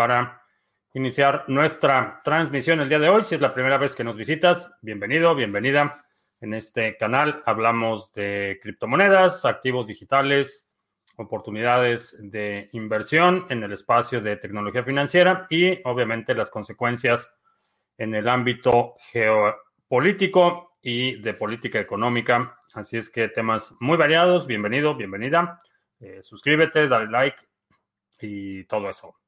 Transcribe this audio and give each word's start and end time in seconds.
para 0.00 0.46
iniciar 0.94 1.44
nuestra 1.48 2.22
transmisión 2.24 2.80
el 2.80 2.88
día 2.88 2.98
de 2.98 3.10
hoy. 3.10 3.22
Si 3.22 3.34
es 3.34 3.40
la 3.42 3.52
primera 3.52 3.76
vez 3.76 3.94
que 3.94 4.02
nos 4.02 4.16
visitas, 4.16 4.74
bienvenido, 4.80 5.34
bienvenida. 5.34 6.02
En 6.40 6.54
este 6.54 6.96
canal 6.96 7.42
hablamos 7.44 8.10
de 8.14 8.58
criptomonedas, 8.62 9.44
activos 9.44 9.86
digitales, 9.86 10.66
oportunidades 11.16 12.16
de 12.18 12.70
inversión 12.72 13.44
en 13.50 13.62
el 13.62 13.74
espacio 13.74 14.22
de 14.22 14.36
tecnología 14.36 14.82
financiera 14.84 15.46
y 15.50 15.78
obviamente 15.84 16.34
las 16.34 16.50
consecuencias 16.50 17.30
en 17.98 18.14
el 18.14 18.26
ámbito 18.26 18.94
geopolítico 19.12 20.78
y 20.80 21.20
de 21.20 21.34
política 21.34 21.78
económica. 21.78 22.56
Así 22.72 22.96
es 22.96 23.10
que 23.10 23.28
temas 23.28 23.74
muy 23.80 23.98
variados. 23.98 24.46
Bienvenido, 24.46 24.94
bienvenida. 24.94 25.58
Eh, 25.98 26.22
suscríbete, 26.22 26.88
dale 26.88 27.10
like 27.10 27.36
y 28.22 28.64
todo 28.64 28.88
eso. 28.88 29.19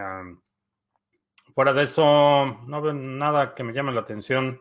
fuera 1.54 1.72
de 1.72 1.84
eso, 1.84 2.64
no 2.66 2.82
veo 2.82 2.94
nada 2.94 3.54
que 3.54 3.64
me 3.64 3.74
llame 3.74 3.92
la 3.92 4.02
atención 4.02 4.60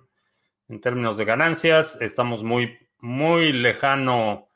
en 0.69 0.81
términos 0.83 1.17
de 1.17 1.25
ganancias. 1.25 1.97
Estamos 2.03 2.43
muy, 2.43 2.77
muy 2.99 3.55
lejano 3.55 4.51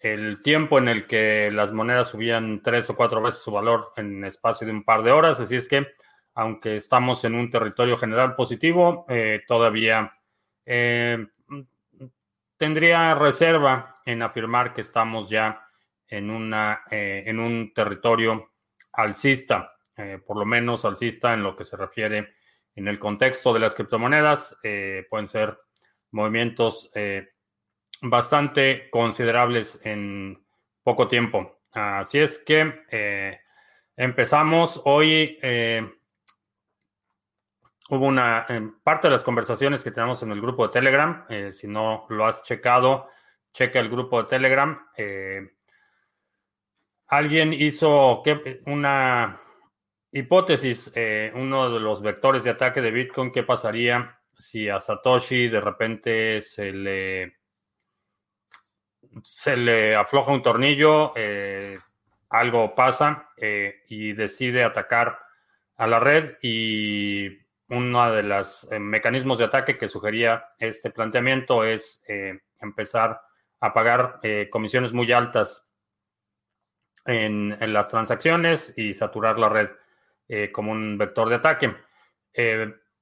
el 0.00 0.42
tiempo 0.42 0.76
en 0.76 0.88
el 0.88 1.06
que 1.06 1.50
las 1.50 1.72
monedas 1.72 2.08
subían 2.08 2.60
tres 2.62 2.90
o 2.90 2.94
cuatro 2.94 3.22
veces 3.22 3.40
su 3.40 3.52
valor 3.52 3.92
en 3.96 4.22
espacio 4.22 4.66
de 4.66 4.74
un 4.74 4.84
par 4.84 5.02
de 5.02 5.12
horas. 5.12 5.40
Así 5.40 5.56
es 5.56 5.66
que, 5.66 5.86
aunque 6.36 6.76
estamos 6.76 7.24
en 7.24 7.34
un 7.34 7.50
territorio 7.50 7.96
general 7.96 8.36
positivo, 8.36 9.06
eh, 9.08 9.42
todavía 9.48 10.12
eh, 10.66 11.26
tendría 12.58 13.14
reserva 13.14 13.94
en 14.04 14.22
afirmar 14.22 14.74
que 14.74 14.82
estamos 14.82 15.30
ya 15.30 15.66
en, 16.06 16.28
una, 16.28 16.82
eh, 16.90 17.24
en 17.26 17.40
un 17.40 17.72
territorio 17.74 18.52
alcista, 18.92 19.72
por 20.26 20.36
lo 20.36 20.44
menos 20.44 20.84
alcista 20.84 21.32
en 21.32 21.42
lo 21.42 21.56
que 21.56 21.64
se 21.64 21.74
refiere 21.74 22.34
en 22.74 22.86
el 22.86 22.98
contexto 22.98 23.54
de 23.54 23.60
las 23.60 23.74
criptomonedas. 23.74 24.58
pueden 25.08 25.26
ser 25.26 25.58
movimientos 26.10 26.90
bastante 28.02 28.90
considerables 28.90 29.80
en 29.84 30.44
poco 30.82 31.08
tiempo. 31.08 31.60
Así 31.72 32.18
es 32.18 32.38
que 32.38 33.40
empezamos 33.96 34.82
hoy. 34.84 35.38
Eh, 37.90 37.94
hubo 37.94 38.06
una 38.06 38.46
parte 38.82 39.08
de 39.08 39.12
las 39.12 39.24
conversaciones 39.24 39.82
que 39.82 39.90
tenemos 39.90 40.22
en 40.22 40.32
el 40.32 40.40
grupo 40.40 40.66
de 40.66 40.72
Telegram. 40.72 41.24
Eh, 41.28 41.52
si 41.52 41.68
no 41.68 42.06
lo 42.08 42.26
has 42.26 42.42
checado, 42.42 43.08
checa 43.52 43.80
el 43.80 43.90
grupo 43.90 44.22
de 44.22 44.28
Telegram. 44.28 44.78
alguien 47.08 47.52
hizo 47.52 48.22
una 48.66 49.40
hipótesis, 50.10 50.92
uno 51.34 51.70
de 51.70 51.80
los 51.80 52.02
vectores 52.02 52.44
de 52.44 52.50
ataque 52.50 52.80
de 52.80 52.90
Bitcoin, 52.90 53.32
qué 53.32 53.42
pasaría 53.42 54.18
si 54.38 54.68
a 54.68 54.80
Satoshi 54.80 55.48
de 55.48 55.60
repente 55.60 56.40
se 56.40 56.72
le 56.72 57.36
se 59.22 59.56
le 59.56 59.96
afloja 59.96 60.32
un 60.32 60.42
tornillo, 60.42 61.12
eh, 61.16 61.78
algo 62.28 62.74
pasa 62.74 63.30
eh, 63.36 63.82
y 63.88 64.12
decide 64.12 64.62
atacar 64.62 65.18
a 65.76 65.86
la 65.86 66.00
red 66.00 66.36
y 66.42 67.45
uno 67.68 68.12
de 68.12 68.22
los 68.22 68.70
eh, 68.70 68.78
mecanismos 68.78 69.38
de 69.38 69.44
ataque 69.44 69.76
que 69.76 69.88
sugería 69.88 70.46
este 70.58 70.90
planteamiento 70.90 71.64
es 71.64 72.02
empezar 72.60 73.20
a 73.60 73.72
pagar 73.72 74.20
comisiones 74.50 74.92
muy 74.92 75.10
altas 75.12 75.68
en, 77.04 77.56
las 77.72 77.88
transacciones 77.90 78.72
y 78.76 78.94
saturar 78.94 79.38
la 79.38 79.48
red 79.48 79.70
como 80.52 80.72
un 80.72 80.98
vector 80.98 81.28
de 81.28 81.34
ataque. 81.34 81.74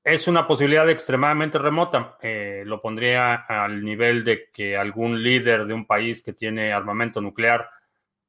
Es 0.05 0.29
una 0.29 0.47
posibilidad 0.47 0.89
extremadamente 0.91 1.59
remota. 1.59 2.19
Eh, 2.21 2.63
lo 2.67 2.83
pondría 2.83 3.37
al 3.37 3.83
nivel 3.83 4.23
de 4.23 4.51
que 4.53 4.77
algún 4.77 5.23
líder 5.23 5.65
de 5.65 5.73
un 5.73 5.87
país 5.87 6.23
que 6.23 6.35
tiene 6.35 6.75
armamento 6.75 7.23
nuclear 7.23 7.71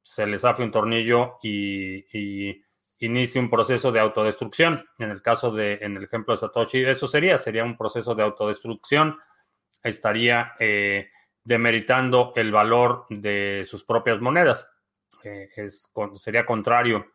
se 0.02 0.26
le 0.26 0.38
zafe 0.38 0.62
un 0.62 0.70
tornillo 0.70 1.38
y, 1.42 2.64
inicie 2.98 3.40
un 3.40 3.50
proceso 3.50 3.92
de 3.92 4.00
autodestrucción. 4.00 4.84
En 4.98 5.10
el 5.10 5.22
caso 5.22 5.50
de, 5.50 5.78
en 5.82 5.96
el 5.96 6.04
ejemplo 6.04 6.34
de 6.34 6.38
Satoshi, 6.38 6.84
eso 6.84 7.06
sería, 7.06 7.38
sería 7.38 7.64
un 7.64 7.76
proceso 7.76 8.14
de 8.14 8.22
autodestrucción. 8.22 9.18
Estaría 9.82 10.54
eh, 10.58 11.10
demeritando 11.44 12.32
el 12.36 12.50
valor 12.50 13.04
de 13.08 13.64
sus 13.68 13.84
propias 13.84 14.20
monedas. 14.20 14.70
Eh, 15.22 15.48
es, 15.56 15.92
sería 16.16 16.46
contrario 16.46 17.06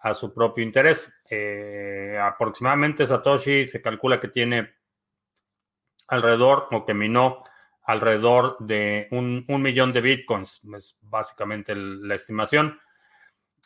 a 0.00 0.14
su 0.14 0.32
propio 0.32 0.64
interés. 0.64 1.12
Eh, 1.30 2.18
aproximadamente 2.20 3.06
Satoshi 3.06 3.66
se 3.66 3.82
calcula 3.82 4.20
que 4.20 4.28
tiene 4.28 4.74
alrededor 6.08 6.68
o 6.70 6.84
que 6.84 6.94
minó 6.94 7.42
alrededor 7.84 8.56
de 8.60 9.08
un, 9.12 9.44
millón 9.62 9.92
de 9.92 10.02
bitcoins, 10.02 10.60
es 10.76 10.98
básicamente 11.00 11.74
la 11.74 12.14
estimación. 12.16 12.78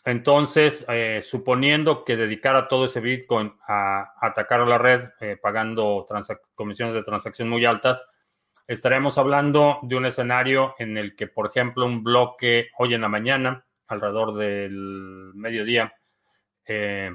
Entonces, 0.04 0.84
eh, 0.88 1.20
suponiendo 1.22 2.04
que 2.04 2.16
dedicara 2.16 2.68
todo 2.68 2.86
ese 2.86 3.00
bitcoin 3.00 3.54
a, 3.68 4.14
atacar 4.20 4.60
a 4.60 4.66
la 4.66 4.78
red, 4.78 5.10
eh, 5.20 5.36
pagando 5.40 6.06
comisiones 6.54 6.94
de 6.94 7.04
transacción 7.04 7.48
muy 7.48 7.64
altas, 7.64 8.04
estaremos 8.66 9.18
hablando 9.18 9.78
de 9.82 9.96
un 9.96 10.06
escenario 10.06 10.74
en 10.78 10.96
el 10.98 11.14
que, 11.14 11.28
por 11.28 11.46
ejemplo, 11.46 11.86
un 11.86 12.02
bloque 12.02 12.70
hoy 12.78 12.94
en 12.94 13.02
la 13.02 13.08
mañana, 13.08 13.64
alrededor 13.86 14.34
del 14.34 15.32
mediodía, 15.34 15.94
eh, 16.66 17.14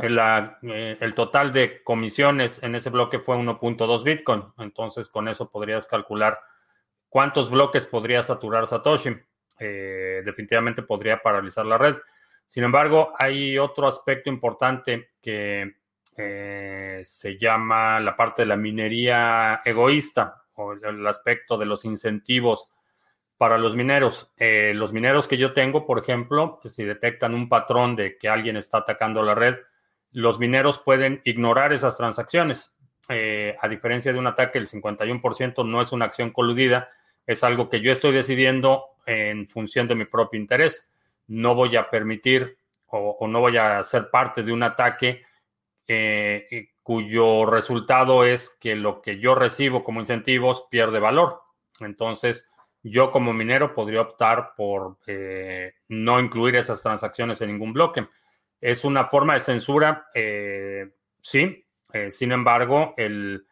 eh, 0.00 0.96
el 1.00 1.14
total 1.14 1.52
de 1.52 1.82
comisiones 1.82 2.62
en 2.62 2.74
ese 2.74 2.90
bloque 2.90 3.18
fue 3.18 3.36
1.2 3.36 4.04
Bitcoin. 4.04 4.44
Entonces, 4.58 5.08
con 5.08 5.28
eso 5.28 5.50
podrías 5.50 5.88
calcular 5.88 6.38
cuántos 7.08 7.50
bloques 7.50 7.84
podría 7.86 8.22
saturar 8.22 8.66
Satoshi. 8.66 9.16
Eh, 9.58 10.22
definitivamente 10.24 10.82
podría 10.82 11.20
paralizar 11.22 11.66
la 11.66 11.78
red. 11.78 11.96
Sin 12.46 12.64
embargo, 12.64 13.12
hay 13.18 13.58
otro 13.58 13.86
aspecto 13.86 14.30
importante 14.30 15.10
que 15.20 15.76
se 17.00 17.38
llama 17.38 18.00
la 18.00 18.16
parte 18.16 18.42
de 18.42 18.46
la 18.46 18.56
minería 18.56 19.62
egoísta 19.64 20.42
o 20.54 20.72
el 20.72 21.06
aspecto 21.06 21.56
de 21.56 21.66
los 21.66 21.84
incentivos 21.84 22.68
para 23.38 23.56
los 23.56 23.76
mineros. 23.76 24.30
Eh, 24.36 24.72
los 24.74 24.92
mineros 24.92 25.28
que 25.28 25.38
yo 25.38 25.52
tengo, 25.52 25.86
por 25.86 26.00
ejemplo, 26.00 26.58
pues, 26.60 26.74
si 26.74 26.84
detectan 26.84 27.34
un 27.34 27.48
patrón 27.48 27.96
de 27.96 28.18
que 28.18 28.28
alguien 28.28 28.56
está 28.56 28.78
atacando 28.78 29.22
la 29.22 29.34
red, 29.34 29.56
los 30.10 30.38
mineros 30.38 30.80
pueden 30.80 31.22
ignorar 31.24 31.72
esas 31.72 31.96
transacciones. 31.96 32.76
Eh, 33.08 33.56
a 33.60 33.68
diferencia 33.68 34.12
de 34.12 34.18
un 34.18 34.26
ataque, 34.26 34.58
el 34.58 34.66
51% 34.66 35.64
no 35.64 35.80
es 35.80 35.92
una 35.92 36.06
acción 36.06 36.30
coludida, 36.30 36.88
es 37.26 37.44
algo 37.44 37.70
que 37.70 37.80
yo 37.80 37.92
estoy 37.92 38.12
decidiendo 38.12 38.84
en 39.08 39.48
función 39.48 39.88
de 39.88 39.94
mi 39.94 40.04
propio 40.04 40.38
interés. 40.38 40.90
No 41.26 41.54
voy 41.54 41.76
a 41.76 41.90
permitir 41.90 42.56
o, 42.86 43.26
no 43.28 43.40
voy 43.40 43.56
a 43.56 43.82
ser 43.82 44.10
parte 44.10 44.42
de 44.42 44.52
un 44.52 44.62
ataque 44.62 45.22
eh, 45.86 46.70
cuyo 46.82 47.44
resultado 47.44 48.24
es 48.24 48.56
que 48.60 48.74
lo 48.74 49.02
que 49.02 49.18
yo 49.18 49.34
recibo 49.34 49.84
como 49.84 50.00
incentivos 50.00 50.66
pierde 50.70 50.98
valor. 50.98 51.42
Entonces, 51.80 52.48
yo 52.82 53.10
como 53.10 53.32
minero 53.32 53.74
podría 53.74 54.00
optar 54.00 54.52
por 54.56 54.96
eh, 55.06 55.74
no 55.88 56.20
incluir 56.20 56.56
esas 56.56 56.80
transacciones 56.82 57.40
en 57.40 57.52
ningún 57.52 57.72
bloque. 57.72 58.08
Es 58.60 58.84
una 58.84 59.06
forma 59.06 59.34
de 59.34 59.40
censura, 59.40 60.08
eh, 60.14 60.88
sí. 61.20 61.64
Eh, 61.92 62.10
sin 62.10 62.32
embargo, 62.32 62.94
el 62.96 63.46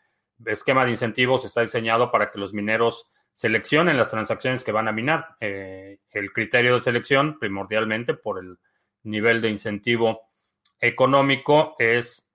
esquema 0.44 0.84
de 0.84 0.92
incentivos 0.92 1.44
está 1.44 1.60
diseñado 1.60 2.10
para 2.10 2.30
que 2.30 2.38
los 2.38 2.52
mineros 2.52 3.10
seleccionen 3.36 3.98
las 3.98 4.10
transacciones 4.10 4.64
que 4.64 4.72
van 4.72 4.88
a 4.88 4.92
minar. 4.92 5.36
el 5.40 6.32
criterio 6.32 6.74
de 6.74 6.80
selección, 6.80 7.38
primordialmente 7.38 8.14
por 8.14 8.38
el 8.38 8.56
nivel 9.02 9.42
de 9.42 9.50
incentivo 9.50 10.30
económico, 10.80 11.76
es 11.78 12.32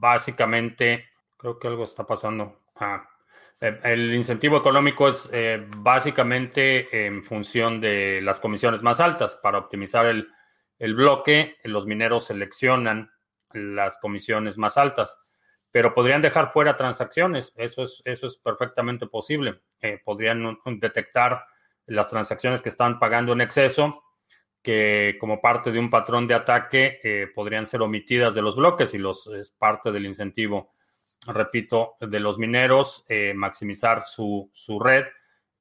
básicamente, 0.00 1.10
creo 1.36 1.58
que 1.58 1.68
algo 1.68 1.84
está 1.84 2.04
pasando. 2.04 2.64
Ah, 2.74 3.08
eh, 3.60 3.80
el 3.84 4.14
incentivo 4.14 4.58
económico 4.58 5.08
es 5.08 5.28
eh, 5.32 5.66
básicamente 5.78 7.06
en 7.06 7.24
función 7.24 7.80
de 7.80 8.20
las 8.22 8.40
comisiones 8.40 8.82
más 8.82 9.00
altas. 9.00 9.38
Para 9.42 9.58
optimizar 9.58 10.06
el, 10.06 10.94
bloque, 10.94 11.56
los 11.64 11.86
mineros 11.86 12.26
seleccionan 12.26 13.10
las 13.52 13.98
comisiones 13.98 14.58
más 14.58 14.76
altas, 14.76 15.25
pero 15.70 15.94
podrían 15.94 16.22
dejar 16.22 16.52
fuera 16.52 16.76
transacciones. 16.76 17.52
Eso 17.56 17.84
es, 17.84 18.02
eso 18.04 18.26
es 18.26 18.36
perfectamente 18.38 19.06
posible. 19.06 19.60
Eh, 19.80 20.00
podrían 20.04 20.58
detectar 20.78 21.44
las 21.86 22.08
transacciones 22.10 22.62
que 22.62 22.70
están 22.70 22.98
pagando 22.98 23.32
en 23.32 23.40
exceso, 23.40 24.02
que 24.62 25.16
como 25.20 25.40
parte 25.40 25.70
de 25.70 25.78
un 25.78 25.90
patrón 25.90 26.26
de 26.26 26.34
ataque 26.34 26.98
eh, 27.02 27.28
podrían 27.34 27.66
ser 27.66 27.82
omitidas 27.82 28.34
de 28.34 28.42
los 28.42 28.56
bloques 28.56 28.94
y 28.94 28.98
los 28.98 29.26
es 29.28 29.52
parte 29.52 29.92
del 29.92 30.06
incentivo, 30.06 30.72
repito, 31.28 31.96
de 32.00 32.20
los 32.20 32.38
mineros, 32.38 33.04
eh, 33.08 33.32
maximizar 33.34 34.02
su, 34.02 34.50
su, 34.52 34.80
red 34.80 35.04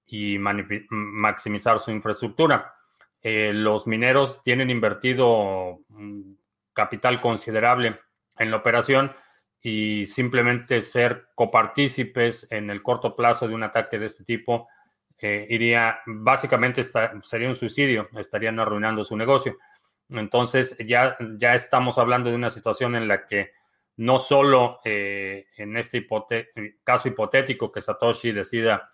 y 0.06 0.38
maximizar 0.40 1.80
su 1.80 1.92
infraestructura. 1.92 2.74
Los 3.22 3.88
mineros 3.88 4.44
tienen 4.44 4.69
invertido 4.69 5.80
capital 6.74 7.19
considerable 7.19 8.00
en 8.38 8.51
la 8.51 8.58
operación 8.58 9.12
y 9.68 10.06
simplemente 10.06 10.80
ser 10.80 11.30
copartícipes 11.34 12.46
en 12.52 12.70
el 12.70 12.84
corto 12.84 13.16
plazo 13.16 13.48
de 13.48 13.56
un 13.56 13.64
ataque 13.64 13.98
de 13.98 14.06
este 14.06 14.24
tipo 14.24 14.68
eh, 15.18 15.48
iría, 15.50 16.02
básicamente 16.06 16.84
sería 17.24 17.50
un 17.50 17.56
suicidio, 17.56 18.08
estarían 18.16 18.60
arruinando 18.60 19.04
su 19.04 19.18
negocio. 19.18 19.58
Entonces 20.08 20.78
ya, 20.86 21.18
ya 21.40 21.56
estamos 21.56 21.98
hablando 21.98 22.30
de 22.30 22.36
una 22.36 22.52
situación 22.52 22.96
en 22.96 23.08
la 23.08 23.26
que 23.26 23.54
no 23.98 24.20
solo 24.20 24.82
eh, 24.86 25.48
en 25.58 25.78
este 25.78 26.08
caso 26.84 27.08
hipotético 27.08 27.72
que 27.72 27.82
Satoshi 27.82 28.34
decida 28.34 28.92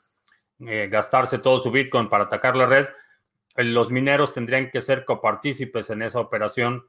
eh, 0.62 0.88
gastarse 0.89 1.39
todo 1.39 1.59
su 1.59 1.69
Bitcoin 1.69 2.07
para 2.07 2.24
atacar 2.24 2.56
la 2.56 2.65
red, 2.65 2.85
los 3.57 3.91
mineros 3.91 4.33
tendrían 4.33 4.71
que 4.71 4.79
ser 4.79 5.03
copartícipes 5.03 5.89
en 5.89 6.03
esa 6.03 6.21
operación 6.21 6.88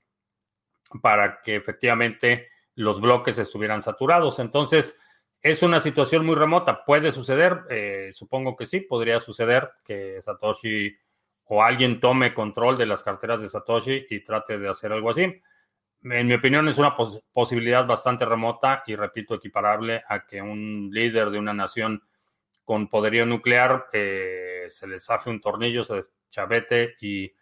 para 1.00 1.42
que 1.42 1.56
efectivamente 1.56 2.52
los 2.74 3.00
bloques 3.00 3.38
estuvieran 3.38 3.82
saturados. 3.82 4.38
Entonces, 4.38 4.98
es 5.42 5.62
una 5.62 5.80
situación 5.80 6.24
muy 6.24 6.36
remota. 6.36 6.84
¿Puede 6.84 7.10
suceder? 7.10 7.62
Eh, 7.68 8.10
supongo 8.12 8.56
que 8.56 8.66
sí, 8.66 8.80
podría 8.80 9.18
suceder 9.20 9.72
que 9.84 10.22
Satoshi 10.22 10.96
o 11.46 11.62
alguien 11.62 12.00
tome 12.00 12.32
control 12.32 12.76
de 12.76 12.86
las 12.86 13.02
carteras 13.02 13.40
de 13.40 13.48
Satoshi 13.48 14.06
y 14.08 14.24
trate 14.24 14.58
de 14.58 14.68
hacer 14.68 14.92
algo 14.92 15.10
así. 15.10 15.42
En 16.04 16.26
mi 16.26 16.34
opinión 16.34 16.66
es 16.68 16.78
una 16.78 16.96
posibilidad 17.32 17.86
bastante 17.86 18.24
remota 18.24 18.82
y 18.86 18.96
repito, 18.96 19.34
equiparable 19.34 20.02
a 20.08 20.26
que 20.26 20.40
un 20.40 20.90
líder 20.92 21.30
de 21.30 21.38
una 21.38 21.52
nación 21.52 22.02
con 22.64 22.88
poderío 22.88 23.26
nuclear 23.26 23.86
eh, 23.92 24.64
se 24.68 24.86
les 24.86 25.08
hace 25.10 25.30
un 25.30 25.40
tornillo, 25.40 25.84
se 25.84 25.94
deschavete 25.94 26.96
y 27.00 27.32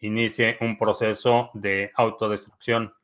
inicie 0.00 0.56
un 0.60 0.78
proceso 0.78 1.50
de 1.54 1.92
autodestrucción 1.94 2.94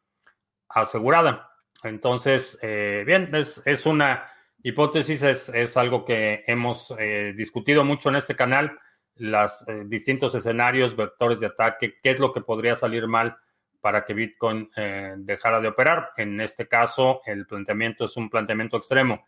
asegurada. 0.69 1.54
Entonces, 1.85 2.59
eh, 2.63 3.05
bien, 3.07 3.33
es, 3.35 3.63
es 3.65 3.87
una 3.87 4.27
Hipótesis 4.67 5.23
es, 5.23 5.77
algo 5.77 6.07
que 6.07 6.43
hemos 6.47 6.95
eh, 6.99 7.35
discutido 7.37 7.85
mucho 7.85 8.09
en 8.09 8.17
este 8.17 8.35
canal, 8.35 8.79
los 9.17 9.69
eh, 9.69 9.83
distintos 9.85 10.35
escenarios, 10.35 10.97
vectores 10.97 11.39
de 11.41 11.49
ataque, 11.49 11.97
qué 12.03 12.13
es 12.13 12.19
lo 12.19 12.33
que 12.33 12.41
podría 12.41 12.75
salir 12.75 13.07
mal 13.07 13.37
para 13.83 14.07
que 14.07 14.15
Bitcoin 14.15 14.71
eh, 14.75 15.17
dejara 15.19 15.61
de 15.61 15.69
operar. 15.69 16.13
En 16.17 16.41
este 16.41 16.67
caso, 16.67 17.21
el 17.27 17.47
planteamiento 17.47 18.07
es 18.07 18.17
un 18.17 18.31
planteamiento 18.31 18.79
extremo, 18.79 19.27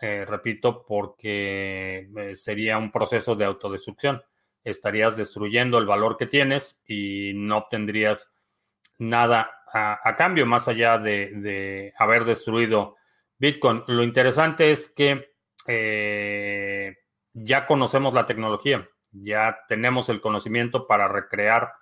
repito, 0.00 0.84
porque 0.84 2.08
sería 2.34 2.76
un 2.76 2.90
proceso 2.90 3.36
de 3.36 3.44
autodestrucción. 3.44 4.20
Estarías 4.64 5.16
destruyendo 5.16 5.78
el 5.78 5.86
valor 5.86 6.16
que 6.16 6.26
tienes 6.26 6.82
y 6.88 7.30
no 7.36 7.58
obtendrías 7.58 8.32
nada 8.98 9.55
a, 9.72 10.14
cambio 10.16 10.46
más 10.46 10.68
allá 10.68 10.98
de, 10.98 11.92
haber 11.98 12.24
destruido 12.24 12.96
Bitcoin. 13.38 13.84
Lo 13.88 14.02
interesante 14.02 14.70
es 14.70 14.90
que 14.90 15.34
eh, 15.66 16.96
ya 17.32 17.66
conocemos 17.66 18.14
la 18.14 18.26
tecnología, 18.26 18.88
ya 19.10 19.58
tenemos 19.68 20.08
el 20.08 20.20
conocimiento 20.20 20.86
para 20.86 21.08
recrear 21.08 21.72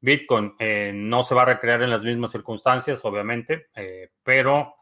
Bitcoin. 0.00 0.54
Eh, 0.58 0.92
no 0.94 1.22
se 1.22 1.34
va 1.34 1.42
a 1.42 1.46
recrear 1.46 1.82
en 1.82 1.90
las 1.90 2.04
mismas 2.04 2.30
circunstancias, 2.30 3.04
obviamente, 3.04 3.66
eh, 3.74 4.10
pero 4.22 4.76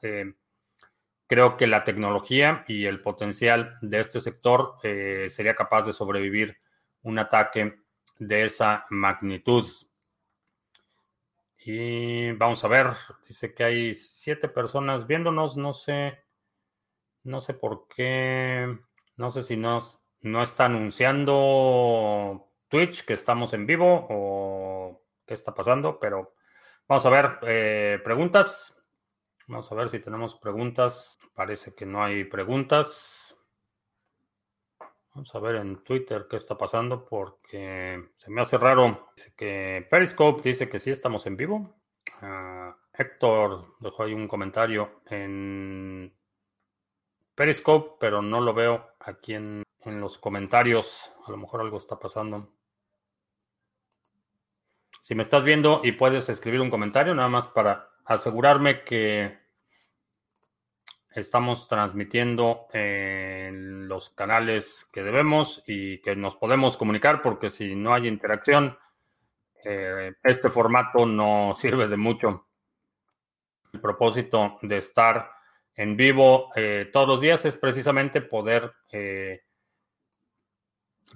creo 1.27 1.57
que 1.57 1.67
la 1.67 1.85
tecnología 1.85 2.65
y 2.69 2.85
el 2.85 3.01
potencial 3.01 3.77
de 3.81 4.01
este 4.01 4.21
sector 4.21 4.77
sería 4.83 5.55
capaz 5.55 5.87
de 5.87 5.95
sobrevivir 5.95 6.59
un 7.03 7.19
ataque 7.19 7.77
de 8.19 8.45
esa 8.45 8.87
magnitud. 8.91 9.67
Y 11.65 12.33
vamos 12.33 12.65
a 12.65 12.69
ver, 12.69 12.89
dice 13.29 13.55
que 13.55 13.63
hay 13.65 13.95
siete 13.95 14.49
personas 14.49 15.07
viéndonos, 15.07 15.57
no 15.57 15.75
sé, 15.75 16.25
no 17.23 17.41
sé 17.41 17.55
por 17.55 17.87
qué, 17.87 18.79
no 19.17 19.31
sé 19.31 19.45
si 19.45 19.57
nos, 19.57 20.03
no 20.23 20.43
está 20.43 20.65
anunciando 20.65 22.49
Twitch 22.69 23.05
que 23.05 23.13
estamos 23.13 23.53
en 23.53 23.67
vivo 23.67 24.07
o 24.11 25.03
qué 25.25 25.35
está 25.35 25.55
pasando, 25.55 26.01
pero 26.01 26.35
vamos 26.89 27.07
a 27.07 27.11
ver, 27.11 27.39
eh, 27.43 28.01
preguntas. 28.03 28.83
Vamos 29.47 29.71
a 29.71 29.75
ver 29.75 29.89
si 29.89 29.99
tenemos 29.99 30.37
preguntas. 30.37 31.19
Parece 31.35 31.75
que 31.75 31.85
no 31.85 32.03
hay 32.03 32.25
preguntas. 32.25 33.22
Vamos 35.15 35.35
a 35.35 35.41
ver 35.41 35.57
en 35.57 35.85
Twitter 35.85 36.27
qué 36.29 36.37
está 36.37 36.57
pasando 36.57 37.05
porque 37.05 38.03
se 38.17 38.31
me 38.31 38.41
hace 38.41 38.57
raro. 38.57 39.11
Dice 39.15 39.35
que 39.37 39.87
Periscope 39.91 40.43
dice 40.43 40.71
que 40.71 40.79
sí 40.79 40.91
estamos 40.91 41.27
en 41.27 41.37
vivo. 41.37 41.75
Ah, 42.23 42.75
Héctor 42.95 43.75
dejó 43.81 44.05
ahí 44.05 44.15
un 44.15 44.27
comentario 44.27 45.03
en 45.11 46.15
Periscope, 47.35 47.97
pero 48.01 48.23
no 48.23 48.41
lo 48.41 48.55
veo 48.55 48.95
aquí 49.01 49.35
en, 49.35 49.63
en 49.81 50.01
los 50.01 50.17
comentarios. 50.17 51.13
A 51.27 51.31
lo 51.31 51.37
mejor 51.37 51.61
algo 51.61 51.77
está 51.77 51.99
pasando. 51.99 52.49
Si 55.03 55.15
me 55.15 55.25
estás 55.25 55.45
viendo 55.45 55.83
y 55.85 55.93
puedes 55.93 56.31
escribir 56.31 56.63
un 56.63 56.71
comentario, 56.71 57.15
nada 57.15 57.29
más 57.29 57.49
para 57.49 57.91
asegurarme 58.07 58.83
que 58.83 59.42
Estamos 61.15 61.69
transmitiendo 61.69 62.69
en 62.73 63.87
los 63.87 64.09
canales 64.11 64.89
que 64.93 65.03
debemos 65.03 65.63
y 65.67 66.01
que 66.01 66.17
nos 66.17 66.37
podemos 66.37 66.79
comunicar 66.79 67.21
porque 67.21 67.51
si 67.51 67.75
no 67.75 67.93
hay 67.93 68.09
interacción, 68.09 68.79
eh, 69.63 70.15
este 70.25 70.49
formato 70.49 71.05
no 71.05 71.53
sirve 71.57 71.87
de 71.87 71.99
mucho. 71.99 72.47
El 73.75 73.81
propósito 73.81 74.57
de 74.63 74.79
estar 74.79 75.31
en 75.75 75.97
vivo 75.97 76.51
eh, 76.57 76.89
todos 76.91 77.09
los 77.09 77.21
días 77.21 77.45
es 77.45 77.57
precisamente 77.57 78.23
poder 78.23 78.73
eh, 78.91 79.43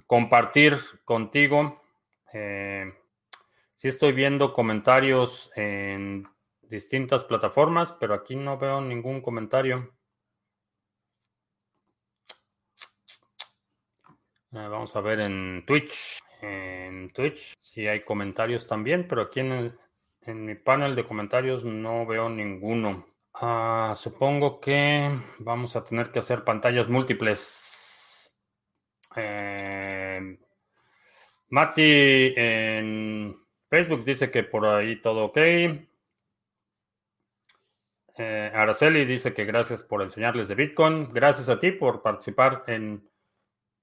compartir 0.05 0.77
contigo. 1.05 1.81
si 3.75 3.87
estoy 3.87 4.11
viendo 4.11 4.53
comentarios 4.53 5.51
en 5.55 6.27
distintas 6.69 7.23
plataformas, 7.23 7.91
pero 7.99 8.13
aquí 8.13 8.35
no 8.35 8.57
veo 8.57 8.81
ningún 8.81 9.21
comentario. 9.21 9.93
Eh, 14.51 14.67
vamos 14.67 14.95
a 14.95 15.01
ver 15.01 15.19
en 15.19 15.65
Twitch. 15.65 16.19
En 16.41 17.11
Twitch 17.11 17.53
si 17.57 17.87
hay 17.87 18.03
comentarios 18.03 18.67
también, 18.67 19.07
pero 19.07 19.21
aquí 19.21 19.39
en, 19.41 19.75
mi 20.25 20.55
panel 20.55 20.95
de 20.95 21.05
comentarios 21.05 21.63
no 21.63 22.05
veo 22.05 22.29
ninguno. 22.29 23.07
Ah, 23.33 23.93
supongo 23.95 24.59
que 24.59 25.09
vamos 25.39 25.75
a 25.75 25.83
tener 25.83 26.11
que 26.11 26.19
hacer 26.19 26.43
pantallas 26.43 26.89
múltiples. 26.89 28.31
Eh, 29.15 30.37
Mati 31.49 32.33
en 32.35 33.37
Facebook 33.69 34.03
dice 34.03 34.31
que 34.31 34.43
por 34.43 34.65
ahí 34.65 35.01
todo 35.01 35.25
ok. 35.25 35.37
Eh, 38.17 38.51
Araceli 38.53 39.05
dice 39.05 39.33
que 39.33 39.45
gracias 39.45 39.83
por 39.83 40.01
enseñarles 40.01 40.47
de 40.47 40.55
Bitcoin. 40.55 41.13
Gracias 41.13 41.49
a 41.49 41.59
ti 41.59 41.71
por 41.71 42.01
participar 42.01 42.63
en 42.67 43.07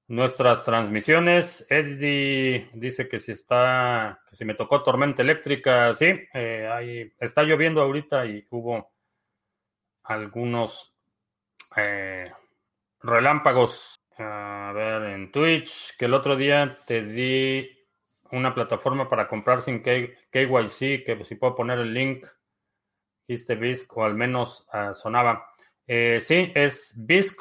nuestras 0.09 0.65
transmisiones. 0.65 1.67
Eddie 1.71 2.69
dice 2.75 3.09
que 3.09 3.19
si 3.19 3.33
está, 3.33 4.21
que 4.29 4.37
si 4.37 4.45
me 4.45 4.55
tocó 4.55 4.83
tormenta 4.83 5.23
eléctrica, 5.23 5.95
sí, 5.95 6.07
eh, 6.35 7.13
está 7.19 7.43
lloviendo 7.43 7.81
ahorita 7.81 8.27
y 8.27 8.47
hubo 8.51 8.93
algunos 10.03 10.95
eh, 11.77 12.33
relámpagos. 13.03 13.97
A 14.19 14.73
ver, 14.75 15.03
en 15.11 15.33
Twitch, 15.33 15.97
que 15.97 16.05
el 16.05 16.15
otro 16.15 16.37
día 16.37 16.73
te 16.87 17.03
di 17.03 17.69
una 18.31 18.55
plataforma 18.55 19.09
para 19.09 19.27
comprar 19.27 19.63
sin 19.63 19.83
KYC, 19.83 21.05
que 21.05 21.25
si 21.25 21.35
puedo 21.35 21.57
poner 21.57 21.79
el 21.81 21.93
link 21.93 22.25
Dijiste 23.27 23.55
BISC 23.55 23.97
o 23.97 24.05
al 24.05 24.15
menos 24.15 24.67
ah, 24.73 24.93
sonaba. 24.93 25.47
Eh, 25.87 26.21
sí, 26.21 26.53
es 26.55 26.95
BISC. 26.97 27.41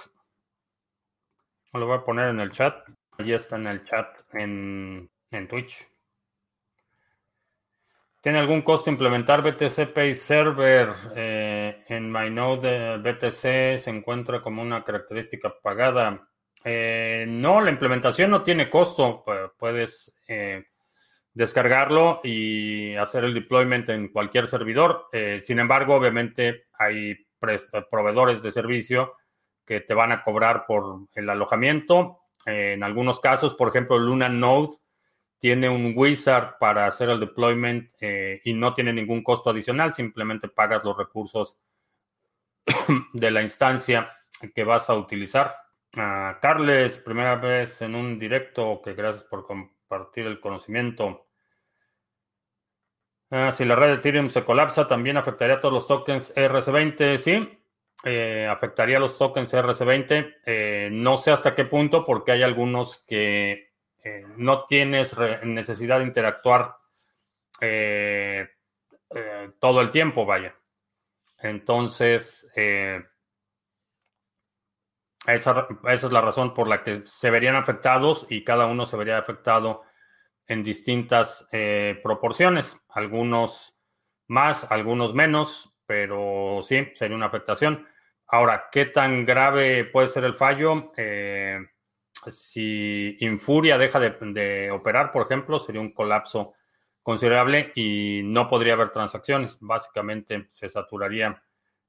Lo 1.74 1.88
voy 1.88 1.98
a 1.98 2.04
poner 2.04 2.30
en 2.30 2.40
el 2.40 2.52
chat. 2.52 2.88
Allí 3.18 3.34
está 3.34 3.56
en 3.56 3.68
el 3.68 3.84
chat 3.84 4.08
en, 4.34 5.10
Twitch. 5.50 5.88
¿Tiene 8.22 8.40
algún 8.40 8.62
costo 8.62 8.90
implementar 8.90 9.42
BTC 9.42 9.94
Pay 9.94 10.14
Server? 10.14 10.90
Eh, 11.16 11.84
en 11.88 12.12
MyNode 12.12 12.98
BTC 13.00 13.80
se 13.80 13.90
encuentra 13.90 14.42
como 14.42 14.62
una 14.62 14.84
característica 14.84 15.54
pagada. 15.62 16.28
Eh, 16.64 17.26
no, 17.28 17.60
la 17.60 17.72
implementación 17.72 18.32
no 18.32 18.44
tiene 18.44 18.70
costo. 18.70 19.26
Puedes 19.58 20.16
descargarlo 21.34 22.22
y 22.24 22.96
hacer 22.96 23.24
el 23.24 23.34
deployment 23.34 23.90
en 23.90 24.10
cualquier 24.10 24.48
servidor. 24.48 25.08
sin 25.40 25.60
embargo, 25.60 25.96
obviamente 25.96 26.66
hay 26.78 27.16
proveedores 27.90 28.42
de 28.42 28.52
servicio 28.52 29.12
que 29.66 29.82
te 29.82 29.94
van 29.94 30.12
a 30.12 30.24
cobrar 30.24 30.66
por 30.66 31.08
el 31.14 31.30
alojamiento. 31.30 32.20
en 32.46 32.84
algunos 32.84 33.20
casos, 33.20 33.56
por 33.56 33.70
ejemplo, 33.70 33.98
Luna 33.98 34.30
Node 34.30 34.76
tiene 35.40 35.70
un 35.70 35.94
wizard 35.96 36.58
para 36.60 36.88
hacer 36.88 37.10
el 37.10 37.20
deployment 37.20 37.92
y 38.44 38.54
no 38.54 38.74
tiene 38.74 38.94
ningún 38.94 39.24
costo 39.24 39.50
adicional, 39.50 39.94
simplemente 39.94 40.48
pagas 40.48 40.84
los 40.84 40.98
recursos 40.98 41.62
de 43.14 43.32
la 43.32 43.42
instancia 43.42 44.10
que 44.56 44.64
vas 44.64 44.90
a 44.90 44.96
utilizar. 44.96 45.56
Uh, 45.96 46.40
Carles, 46.42 46.98
primera 46.98 47.36
vez 47.36 47.82
en 47.82 47.96
un 47.96 48.18
directo, 48.18 48.82
que 48.84 48.94
gracias 48.94 49.26
por 49.26 49.46
el 50.16 50.40
conocimiento. 50.40 51.28
Ah, 53.30 53.52
si 53.52 53.66
la 53.66 53.76
red 53.76 53.88
de 53.88 53.94
Ethereum 53.96 54.30
se 54.30 54.44
colapsa, 54.44 54.88
también 54.88 55.18
afectaría 55.18 55.56
a 55.56 55.60
todos 55.60 55.74
los 55.74 55.88
tokens 55.88 56.34
RC20. 56.36 57.18
Sí, 57.18 57.60
eh, 58.04 58.48
afectaría 58.50 58.98
a 58.98 59.00
los 59.00 59.18
tokens 59.18 59.54
RC20. 59.54 60.36
Eh, 60.46 60.90
no 60.92 61.18
sé 61.18 61.32
hasta 61.32 61.56
qué 61.56 61.66
punto, 61.66 62.06
porque 62.06 62.32
hay 62.32 62.44
algunos 62.44 63.04
que 63.08 63.72
eh, 64.04 64.26
no 64.38 64.66
tienes 64.66 65.18
necesidad 65.44 66.00
de 66.00 66.06
interactuar 66.06 66.74
todo 69.60 69.82
el 69.82 69.90
tiempo, 69.90 70.26
vaya. 70.26 70.54
Entonces, 71.40 72.52
esa, 75.28 75.68
esa, 75.88 76.08
es 76.08 76.14
la 76.14 76.22
razón 76.22 76.54
por 76.54 76.68
la 76.68 76.84
que 76.84 77.04
se 77.06 77.30
verían 77.30 77.56
afectados 77.56 78.26
y 78.30 78.44
cada 78.44 78.66
uno 78.66 78.86
se 78.86 78.98
vería 78.98 79.18
afectado 79.18 79.84
en 80.48 80.64
distintas 80.64 81.48
eh, 81.52 82.00
proporciones. 82.04 82.82
Algunos 82.90 83.78
más, 84.28 84.72
algunos 84.72 85.14
menos, 85.14 85.76
pero 85.86 86.60
sí, 86.64 86.88
sería 86.96 87.16
una 87.16 87.28
afectación. 87.28 87.88
Ahora, 88.28 88.66
¿qué 88.72 88.86
tan 88.86 89.26
grave 89.26 89.86
puede 89.86 90.08
ser 90.08 90.24
el 90.26 90.34
fallo? 90.34 90.92
Eh, 90.98 91.60
si 92.28 93.18
Infuria 93.20 93.78
deja 93.78 94.00
de, 94.00 94.16
de, 94.34 94.72
operar, 94.72 95.12
por 95.12 95.24
ejemplo, 95.24 95.60
sería 95.60 95.82
un 95.82 95.94
colapso 95.94 96.54
considerable 97.02 97.72
y 97.76 98.22
no 98.24 98.50
podría 98.50 98.74
haber 98.74 98.92
transacciones. 98.92 99.58
Básicamente 99.60 100.48
se 100.50 100.70
saturaría 100.70 101.44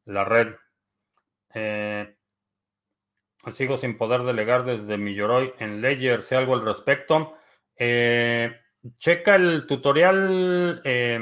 la 0.05 0.25
red. 0.25 0.55
Eh, 1.55 2.17
Sigo 3.51 3.77
sin 3.77 3.97
poder 3.99 4.23
delegar 4.23 4.65
desde 4.65 4.97
mi 4.97 5.15
Yoroi 5.15 5.55
en 5.59 5.81
Ledger. 5.81 6.23
Sé 6.23 6.37
algo 6.37 6.55
al 6.55 6.65
respecto. 6.65 7.37
Eh, 7.77 8.55
checa 8.99 9.37
el 9.37 9.67
tutorial. 9.67 10.81
Eh, 10.85 11.21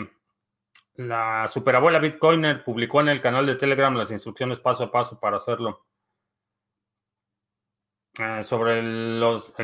la 0.94 1.48
superabuela 1.48 1.98
Bitcoiner 1.98 2.62
publicó 2.62 3.00
en 3.00 3.08
el 3.08 3.20
canal 3.20 3.46
de 3.46 3.56
Telegram 3.56 3.94
las 3.96 4.10
instrucciones 4.10 4.60
paso 4.60 4.84
a 4.84 4.92
paso 4.92 5.18
para 5.18 5.36
hacerlo. 5.36 5.86
Eh, 8.18 8.42
sobre 8.42 8.82
los, 8.82 9.54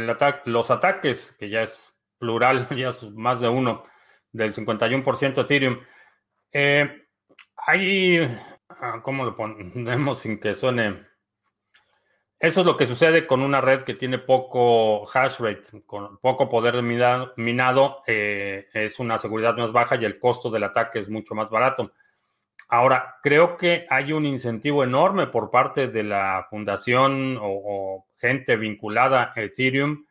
los 0.47 0.71
ataques, 0.71 1.37
que 1.39 1.51
ya 1.51 1.63
es 1.63 1.95
plural, 2.19 2.69
ya 2.77 2.89
es 2.89 3.03
más 3.13 3.41
de 3.41 3.49
uno, 3.49 3.85
del 4.33 4.55
51% 4.55 5.43
Ethereum. 5.43 5.81
hay, 7.67 8.19
ah, 8.69 9.01
¿cómo 9.03 9.25
lo 9.25 9.37
ponemos 9.37 10.19
sin 10.21 10.41
que 10.41 10.55
suene? 10.55 11.08
Eso 12.41 12.61
es 12.61 12.67
lo 12.67 12.77
que 12.77 12.87
sucede 12.87 13.27
con 13.27 13.43
una 13.43 13.61
red 13.61 13.83
que 13.83 13.95
tiene 13.95 14.19
poco 14.19 15.09
hash 15.13 15.41
rate, 15.41 15.83
con 15.85 16.19
poco 16.19 16.49
poder 16.49 16.81
minado, 16.83 18.03
eh, 18.07 18.69
es 18.73 19.01
una 19.01 19.19
seguridad 19.19 19.57
más 19.57 19.73
baja 19.73 19.97
y 19.97 20.05
el 20.05 20.21
costo 20.21 20.49
del 20.49 20.63
ataque 20.63 21.01
es 21.01 21.09
mucho 21.09 21.35
más 21.35 21.51
barato. 21.51 21.93
Ahora, 22.69 23.17
creo 23.23 23.57
que 23.57 23.87
hay 23.91 24.13
un 24.13 24.25
incentivo 24.25 24.85
enorme 24.85 25.27
por 25.27 25.51
parte 25.51 25.89
de 25.89 26.05
la 26.05 26.47
fundación 26.49 27.39
o, 27.41 28.07
gente 28.19 28.57
vinculada 28.57 29.33
a 29.35 29.41
Ethereum 29.41 30.05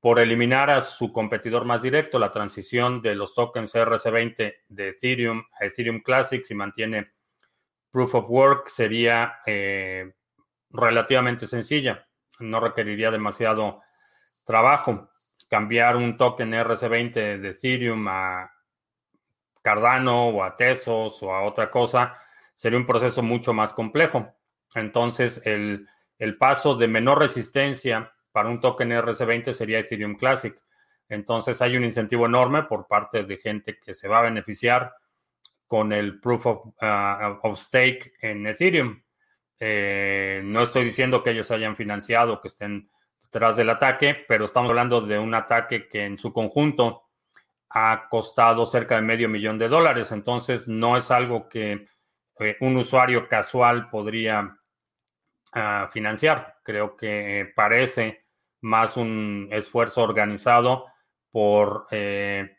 por 0.00 0.18
eliminar 0.18 0.70
a 0.70 0.80
su 0.80 1.12
competidor 1.12 1.64
más 1.64 1.82
directo. 1.82 2.18
La 2.18 2.30
transición 2.30 3.00
de 3.00 3.14
los 3.14 3.34
tokens 3.34 3.74
RC20 3.74 4.54
de 4.68 4.88
Ethereum 4.88 5.44
a 5.58 5.64
Ethereum 5.64 6.02
Classic, 6.02 6.44
si 6.44 6.54
mantiene 6.54 7.12
Proof 7.90 8.14
of 8.16 8.26
Work, 8.28 8.68
sería 8.68 9.38
eh, 9.46 10.12
relativamente 10.74 11.46
sencilla. 11.46 12.06
No 12.40 12.60
requeriría 12.60 13.10
demasiado 13.10 13.80
trabajo. 14.44 15.10
Cambiar 15.48 15.96
un 15.96 16.16
token 16.16 16.52
RC20 16.52 17.40
de 17.40 17.48
Ethereum 17.50 18.06
a 18.08 18.50
Cardano 19.62 20.28
o 20.28 20.42
a 20.42 20.56
Tesos 20.56 21.22
o 21.22 21.32
a 21.32 21.42
otra 21.42 21.70
cosa 21.70 22.14
sería 22.54 22.78
un 22.78 22.86
proceso 22.86 23.22
mucho 23.22 23.52
más 23.52 23.72
complejo. 23.72 24.34
Entonces, 24.74 25.40
el, 25.46 25.88
el 26.18 26.36
paso 26.36 26.74
de 26.74 26.88
menor 26.88 27.20
resistencia 27.20 28.12
para 28.32 28.48
un 28.48 28.60
token 28.60 28.90
RC20 28.90 29.52
sería 29.52 29.78
Ethereum 29.78 30.16
Classic. 30.16 30.56
Entonces, 31.08 31.62
hay 31.62 31.76
un 31.76 31.84
incentivo 31.84 32.26
enorme 32.26 32.64
por 32.64 32.86
parte 32.88 33.22
de 33.22 33.36
gente 33.36 33.78
que 33.78 33.94
se 33.94 34.08
va 34.08 34.18
a 34.18 34.22
beneficiar 34.22 34.92
con 35.66 35.92
el 35.92 36.20
proof 36.20 36.46
of, 36.46 36.66
uh, 36.66 37.38
of 37.42 37.58
stake 37.58 38.14
en 38.20 38.46
Ethereum. 38.46 39.03
Eh, 39.66 40.42
no 40.44 40.60
estoy 40.60 40.84
diciendo 40.84 41.22
que 41.22 41.30
ellos 41.30 41.50
hayan 41.50 41.74
financiado, 41.74 42.42
que 42.42 42.48
estén 42.48 42.90
detrás 43.22 43.56
del 43.56 43.70
ataque, 43.70 44.14
pero 44.28 44.44
estamos 44.44 44.68
hablando 44.68 45.00
de 45.00 45.18
un 45.18 45.34
ataque 45.34 45.88
que 45.88 46.04
en 46.04 46.18
su 46.18 46.34
conjunto 46.34 47.04
ha 47.70 48.06
costado 48.10 48.66
cerca 48.66 48.96
de 48.96 49.00
medio 49.00 49.26
millón 49.26 49.58
de 49.58 49.70
dólares. 49.70 50.12
Entonces, 50.12 50.68
no 50.68 50.98
es 50.98 51.10
algo 51.10 51.48
que 51.48 51.86
eh, 52.40 52.56
un 52.60 52.76
usuario 52.76 53.26
casual 53.26 53.88
podría 53.88 54.54
ah, 55.52 55.88
financiar. 55.90 56.58
Creo 56.62 56.94
que 56.94 57.50
parece 57.56 58.26
más 58.60 58.98
un 58.98 59.48
esfuerzo 59.50 60.02
organizado 60.02 60.88
por 61.30 61.86
eh, 61.90 62.54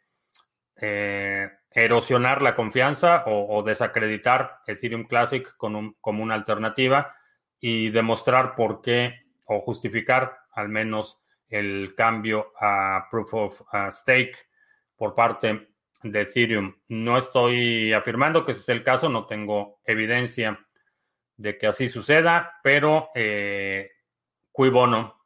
erosionar 1.75 2.41
la 2.41 2.55
confianza 2.55 3.23
o, 3.27 3.61
desacreditar 3.61 4.61
Ethereum 4.65 5.05
Classic 5.05 5.55
con 5.57 5.93
como 5.99 6.23
una 6.23 6.33
alternativa 6.33 7.13
y 7.59 7.89
demostrar 7.89 8.55
por 8.55 8.81
qué 8.81 9.25
o 9.45 9.59
justificar 9.59 10.37
al 10.53 10.69
menos 10.69 11.21
el 11.49 11.93
cambio 11.95 12.53
a 12.59 13.07
Proof 13.11 13.33
of 13.33 13.61
Stake 13.89 14.35
por 14.95 15.13
parte 15.13 15.67
de 16.01 16.21
Ethereum. 16.21 16.75
No 16.87 17.17
estoy 17.17 17.91
afirmando 17.91 18.45
que 18.45 18.53
ese 18.53 18.61
es 18.61 18.69
el 18.69 18.83
caso, 18.83 19.09
no 19.09 19.25
tengo 19.25 19.81
evidencia 19.83 20.65
de 21.35 21.57
que 21.57 21.67
así 21.67 21.89
suceda, 21.89 22.59
pero 22.63 23.09
eh, 23.13 23.91
cui 24.51 24.69
bono 24.69 25.25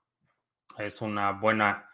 es 0.80 1.02
una 1.02 1.32
buena 1.32 1.89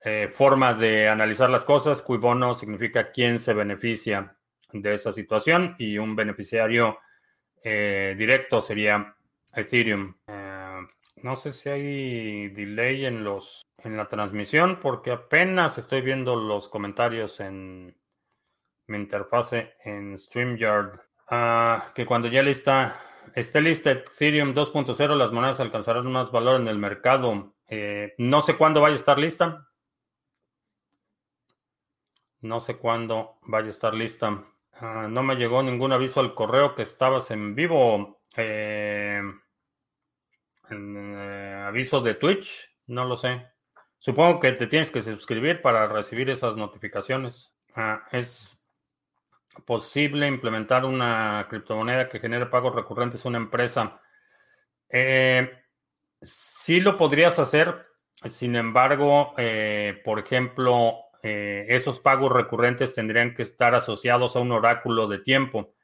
eh, 0.00 0.28
forma 0.32 0.74
de 0.74 1.08
analizar 1.08 1.50
las 1.50 1.64
cosas. 1.64 2.02
Cui 2.02 2.18
bono 2.18 2.54
significa 2.54 3.10
quién 3.10 3.40
se 3.40 3.52
beneficia 3.52 4.36
de 4.72 4.94
esa 4.94 5.12
situación 5.12 5.74
y 5.78 5.98
un 5.98 6.14
beneficiario 6.14 6.98
eh, 7.62 8.14
directo 8.16 8.60
sería 8.60 9.16
Ethereum. 9.54 10.14
Eh, 10.26 10.86
no 11.22 11.34
sé 11.34 11.52
si 11.52 11.68
hay 11.68 12.48
delay 12.50 13.06
en 13.06 13.24
los 13.24 13.62
en 13.82 13.96
la 13.96 14.08
transmisión 14.08 14.78
porque 14.80 15.10
apenas 15.10 15.78
estoy 15.78 16.00
viendo 16.00 16.36
los 16.36 16.68
comentarios 16.68 17.40
en 17.40 17.96
mi 18.86 18.98
interfase 18.98 19.74
en 19.84 20.16
StreamYard. 20.16 21.00
Ah, 21.28 21.92
que 21.94 22.06
cuando 22.06 22.28
ya 22.28 22.42
lista 22.42 23.00
esté 23.34 23.60
lista 23.60 23.90
Ethereum 23.90 24.54
2.0 24.54 25.16
las 25.16 25.32
monedas 25.32 25.60
alcanzarán 25.60 26.10
más 26.10 26.30
valor 26.30 26.60
en 26.60 26.68
el 26.68 26.78
mercado. 26.78 27.54
no 28.18 28.42
sé 28.42 28.56
cuándo 28.56 28.80
vaya 28.80 28.94
a 28.94 28.98
estar 28.98 29.18
lista. 29.18 29.67
No 32.40 32.60
sé 32.60 32.76
cuándo 32.76 33.38
vaya 33.42 33.66
a 33.66 33.70
estar 33.70 33.94
lista. 33.94 34.44
Ah, 34.74 35.08
no 35.10 35.22
me 35.24 35.34
llegó 35.34 35.62
ningún 35.62 35.92
aviso 35.92 36.20
al 36.20 36.34
correo 36.34 36.74
que 36.74 36.82
estabas 36.82 37.30
en 37.32 37.54
vivo. 37.56 38.20
Eh, 38.36 39.20
eh, 40.70 41.64
aviso 41.66 42.00
de 42.00 42.14
Twitch, 42.14 42.70
no 42.86 43.04
lo 43.04 43.16
sé. 43.16 43.44
Supongo 43.98 44.38
que 44.38 44.52
te 44.52 44.68
tienes 44.68 44.92
que 44.92 45.02
suscribir 45.02 45.60
para 45.62 45.88
recibir 45.88 46.30
esas 46.30 46.56
notificaciones. 46.56 47.52
Ah, 47.74 48.04
es 48.12 48.64
posible 49.66 50.28
implementar 50.28 50.84
una 50.84 51.44
criptomoneda 51.50 52.08
que 52.08 52.20
genere 52.20 52.46
pagos 52.46 52.76
recurrentes 52.76 53.24
a 53.24 53.28
una 53.28 53.38
empresa. 53.38 54.00
Eh, 54.88 55.50
sí 56.22 56.78
lo 56.78 56.96
podrías 56.96 57.40
hacer, 57.40 57.88
sin 58.30 58.54
embargo, 58.54 59.34
por 60.04 60.20
ejemplo, 60.20 61.07
eh, 61.30 61.66
esos 61.68 62.00
pagos 62.00 62.32
recurrentes 62.32 62.94
tendrían 62.94 63.34
que 63.34 63.42
estar 63.42 63.74
asociados 63.74 64.34
a 64.34 64.40
un 64.40 64.50
oráculo 64.50 65.06
de 65.08 65.18
tiempo. 65.18 65.74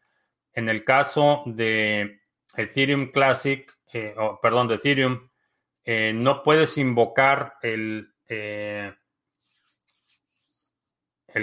En 0.55 0.71
el 0.71 0.85
caso 0.85 1.43
de 1.45 2.23
Ethereum 2.57 3.13
Classic, 3.13 3.71
eh, 3.93 4.15
perdón, 4.41 4.69
de 4.69 4.77
Ethereum, 4.77 5.29
eh, 5.85 6.15
no 6.15 6.43
puedes 6.43 6.79
invocar 6.79 7.57
el, 7.61 8.15
el 8.27 8.97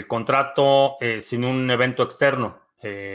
contrato 0.08 0.98
sin 1.20 1.43
un 1.43 1.70
evento 1.70 2.01
externo. 2.01 2.60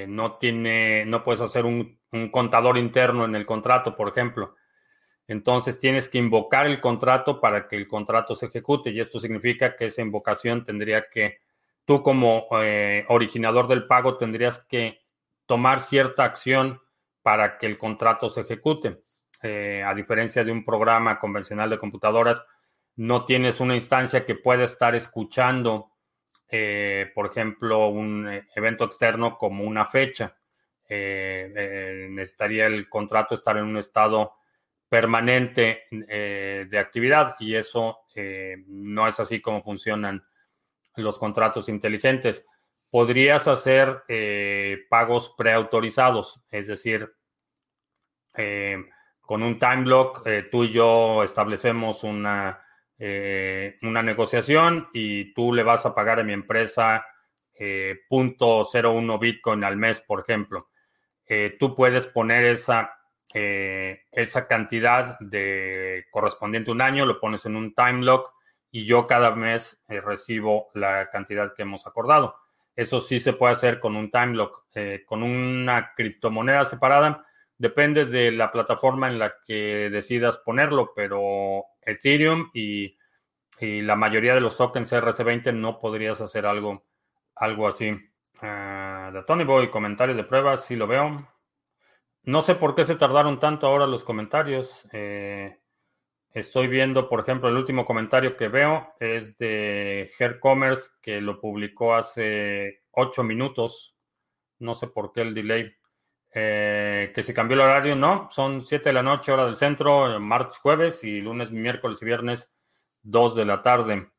no 0.07 0.37
tiene, 0.37 1.05
no 1.05 1.25
puedes 1.25 1.41
hacer 1.41 1.65
un, 1.65 1.99
un, 2.13 2.31
contador 2.31 2.79
interno 2.79 3.25
en 3.25 3.35
el 3.35 3.45
contrato, 3.45 3.97
por 3.97 4.09
ejemplo. 4.09 4.55
Entonces 5.29 5.81
tienes 5.81 6.09
que 6.09 6.19
invocar 6.19 6.67
el 6.67 6.81
contrato 6.81 7.41
para 7.41 7.69
que 7.69 7.77
el 7.77 7.89
contrato 7.89 8.37
se 8.37 8.47
ejecute 8.47 8.91
y 8.91 9.01
esto 9.01 9.19
significa 9.19 9.77
que 9.77 9.87
esa 9.87 10.03
invocación 10.03 10.65
tendría 10.65 11.09
que, 11.11 11.41
tú 11.85 12.03
como 12.03 12.47
originador 13.09 13.67
del 13.67 13.87
pago 13.87 14.17
tendrías 14.17 14.61
que 14.61 15.01
tomar 15.47 15.81
cierta 15.81 16.25
acción 16.25 16.81
para 17.23 17.59
que 17.59 17.67
el 17.67 17.77
contrato 17.77 18.31
se 18.31 18.43
ejecute. 18.43 19.03
Eh, 19.43 19.83
a 19.85 19.95
diferencia 19.95 20.45
de 20.45 20.53
un 20.53 20.65
programa 20.65 21.19
convencional 21.19 21.69
de 21.69 21.79
computadoras, 21.79 22.45
no 22.97 23.25
tienes 23.25 23.61
una 23.61 23.75
instancia 23.75 24.25
que 24.25 24.35
pueda 24.35 24.65
estar 24.65 24.95
escuchando, 24.95 25.91
eh, 26.49 27.11
por 27.15 27.27
ejemplo, 27.27 27.89
un 27.89 28.29
eh, 28.29 28.47
evento 28.55 28.85
externo 28.85 29.37
como 29.37 29.65
una 29.65 29.87
fecha. 29.87 30.37
necesitaría 30.89 32.67
el 32.67 32.89
contrato 32.89 33.35
estar 33.35 33.57
en 33.57 33.65
un 33.65 33.77
estado 33.77 34.35
permanente 34.89 35.85
de 35.91 36.79
actividad 36.79 37.35
y 37.41 37.55
eso 37.55 37.99
no 38.67 39.07
es 39.07 39.19
así 39.21 39.41
como 39.41 39.63
funcionan 39.63 40.25
los 40.97 41.19
contratos 41.19 41.69
inteligentes 41.69 42.47
podrías 42.91 43.49
hacer 43.49 44.05
eh, 44.09 44.87
pagos 44.89 45.35
preautorizados, 45.37 46.41
es 46.51 46.67
decir, 46.67 47.13
eh, 48.37 48.79
con 49.21 49.43
un 49.43 49.59
time 49.59 49.83
block, 49.83 50.23
eh, 50.27 50.49
tú 50.51 50.65
y 50.65 50.73
yo 50.73 51.23
establecemos 51.23 52.05
una, 52.05 52.63
una 53.83 54.03
negociación 54.03 54.89
y 54.95 55.35
tú 55.35 55.53
le 55.53 55.63
vas 55.63 55.85
a 55.85 55.95
pagar 55.95 56.21
a 56.21 56.25
mi 56.25 56.33
empresa 56.33 57.05
0.01 57.55 59.21
Bitcoin 59.21 59.63
al 59.65 59.77
mes, 59.77 60.01
por 60.01 60.21
ejemplo. 60.21 60.71
tú 61.59 61.75
puedes 61.75 62.07
poner 62.07 62.45
esa, 62.45 62.91
esa 63.33 64.49
cantidad 64.49 65.19
de 65.21 66.07
correspondiente 66.11 66.71
a 66.71 66.75
un 66.75 66.81
año, 66.81 67.05
lo 67.05 67.21
pones 67.21 67.45
en 67.47 67.57
un 67.57 67.75
time 67.75 68.03
lock 68.03 68.33
y 68.71 68.85
yo 68.85 69.07
cada 69.07 69.35
mes 69.35 69.83
recibo 69.89 70.69
la 70.75 71.09
cantidad 71.11 71.55
que 71.55 71.63
hemos 71.63 71.87
acordado. 71.87 72.37
Eso 72.77 73.01
sí 73.01 73.21
se 73.21 73.33
puede 73.33 73.55
hacer 73.55 73.81
con 73.81 73.97
un 73.97 74.11
time 74.11 74.35
lock, 74.35 74.67
eh, 74.75 75.03
con 75.07 75.23
una 75.23 75.95
criptomoneda 75.95 76.67
separada. 76.67 77.27
Depende 77.57 78.05
de 78.05 78.31
la 78.33 78.53
plataforma 78.53 79.09
en 79.09 79.19
la 79.19 79.35
que 79.47 79.89
decidas 79.91 80.37
ponerlo, 80.37 80.93
pero 80.95 81.65
Ethereum 81.81 82.51
y, 82.53 82.95
la 83.59 83.97
mayoría 83.97 84.35
de 84.35 84.43
los 84.43 84.59
tokens 84.59 84.93
RC20 84.93 85.55
no 85.55 85.81
podrías 85.81 86.21
hacer 86.21 86.45
algo, 86.45 86.85
algo 87.35 87.67
así. 87.67 87.91
Uh, 87.91 89.11
de 89.13 89.23
Tony 89.27 89.45
Boy, 89.45 89.71
comentario 89.71 90.15
de 90.15 90.25
pruebas, 90.25 90.67
sí 90.67 90.77
lo 90.77 90.87
veo. 90.87 91.27
No 92.27 92.43
sé 92.43 92.55
por 92.57 92.75
qué 92.75 92.85
se 92.85 92.97
tardaron 92.97 93.41
tanto 93.41 93.67
ahora 93.67 93.87
los 93.87 94.05
comentarios. 94.05 94.87
Eh, 94.93 95.59
Estoy 96.37 96.69
viendo, 96.69 97.09
por 97.09 97.21
ejemplo, 97.21 97.49
el 97.49 97.57
último 97.57 97.87
comentario 97.87 98.37
que 98.37 98.49
veo 98.49 98.95
es 99.01 99.39
de 99.39 100.11
Commerce, 100.41 100.91
que 101.01 101.23
lo 101.23 101.41
publicó 101.41 101.95
hace 101.95 102.83
ocho 102.91 103.25
minutos. 103.25 103.97
No 104.59 104.75
sé 104.75 104.89
por 104.89 105.13
qué 105.13 105.23
el 105.23 105.35
delay. 105.35 105.73
Eh, 106.35 107.13
que 107.15 107.23
se 107.23 107.33
cambió 107.33 107.55
el 107.57 107.63
horario, 107.63 107.97
no, 107.97 108.29
son 108.31 108.65
siete 108.65 108.91
de 108.91 108.95
la 108.95 109.03
noche, 109.03 109.33
hora 109.33 109.47
del 109.47 109.57
centro, 109.57 110.21
martes, 110.21 110.59
jueves 110.59 111.03
y 111.05 111.23
lunes, 111.23 111.51
miércoles 111.51 112.03
y 112.03 112.05
viernes, 112.05 112.55
dos 113.03 113.35
de 113.35 113.47
la 113.47 113.63
tarde. 113.63 114.11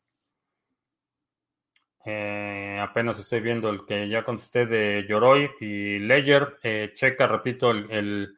Eh, 2.09 2.79
apenas 2.81 3.19
estoy 3.19 3.41
viendo 3.41 3.69
el 3.69 3.85
que 3.85 4.07
ya 4.07 4.23
contesté 4.23 4.65
de 4.65 5.05
Yoroi 5.09 5.51
y 5.59 5.99
Ledger. 5.99 6.57
Eh, 6.63 6.93
checa, 6.95 7.27
repito, 7.27 7.71
el 7.71 8.37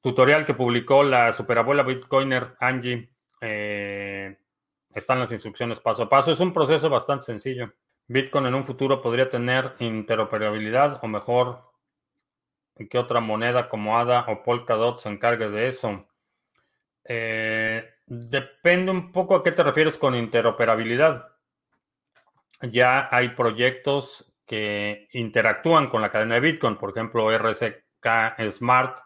tutorial 0.00 0.46
que 0.46 0.54
publicó 0.54 1.02
la 1.02 1.30
superabuela 1.30 1.82
Bitcoiner 1.82 2.54
Angie. 2.58 3.10
Eh, 3.42 4.34
están 4.94 5.18
las 5.20 5.30
instrucciones 5.30 5.78
paso 5.78 6.04
a 6.04 6.08
paso. 6.08 6.32
Es 6.32 6.40
un 6.40 6.54
proceso 6.54 6.88
bastante 6.88 7.24
sencillo. 7.24 7.70
Bitcoin 8.08 8.46
en 8.46 8.54
un 8.54 8.64
futuro 8.64 9.02
podría 9.02 9.28
tener 9.28 9.74
interoperabilidad 9.78 11.00
o 11.02 11.06
mejor 11.06 11.70
que 12.88 12.96
otra 12.96 13.20
moneda 13.20 13.68
como 13.68 13.98
ADA 13.98 14.24
o 14.26 14.42
Polkadot 14.42 15.00
se 15.00 15.10
encargue 15.10 15.50
de 15.50 15.68
eso. 15.68 16.08
Eh, 17.04 17.84
depende 18.06 18.90
un 18.90 19.12
poco 19.12 19.36
a 19.36 19.42
qué 19.42 19.52
te 19.52 19.62
refieres 19.62 19.98
con 19.98 20.14
interoperabilidad. 20.14 21.29
Ya 22.62 23.08
hay 23.10 23.30
proyectos 23.30 24.32
que 24.46 25.08
interactúan 25.12 25.88
con 25.88 26.02
la 26.02 26.10
cadena 26.10 26.34
de 26.34 26.40
Bitcoin, 26.40 26.76
por 26.76 26.90
ejemplo, 26.90 27.30
RSK 27.30 28.50
Smart 28.50 28.98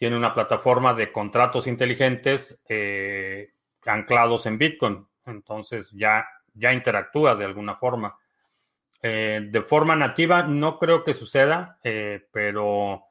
tiene 0.00 0.16
una 0.16 0.32
plataforma 0.32 0.94
de 0.94 1.12
contratos 1.12 1.66
inteligentes 1.66 2.62
eh, 2.68 3.50
anclados 3.84 4.46
en 4.46 4.56
Bitcoin. 4.56 5.06
Entonces 5.26 5.92
ya, 5.92 6.26
ya 6.54 6.72
interactúa 6.72 7.34
de 7.36 7.44
alguna 7.44 7.76
forma. 7.76 8.16
Eh, 9.02 9.48
de 9.50 9.62
forma 9.62 9.94
nativa 9.96 10.42
no 10.42 10.78
creo 10.78 11.04
que 11.04 11.12
suceda, 11.12 11.78
eh, 11.84 12.26
pero 12.32 13.04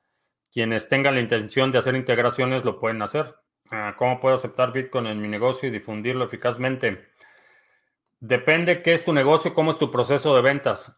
quienes 0.51 0.89
tengan 0.89 1.13
la 1.13 1.21
intención 1.21 1.71
de 1.71 1.77
hacer 1.77 1.95
integraciones 1.95 2.65
lo 2.65 2.79
pueden 2.79 3.03
hacer. 3.03 3.35
Ah, 3.69 3.93
¿Cómo 3.95 4.19
puedo 4.19 4.35
aceptar 4.35 4.73
Bitcoin 4.73 5.05
en 5.05 5.21
mi 5.21 5.27
negocio 5.27 5.69
y 5.69 5.71
difundirlo 5.71 6.25
eficazmente? 6.25 7.09
Depende 8.19 8.81
qué 8.81 8.93
es 8.93 9.05
tu 9.05 9.13
negocio, 9.13 9.53
cómo 9.53 9.71
es 9.71 9.77
tu 9.77 9.89
proceso 9.89 10.35
de 10.35 10.41
ventas. 10.41 10.95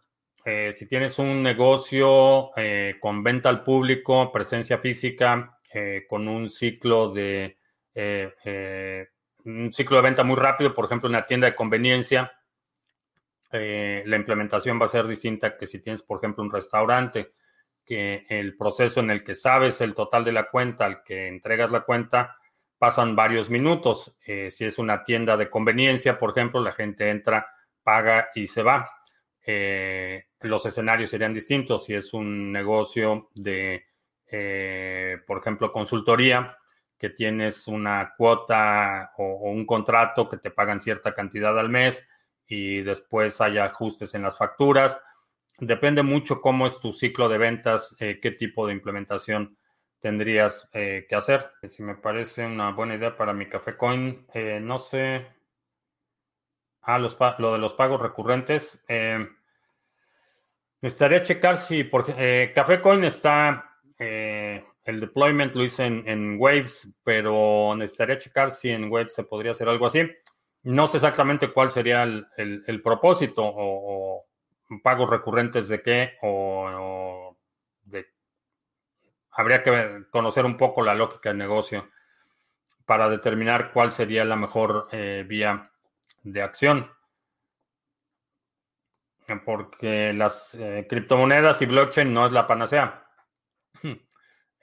si 0.71 0.88
tienes 0.88 1.19
un 1.19 1.43
negocio 1.43 2.51
con 2.99 3.23
venta 3.23 3.49
al 3.49 3.63
público, 3.63 4.31
presencia 4.31 4.79
física, 4.79 5.60
eh, 5.73 6.05
con 6.10 6.27
un 6.27 6.49
ciclo 6.49 7.13
de 7.13 7.57
eh, 7.93 8.34
eh, 8.43 9.07
un 9.45 9.71
ciclo 9.71 9.95
de 9.97 10.03
venta 10.03 10.21
muy 10.21 10.36
rápido, 10.36 10.73
por 10.73 10.84
ejemplo, 10.84 11.07
una 11.07 11.25
tienda 11.25 11.47
de 11.47 11.55
conveniencia, 11.55 12.31
la 13.51 14.15
implementación 14.15 14.79
va 14.79 14.86
a 14.86 14.89
ser 14.89 15.07
distinta 15.07 15.57
que 15.57 15.67
si 15.67 15.81
tienes, 15.81 16.01
por 16.01 16.19
ejemplo, 16.19 16.43
un 16.43 16.51
restaurante, 16.51 17.34
que 17.86 18.25
el 18.29 18.55
proceso 18.55 18.99
en 18.99 19.12
el 19.12 19.23
que 19.23 19.36
sabes 19.36 19.81
el 19.81 19.93
total 19.93 20.23
de 20.23 20.31
la 20.31 20.49
cuenta, 20.49 20.86
al 20.86 21.03
que 21.03 21.27
entregas 21.27 21.71
la 21.71 21.81
cuenta, 21.81 22.38
pasan 22.81 23.15
varios 23.15 23.51
minutos. 23.51 24.17
si 24.19 24.65
es 24.65 24.79
una 24.79 25.03
tienda 25.03 25.37
de 25.37 25.51
conveniencia, 25.51 26.17
por 26.17 26.31
ejemplo, 26.31 26.59
la 26.61 26.71
gente 26.71 27.11
entra, 27.11 27.47
paga 27.83 28.29
y 28.33 28.47
se 28.47 28.63
va. 28.63 28.89
los 30.41 30.65
escenarios 30.65 31.11
serían 31.11 31.33
distintos. 31.33 31.85
Si 31.85 31.93
es 31.93 32.11
un 32.11 32.51
negocio 32.51 33.29
de 33.35 33.85
eh, 34.31 35.17
por 35.27 35.39
ejemplo, 35.39 35.73
consultoría, 35.73 36.57
que 36.97 37.09
tienes 37.09 37.67
una 37.67 38.13
cuota 38.17 39.11
o, 39.17 39.51
un 39.51 39.65
contrato 39.65 40.29
que 40.29 40.37
te 40.37 40.51
pagan 40.51 40.79
cierta 40.79 41.13
cantidad 41.13 41.57
al 41.59 41.67
mes 41.67 42.07
y 42.47 42.81
después 42.81 43.41
hay 43.41 43.57
ajustes 43.57 44.13
en 44.13 44.21
las 44.21 44.37
facturas. 44.37 45.01
Depende 45.59 46.01
mucho 46.01 46.39
cómo 46.39 46.65
es 46.65 46.79
tu 46.79 46.93
ciclo 46.93 47.27
de 47.27 47.37
ventas, 47.37 47.95
eh, 47.99 48.19
qué 48.21 48.31
tipo 48.31 48.65
de 48.65 48.73
implementación 48.73 49.57
tendrías 50.01 50.69
eh, 50.73 51.05
que 51.07 51.15
hacer. 51.15 51.51
Si 51.67 51.83
me 51.83 51.95
parece 51.95 52.45
una 52.45 52.71
buena 52.71 52.95
idea 52.95 53.15
para 53.15 53.33
mi 53.33 53.47
Café 53.47 53.77
Coin, 53.77 54.27
no 54.61 54.79
sé. 54.79 55.27
Ah, 56.81 56.99
los, 56.99 57.17
lo 57.37 57.53
de 57.53 57.59
los 57.59 57.73
pagos 57.73 58.01
recurrentes. 58.01 58.83
necesitaría 60.81 61.23
checar 61.23 61.57
si 61.57 61.83
porque 61.83 62.51
Café 62.53 62.81
Coin 62.81 63.03
está 63.03 63.71
eh, 64.03 64.65
el 64.83 64.99
deployment 64.99 65.53
lo 65.53 65.63
hice 65.63 65.85
en, 65.85 66.37
Waves, 66.39 66.99
pero 67.03 67.75
necesitaría 67.75 68.17
checar 68.17 68.49
si 68.49 68.71
en 68.71 68.91
Waves 68.91 69.13
se 69.13 69.23
podría 69.23 69.51
hacer 69.51 69.69
algo 69.69 69.85
así. 69.85 70.09
No 70.63 70.87
sé 70.87 70.97
exactamente 70.97 71.53
cuál 71.53 71.69
sería 71.69 72.01
el, 72.01 72.81
propósito 72.83 73.43
o, 73.45 74.25
pagos 74.83 75.07
recurrentes 75.07 75.67
de 75.67 75.83
qué 75.83 76.13
o, 76.23 77.30
de... 77.30 77.30
Habría 79.31 79.63
que 79.63 80.05
conocer 80.09 80.45
un 80.45 80.57
poco 80.57 80.83
la 80.83 80.93
lógica 80.93 81.29
del 81.29 81.37
negocio 81.37 81.89
para 82.85 83.09
determinar 83.09 83.71
cuál 83.71 83.91
sería 83.91 84.25
la 84.25 84.35
mejor 84.35 84.87
eh, 84.91 85.23
vía 85.27 85.71
de 86.23 86.41
acción. 86.41 86.91
Porque 89.45 90.11
las 90.11 90.55
eh, 90.55 90.85
criptomonedas 90.89 91.61
y 91.61 91.65
blockchain 91.65 92.13
no 92.13 92.25
es 92.25 92.33
la 92.33 92.47
panacea. 92.47 93.05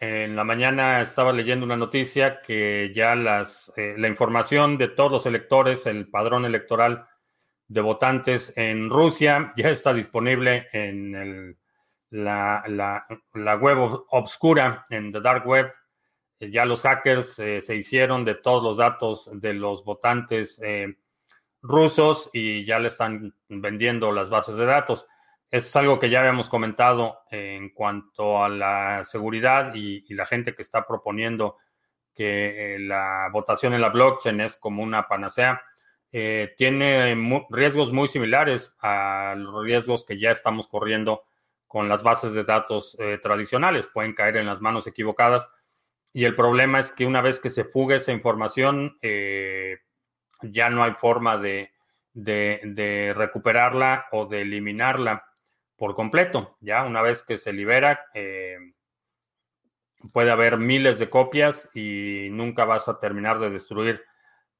En 0.01 0.37
la 0.37 0.45
mañana 0.45 1.01
estaba 1.01 1.33
leyendo 1.33 1.67
una 1.67 1.77
noticia 1.77 2.41
que 2.41 2.93
ya 2.95 3.17
las, 3.17 3.73
eh, 3.77 3.97
la 3.99 4.07
información 4.07 4.79
de 4.79 4.87
todos 4.87 5.11
los 5.11 5.27
electores, 5.27 5.87
el 5.87 6.09
padrón 6.09 6.45
electoral 6.45 7.09
de 7.67 7.81
votantes 7.81 8.53
en 8.57 8.91
Rusia 8.91 9.53
ya 9.57 9.71
está 9.71 9.93
disponible 9.93 10.69
en 10.73 11.59
la, 12.11 13.07
web 13.61 13.79
obscura, 14.11 14.85
en 14.91 15.13
the 15.13 15.21
dark 15.21 15.47
web. 15.47 15.73
Ya 16.41 16.65
los 16.65 16.83
hackers 16.83 17.39
eh, 17.41 17.61
se 17.61 17.75
hicieron 17.75 18.25
de 18.25 18.37
todos 18.37 18.63
los 18.63 18.77
datos 18.77 19.29
de 19.33 19.55
los 19.55 19.85
votantes 19.85 20.61
eh, 20.63 20.97
rusos 21.63 22.31
y 22.33 22.65
ya 22.65 22.79
le 22.79 22.89
están 22.89 23.35
vendiendo 23.49 24.13
las 24.13 24.31
bases 24.31 24.57
de 24.57 24.67
datos. 24.67 25.07
Esto 25.51 25.69
es 25.69 25.77
algo 25.77 25.99
que 25.99 26.11
ya 26.11 26.21
habíamos 26.21 26.51
comentado 26.51 27.21
en 27.31 27.71
cuanto 27.71 28.45
a 28.45 28.51
la 28.51 29.03
seguridad 29.05 29.75
y, 29.75 30.05
la 30.15 30.27
gente 30.27 30.55
que 30.55 30.61
está 30.61 30.87
proponiendo 30.87 31.57
que 32.15 32.75
eh, 32.75 32.79
la 32.81 33.29
votación 33.33 33.73
en 33.73 33.81
la 33.81 33.89
blockchain 33.89 34.41
es 34.43 34.57
como 34.57 34.83
una 34.83 35.09
panacea. 35.09 35.63
Eh, 36.13 36.55
tiene 36.59 37.17
riesgos 37.49 37.93
muy 37.93 38.09
similares 38.09 38.75
a 38.81 39.35
los 39.39 39.65
riesgos 39.65 40.05
que 40.05 40.19
ya 40.19 40.31
estamos 40.31 40.69
corriendo 40.69 41.23
con 41.69 41.89
las 41.89 42.03
bases 42.03 42.33
de 42.33 42.43
datos 42.43 42.97
eh, 42.99 43.19
tradicionales. 43.23 43.87
Pueden 43.87 44.15
caer 44.15 44.39
en 44.39 44.47
las 44.47 44.61
manos 44.61 44.89
equivocadas. 44.89 45.49
Y 46.13 46.25
el 46.25 46.35
problema 46.35 46.81
es 46.81 46.91
que 46.91 47.07
una 47.07 47.21
vez 47.21 47.39
que 47.39 47.51
se 47.51 47.65
fuga 47.65 47.95
esa 47.95 48.11
información, 48.13 48.99
ya 50.43 50.71
no 50.71 50.83
hay 50.83 50.93
forma 50.95 51.37
de, 51.37 51.71
de 52.15 53.13
recuperarla 53.15 54.07
o 54.11 54.27
de 54.27 54.41
eliminarla 54.41 55.29
por 55.79 55.95
completo. 55.95 56.57
Ya 56.61 56.85
una 56.85 57.01
vez 57.01 57.23
que 57.23 57.39
se 57.39 57.53
libera, 57.53 58.07
eh, 58.13 58.59
puede 60.13 60.31
haber 60.31 60.59
miles 60.59 60.99
de 60.99 61.09
copias 61.09 61.71
y 61.75 62.29
nunca 62.31 62.65
vas 62.65 62.89
a 62.89 62.99
terminar 62.99 63.39
de 63.39 63.51
destruir 63.51 64.03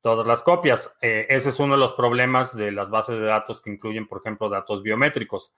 todas 0.01 0.27
las 0.27 0.43
copias. 0.43 0.97
Eh, 1.03 1.27
ese 1.29 1.51
es 1.51 1.59
uno 1.59 1.75
de 1.75 1.81
los 1.81 1.95
problemas 1.95 2.57
de 2.57 2.71
las 2.71 2.89
bases 2.89 3.19
de 3.19 3.27
datos 3.27 3.61
que 3.61 3.71
incluyen, 3.71 4.07
por 4.07 4.21
ejemplo, 4.21 4.49
datos 4.49 4.83
biométricos. 4.83 5.53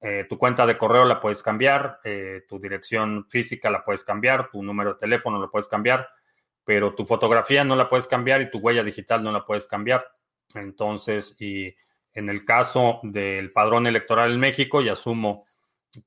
Eh, 0.00 0.26
tu 0.28 0.38
cuenta 0.38 0.64
de 0.66 0.78
correo 0.78 1.04
la 1.04 1.20
puedes 1.20 1.42
cambiar, 1.42 2.00
tu 2.48 2.60
dirección 2.60 3.26
física 3.28 3.68
la 3.70 3.84
puedes 3.84 4.04
cambiar, 4.04 4.50
tu 4.50 4.62
número 4.62 4.94
de 4.94 5.00
teléfono 5.00 5.40
lo 5.40 5.50
puedes 5.50 5.68
cambiar, 5.68 6.08
pero 6.64 6.94
tu 6.94 7.04
fotografía 7.04 7.64
no 7.64 7.74
la 7.74 7.88
puedes 7.88 8.06
cambiar 8.06 8.40
y 8.42 8.50
tu 8.50 8.58
huella 8.58 8.84
digital 8.84 9.22
no 9.22 9.32
la 9.32 9.44
puedes 9.44 9.66
cambiar. 9.66 10.06
Entonces, 10.54 11.34
y 11.40 11.74
en 12.14 12.28
el 12.28 12.44
caso 12.44 13.00
del 13.02 13.52
padrón 13.52 13.86
electoral 13.86 14.32
en 14.32 14.40
México, 14.40 14.80
y 14.80 14.88
asumo 14.88 15.44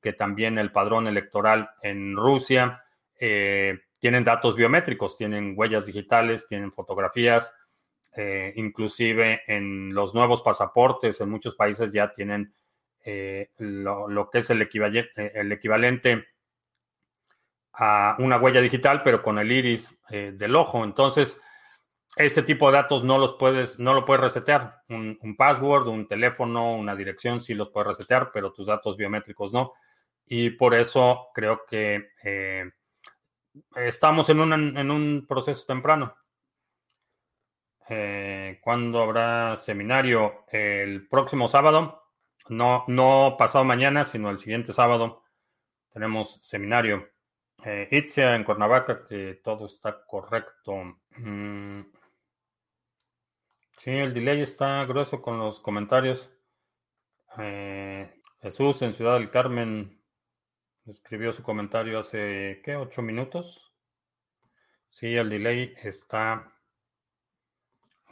que 0.02 0.14
también 0.14 0.58
el 0.58 0.72
padrón 0.72 1.08
electoral 1.08 1.70
en 1.82 2.16
Rusia, 2.16 2.84
eh, 3.20 3.80
tienen 4.00 4.24
datos 4.24 4.56
biométricos, 4.56 5.18
tienen 5.18 5.54
huellas 5.56 5.86
digitales, 5.86 6.48
tienen 6.48 6.72
fotografías, 6.72 7.56
eh, 8.16 8.52
inclusive 8.56 9.42
en 9.48 9.94
los 9.94 10.14
nuevos 10.14 10.42
pasaportes 10.42 11.22
en 11.22 11.30
muchos 11.30 11.56
países 11.56 11.94
ya 11.94 12.14
tienen 12.14 12.54
eh, 13.04 13.52
lo, 13.58 14.30
que 14.32 14.40
es 14.40 14.50
el 14.50 14.62
equivalente, 14.62 15.40
el 15.40 15.52
equivalente 15.52 16.26
a 17.74 18.16
una 18.20 18.38
huella 18.38 18.62
digital, 18.62 19.02
pero 19.04 19.24
con 19.24 19.40
el 19.40 19.52
iris 19.52 20.00
del 20.10 20.56
ojo. 20.56 20.84
Entonces, 20.84 21.42
ese 22.16 22.44
tipo 22.44 22.68
de 22.68 22.78
datos 22.78 23.04
no 23.04 23.18
los 23.18 23.34
puedes, 23.34 23.80
no 23.80 23.94
lo 23.94 24.06
puedes 24.06 24.22
resetear. 24.22 24.82
Un, 24.90 25.36
password, 25.38 25.88
un 25.88 26.08
teléfono, 26.08 26.76
una 26.76 26.96
dirección 26.96 27.42
sí 27.42 27.54
los 27.54 27.70
puedes 27.70 27.88
resetear, 27.88 28.32
pero 28.34 28.52
tus 28.52 28.68
datos 28.68 28.98
biométricos 28.98 29.54
no. 29.54 29.74
Y 30.26 30.52
por 30.52 30.74
eso 30.76 31.30
creo 31.34 31.62
que 31.66 32.10
eh, 32.24 32.70
estamos 33.76 34.30
en 34.30 34.40
un, 34.42 34.78
en 34.78 34.92
un 34.92 35.26
proceso 35.28 35.66
temprano. 35.66 36.16
Eh, 37.90 38.60
¿Cuándo 38.62 39.02
habrá 39.02 39.56
seminario? 39.58 40.46
El 40.52 41.08
próximo 41.08 41.48
sábado. 41.48 42.01
No, 42.50 42.84
no 42.88 43.36
pasado 43.38 43.64
mañana, 43.66 44.04
sino 44.04 44.30
el 44.30 44.38
siguiente 44.38 44.74
sábado. 44.74 45.24
Tenemos 45.94 46.40
seminario. 46.42 47.10
Eh, 47.64 47.88
Itzia 47.92 48.36
en 48.36 48.44
Cuernavaca, 48.44 49.02
que 49.08 49.40
todo 49.44 49.68
está 49.68 50.04
correcto. 50.06 50.98
Mm. 51.18 51.82
Sí, 53.78 53.92
el 53.92 54.14
delay 54.14 54.42
está 54.42 54.84
grueso 54.86 55.22
con 55.22 55.38
los 55.38 55.60
comentarios. 55.60 56.32
Eh, 57.38 58.22
Jesús 58.42 58.82
en 58.82 58.94
Ciudad 58.94 59.16
del 59.16 59.30
Carmen 59.32 60.02
escribió 60.86 61.32
su 61.34 61.44
comentario 61.44 62.00
hace, 62.00 62.62
¿qué? 62.64 62.76
¿Ocho 62.76 63.02
minutos? 63.02 63.74
Sí, 64.90 65.16
el 65.16 65.30
delay 65.30 65.74
está 65.84 66.54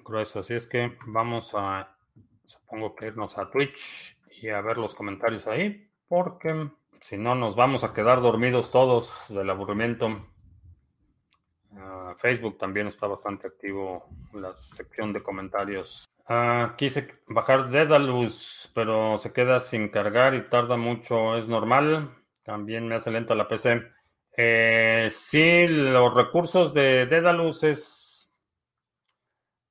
grueso. 0.03 0.39
Así 0.39 0.53
es 0.53 0.67
que 0.67 0.97
vamos 1.07 1.51
a, 1.55 1.95
supongo 2.45 2.95
que 2.95 3.07
irnos 3.07 3.37
a 3.37 3.49
Twitch 3.49 4.18
y 4.41 4.49
a 4.49 4.61
ver 4.61 4.77
los 4.77 4.95
comentarios 4.95 5.47
ahí, 5.47 5.89
porque 6.07 6.69
si 7.01 7.17
no 7.17 7.35
nos 7.35 7.55
vamos 7.55 7.83
a 7.83 7.93
quedar 7.93 8.21
dormidos 8.21 8.71
todos 8.71 9.25
del 9.29 9.49
aburrimiento. 9.49 10.25
Ah, 11.75 12.15
Facebook 12.17 12.57
también 12.57 12.87
está 12.87 13.07
bastante 13.07 13.47
activo 13.47 14.09
la 14.33 14.55
sección 14.55 15.13
de 15.13 15.23
comentarios. 15.23 16.05
Ah, 16.27 16.75
quise 16.77 17.21
bajar 17.27 17.69
Dedalus, 17.69 18.71
pero 18.75 19.17
se 19.17 19.33
queda 19.33 19.59
sin 19.59 19.89
cargar 19.89 20.35
y 20.35 20.47
tarda 20.49 20.77
mucho. 20.77 21.37
¿Es 21.37 21.47
normal? 21.47 22.15
También 22.43 22.87
me 22.87 22.95
hace 22.95 23.11
lenta 23.11 23.35
la 23.35 23.47
PC. 23.47 23.81
Eh, 24.35 25.07
sí, 25.09 25.67
los 25.67 26.13
recursos 26.13 26.73
de 26.73 27.05
Dedalus 27.05 27.63
es... 27.63 28.31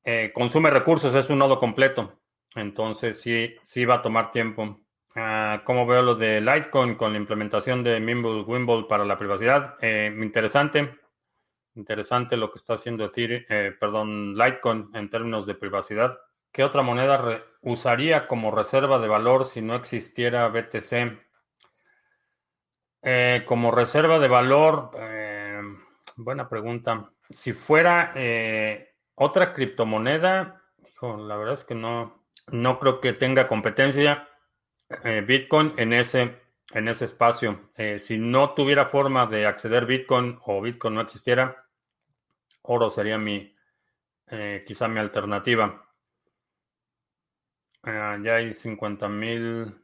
Eh, 0.04 0.32
consume 0.34 0.70
recursos, 0.70 1.14
es 1.14 1.28
un 1.30 1.38
nodo 1.38 1.60
completo. 1.60 2.18
Entonces 2.58 3.20
sí, 3.20 3.54
sí 3.62 3.84
va 3.84 3.96
a 3.96 4.02
tomar 4.02 4.30
tiempo. 4.30 4.80
Ah, 5.14 5.62
¿Cómo 5.64 5.86
veo 5.86 6.02
lo 6.02 6.14
de 6.14 6.40
Litecoin 6.40 6.94
con 6.94 7.12
la 7.12 7.18
implementación 7.18 7.82
de 7.82 7.98
Mimble 7.98 8.42
Wimble 8.42 8.84
para 8.88 9.04
la 9.04 9.18
privacidad? 9.18 9.76
Eh, 9.80 10.14
interesante. 10.16 10.98
Interesante 11.74 12.36
lo 12.36 12.50
que 12.50 12.58
está 12.58 12.74
haciendo 12.74 13.04
Ethereum, 13.04 13.44
eh, 13.48 13.72
perdón, 13.78 14.36
Litecoin 14.36 14.90
en 14.94 15.10
términos 15.10 15.46
de 15.46 15.54
privacidad. 15.54 16.18
¿Qué 16.52 16.64
otra 16.64 16.82
moneda 16.82 17.42
usaría 17.62 18.26
como 18.26 18.50
reserva 18.50 18.98
de 18.98 19.08
valor 19.08 19.44
si 19.44 19.62
no 19.62 19.74
existiera 19.74 20.48
BTC? 20.48 21.18
Eh, 23.02 23.44
como 23.46 23.70
reserva 23.70 24.18
de 24.18 24.28
valor, 24.28 24.90
eh, 24.98 25.62
buena 26.16 26.48
pregunta. 26.48 27.10
Si 27.30 27.52
fuera 27.52 28.12
otra 29.14 29.52
criptomoneda, 29.52 30.62
la 31.00 31.36
verdad 31.36 31.54
es 31.54 31.64
que 31.64 31.74
no, 31.74 32.17
no 32.52 32.78
creo 32.78 33.00
que 33.00 33.12
tenga 33.12 33.48
competencia 33.48 34.28
Bitcoin 35.26 35.74
en 35.76 35.92
ese, 35.92 36.40
en 36.72 36.88
ese 36.88 37.04
espacio. 37.04 37.70
si 37.98 38.18
no 38.18 38.54
tuviera 38.54 38.86
forma 38.86 39.26
de 39.26 39.46
acceder 39.46 39.86
Bitcoin 39.86 40.38
o 40.44 40.62
Bitcoin 40.62 40.94
no 40.94 41.00
existiera, 41.02 41.68
oro 42.62 42.90
sería 42.90 43.18
mi, 43.18 43.54
eh, 44.30 44.64
quizá 44.66 44.88
mi 44.88 45.00
alternativa. 45.00 45.84
Ya 47.84 48.34
hay 48.34 48.52
50 48.52 49.08
mil 49.08 49.74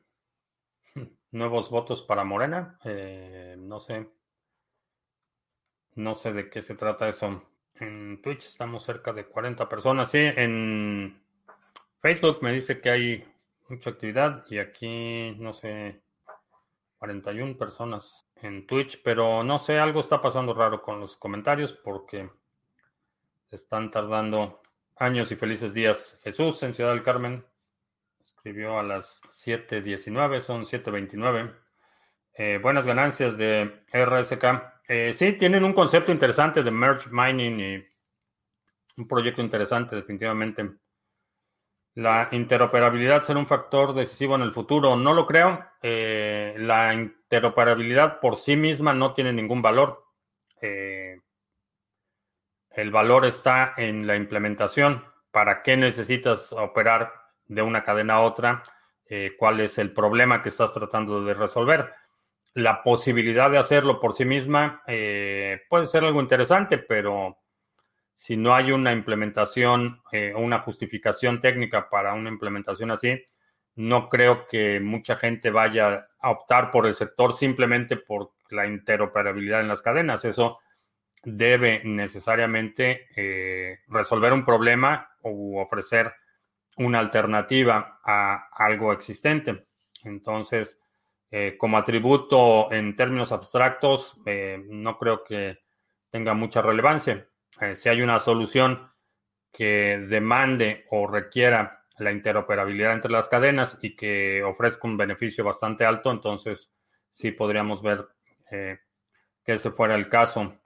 nuevos 1.31 1.71
votos 1.71 2.03
para 2.03 2.25
Morena. 2.25 2.79
Eh, 2.85 3.57
no 3.59 3.81
sé. 3.81 4.07
No 5.95 6.15
sé 6.15 6.33
de 6.33 6.51
qué 6.51 6.61
se 6.61 6.75
trata 6.75 7.09
eso. 7.09 7.43
En 7.77 8.21
Twitch 8.21 8.47
estamos 8.47 8.85
cerca 8.85 9.13
de 9.13 9.27
40 9.27 9.69
personas. 9.69 10.11
Sí, 10.11 10.19
en 10.19 11.24
Facebook 12.05 12.41
me 12.43 12.53
dice 12.53 12.83
que 12.83 12.91
hay 12.91 13.25
mucha 13.71 13.89
actividad 13.89 14.45
y 14.51 14.59
aquí, 14.59 15.35
no 15.39 15.55
sé, 15.55 16.03
41 16.99 17.57
personas 17.57 18.29
en 18.43 18.67
Twitch, 18.67 19.01
pero 19.03 19.43
no 19.43 19.59
sé, 19.59 19.79
algo 19.79 20.01
está 20.01 20.21
pasando 20.21 20.53
raro 20.53 20.83
con 20.83 21.01
los 21.01 21.17
comentarios 21.17 21.73
porque 21.73 22.29
están 23.51 23.91
tardando 23.91 24.61
años 24.97 25.33
y 25.33 25.37
felices 25.37 25.73
días. 25.73 26.21
Jesús 26.23 26.63
en 26.63 26.75
Ciudad 26.75 26.91
del 26.91 27.03
Carmen 27.03 27.43
escribió 28.21 28.79
a 28.79 28.83
las 28.83 29.23
7.19, 29.43 30.41
son 30.41 30.67
7.29. 30.67 31.57
Eh, 32.35 32.61
buenas 32.63 32.85
ganancias 32.85 33.39
de 33.39 33.83
RSK. 33.91 34.45
Eh, 34.89 35.15
sí, 35.15 35.33
tienen 35.39 35.65
un 35.65 35.73
concepto 35.73 36.13
interesante 36.13 36.63
de 36.63 36.71
merge 36.71 37.09
mining 37.11 37.61
y 37.61 37.83
un 38.99 39.09
proyecto 39.09 39.41
interesante, 39.41 39.97
definitivamente. 39.97 40.84
La 41.97 42.29
interoperabilidad 42.33 43.23
será 43.23 43.39
un 43.39 43.47
factor 43.47 43.95
decisivo 43.95 44.35
en 44.35 44.43
el 44.43 44.53
futuro. 44.53 44.97
No 44.97 45.15
lo 45.15 45.27
creo. 45.27 45.65
Eh, 45.81 46.55
la 46.59 46.93
interoperabilidad 46.93 48.19
por 48.19 48.37
sí 48.37 48.57
misma 48.57 48.93
no 48.93 49.15
tiene 49.15 49.33
ningún 49.33 49.63
valor. 49.63 50.05
Eh, 50.61 51.21
el 52.71 52.91
valor 52.91 53.25
está 53.27 53.75
en 53.77 54.09
la 54.09 54.17
implementación. 54.17 55.05
¿Para 55.31 55.63
qué 55.63 55.77
necesitas 55.77 56.53
operar 56.53 57.13
de 57.47 57.63
una 57.63 57.85
cadena 57.85 58.15
a 58.15 58.23
otra? 58.23 58.65
Eh, 59.09 59.37
¿Cuál 59.39 59.61
es 59.61 59.79
el 59.79 59.93
problema 59.93 60.43
que 60.43 60.49
estás 60.49 60.75
tratando 60.75 61.25
de 61.25 61.35
resolver? 61.35 61.93
La 62.55 62.83
posibilidad 62.83 63.51
de 63.51 63.59
hacerlo 63.59 64.01
por 64.01 64.15
sí 64.15 64.25
misma 64.25 64.83
puede 64.87 65.87
ser 65.87 66.05
algo 66.05 66.21
interesante, 66.21 66.79
pero 66.79 67.44
si 68.15 68.37
no 68.37 68.55
hay 68.55 68.73
una 68.73 68.93
implementación 68.93 70.01
o 70.05 70.09
eh, 70.13 70.35
una 70.35 70.61
justificación 70.61 71.41
técnica 71.41 71.91
para 71.91 72.15
una 72.15 72.31
implementación 72.31 72.91
así, 72.91 73.23
no 73.77 74.09
creo 74.09 74.47
que 74.47 74.81
mucha 74.81 75.17
gente 75.17 75.51
vaya 75.51 76.09
a 76.21 76.31
optar 76.31 76.71
por 76.71 76.87
el 76.87 76.95
sector 76.95 77.33
simplemente 77.33 77.97
por 77.97 78.31
la 78.51 78.67
interoperabilidad 78.67 79.61
en 79.61 79.69
las 79.69 79.83
cadenas. 79.83 80.25
Eso 80.25 80.61
debe 81.25 81.83
necesariamente 81.85 83.09
eh, 83.17 83.81
resolver 83.89 84.33
un 84.33 84.45
problema 84.45 85.09
o 85.23 85.61
ofrecer 85.61 86.13
una 86.77 87.01
alternativa 87.01 88.01
a 88.05 88.49
algo 88.53 88.93
existente. 88.93 89.67
Entonces, 90.05 90.81
eh, 91.31 91.57
como 91.59 91.79
atributo 91.79 92.71
en 92.71 92.95
términos 92.95 93.33
abstractos, 93.33 94.21
no 94.69 94.99
creo 94.99 95.25
que 95.25 95.59
tenga 96.11 96.35
mucha 96.35 96.63
relevancia. 96.63 97.27
Eh, 97.61 97.75
si 97.75 97.89
hay 97.89 98.03
una 98.03 98.19
solución 98.19 98.91
que 99.53 100.05
demande 100.09 100.85
o 100.91 101.07
requiera 101.07 101.85
la 101.99 102.11
interoperabilidad 102.11 102.93
entre 102.93 103.13
las 103.13 103.29
cadenas 103.29 103.79
y 103.81 103.95
que 103.95 104.43
ofrezca 104.43 104.89
un 104.89 104.97
beneficio 104.97 105.45
bastante 105.45 105.85
alto, 105.85 106.11
entonces 106.11 106.73
sí 107.11 107.31
podríamos 107.31 107.83
ver 107.83 108.09
que 108.51 109.53
ese 109.53 109.71
fuera 109.71 109.95
el 109.97 110.09
caso. 110.09 110.61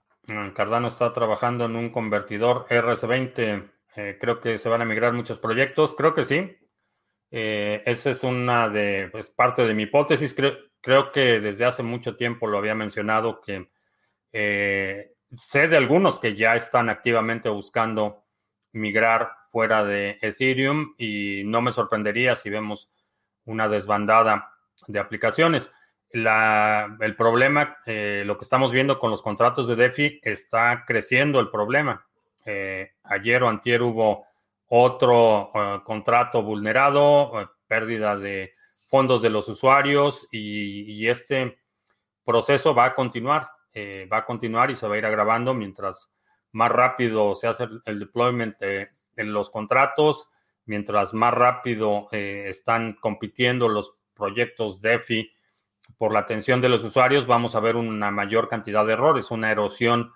Cardano 0.53 0.87
está 0.87 1.11
trabajando 1.11 1.65
en 1.65 1.75
un 1.75 1.89
convertidor 1.89 2.67
RS20. 2.69 3.71
creo 4.19 4.39
que 4.39 4.57
se 4.57 4.69
van 4.69 4.81
a 4.81 4.85
migrar 4.85 5.13
muchos 5.13 5.39
proyectos. 5.39 5.95
Creo 5.95 6.13
que 6.13 6.25
sí. 6.25 6.55
Eh, 7.31 7.83
esa 7.85 8.09
es 8.09 8.23
una 8.23 8.69
de 8.69 9.09
pues, 9.11 9.29
parte 9.29 9.65
de 9.67 9.73
mi 9.73 9.83
hipótesis. 9.83 10.35
Creo, 10.81 11.11
que 11.11 11.39
desde 11.39 11.65
hace 11.65 11.83
mucho 11.83 12.15
tiempo 12.15 12.47
lo 12.47 12.57
había 12.57 12.75
mencionado 12.75 13.41
que 13.41 13.69
eh, 14.31 15.13
sé 15.35 15.67
de 15.67 15.77
algunos 15.77 16.19
que 16.19 16.35
ya 16.35 16.55
están 16.55 16.89
activamente 16.89 17.49
buscando 17.49 18.23
migrar 18.71 19.31
fuera 19.51 19.83
de 19.83 20.17
Ethereum 20.21 20.93
y 20.97 21.43
no 21.45 21.61
me 21.61 21.71
sorprendería 21.71 22.35
si 22.35 22.49
vemos 22.49 22.89
una 23.45 23.67
desbandada 23.67 24.53
de 24.87 24.99
aplicaciones. 24.99 25.71
La, 26.11 26.97
el 27.01 27.15
problema, 27.15 27.77
eh, 27.85 28.23
lo 28.25 28.37
que 28.37 28.43
estamos 28.43 28.71
viendo 28.71 28.99
con 28.99 29.11
los 29.11 29.21
contratos 29.21 29.67
de 29.67 29.75
DeFi, 29.75 30.21
está 30.23 30.83
creciendo 30.85 31.39
el 31.39 31.49
problema. 31.49 32.05
ayer 33.03 33.43
o 33.43 33.49
antier 33.49 33.83
hubo 33.83 34.25
otro 34.69 35.51
eh, 35.53 35.81
contrato 35.83 36.43
vulnerado, 36.43 37.41
eh, 37.41 37.47
pérdida 37.67 38.15
de 38.15 38.53
fondos 38.89 39.21
de 39.21 39.29
los 39.29 39.47
usuarios 39.47 40.27
y, 40.31 41.07
este 41.07 41.59
proceso 42.23 42.73
va 42.73 42.85
a 42.85 42.95
continuar, 42.95 43.49
eh, 43.79 44.05
va 44.11 44.17
a 44.17 44.25
continuar 44.25 44.71
y 44.71 44.75
se 44.75 44.87
va 44.87 44.95
a 44.95 44.97
ir 44.97 45.05
agravando 45.05 45.53
mientras 45.53 46.11
más 46.51 46.71
rápido 46.71 47.35
se 47.35 47.47
hace 47.47 47.67
el, 47.85 47.99
deployment 47.99 48.55
en 48.61 49.33
los 49.33 49.51
contratos, 49.51 50.29
mientras 50.65 51.13
más 51.13 51.33
rápido 51.33 52.07
están 52.11 52.93
compitiendo 52.93 53.69
los 53.69 53.93
proyectos 54.15 54.81
DeFi 54.81 55.31
por 55.97 56.13
la 56.13 56.19
atención 56.19 56.61
de 56.61 56.69
los 56.69 56.83
usuarios, 56.83 57.27
vamos 57.27 57.55
a 57.55 57.59
ver 57.59 57.75
una 57.75 58.11
mayor 58.11 58.47
cantidad 58.47 58.85
de 58.85 58.93
errores, 58.93 59.31
una 59.31 59.51
erosión 59.51 60.11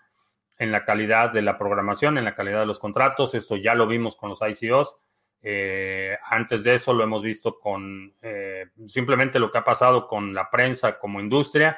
en 0.58 0.72
la 0.72 0.86
calidad 0.86 1.32
de 1.32 1.42
la 1.42 1.58
programación, 1.58 2.18
en 2.18 2.26
la 2.26 2.36
calidad 2.36 2.60
de 2.60 2.66
los 2.66 2.80
contratos. 2.80 3.34
Esto 3.34 3.56
ya 3.56 3.76
lo 3.76 3.88
vimos 3.88 4.16
con 4.16 4.30
los 4.30 4.40
ICOs. 4.42 4.96
Eh, 5.42 6.18
antes 6.24 6.64
de 6.64 6.76
eso 6.76 6.94
lo 6.94 7.04
hemos 7.04 7.22
visto 7.22 7.60
con 7.60 8.14
eh, 8.22 8.68
simplemente 8.88 9.40
lo 9.40 9.52
que 9.52 9.58
ha 9.58 9.64
pasado 9.66 10.08
con 10.08 10.34
la 10.34 10.50
prensa 10.50 10.98
como 10.98 11.20
industria, 11.20 11.78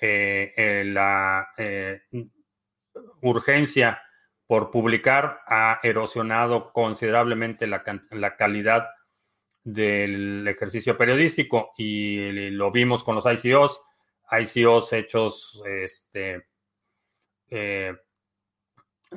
eh, 0.00 0.82
la 0.86 1.48
urgencia 3.22 4.02
por 4.46 4.70
publicar 4.70 5.40
ha 5.46 5.78
erosionado 5.82 6.72
considerablemente 6.72 7.66
la, 7.66 7.84
la, 8.10 8.36
calidad 8.36 8.88
del 9.62 10.46
ejercicio 10.48 10.96
periodístico 10.96 11.72
y 11.76 12.50
lo 12.50 12.72
vimos 12.72 13.04
con 13.04 13.14
los 13.14 13.26
ICOs, 13.26 13.80
ICOs 14.32 14.92
hechos 14.92 15.62
este, 15.66 16.46
eh, 17.50 17.92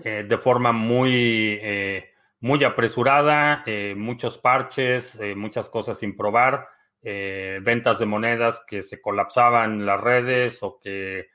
eh, 0.03 0.25
de 0.27 0.37
forma 0.39 0.71
muy, 0.71 1.59
eh, 1.61 2.09
muy 2.39 2.63
apresurada, 2.63 3.63
muchos 3.95 4.39
parches, 4.39 5.19
muchas 5.35 5.69
cosas 5.69 5.99
sin 5.99 6.17
probar, 6.17 6.67
ventas 7.03 7.99
de 7.99 8.05
monedas 8.05 8.63
que 8.67 8.81
se 8.81 9.01
colapsaban 9.01 9.85
las 9.85 9.99
redes 9.99 10.63
o 10.63 10.79
que 10.79 11.27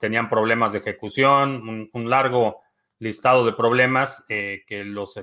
tenían 0.00 0.30
problemas 0.30 0.72
de 0.72 0.78
ejecución, 0.78 1.90
un, 1.92 2.10
largo 2.10 2.62
listado 2.98 3.44
de 3.44 3.52
problemas 3.52 4.24
que 4.26 4.82
los 4.86 5.14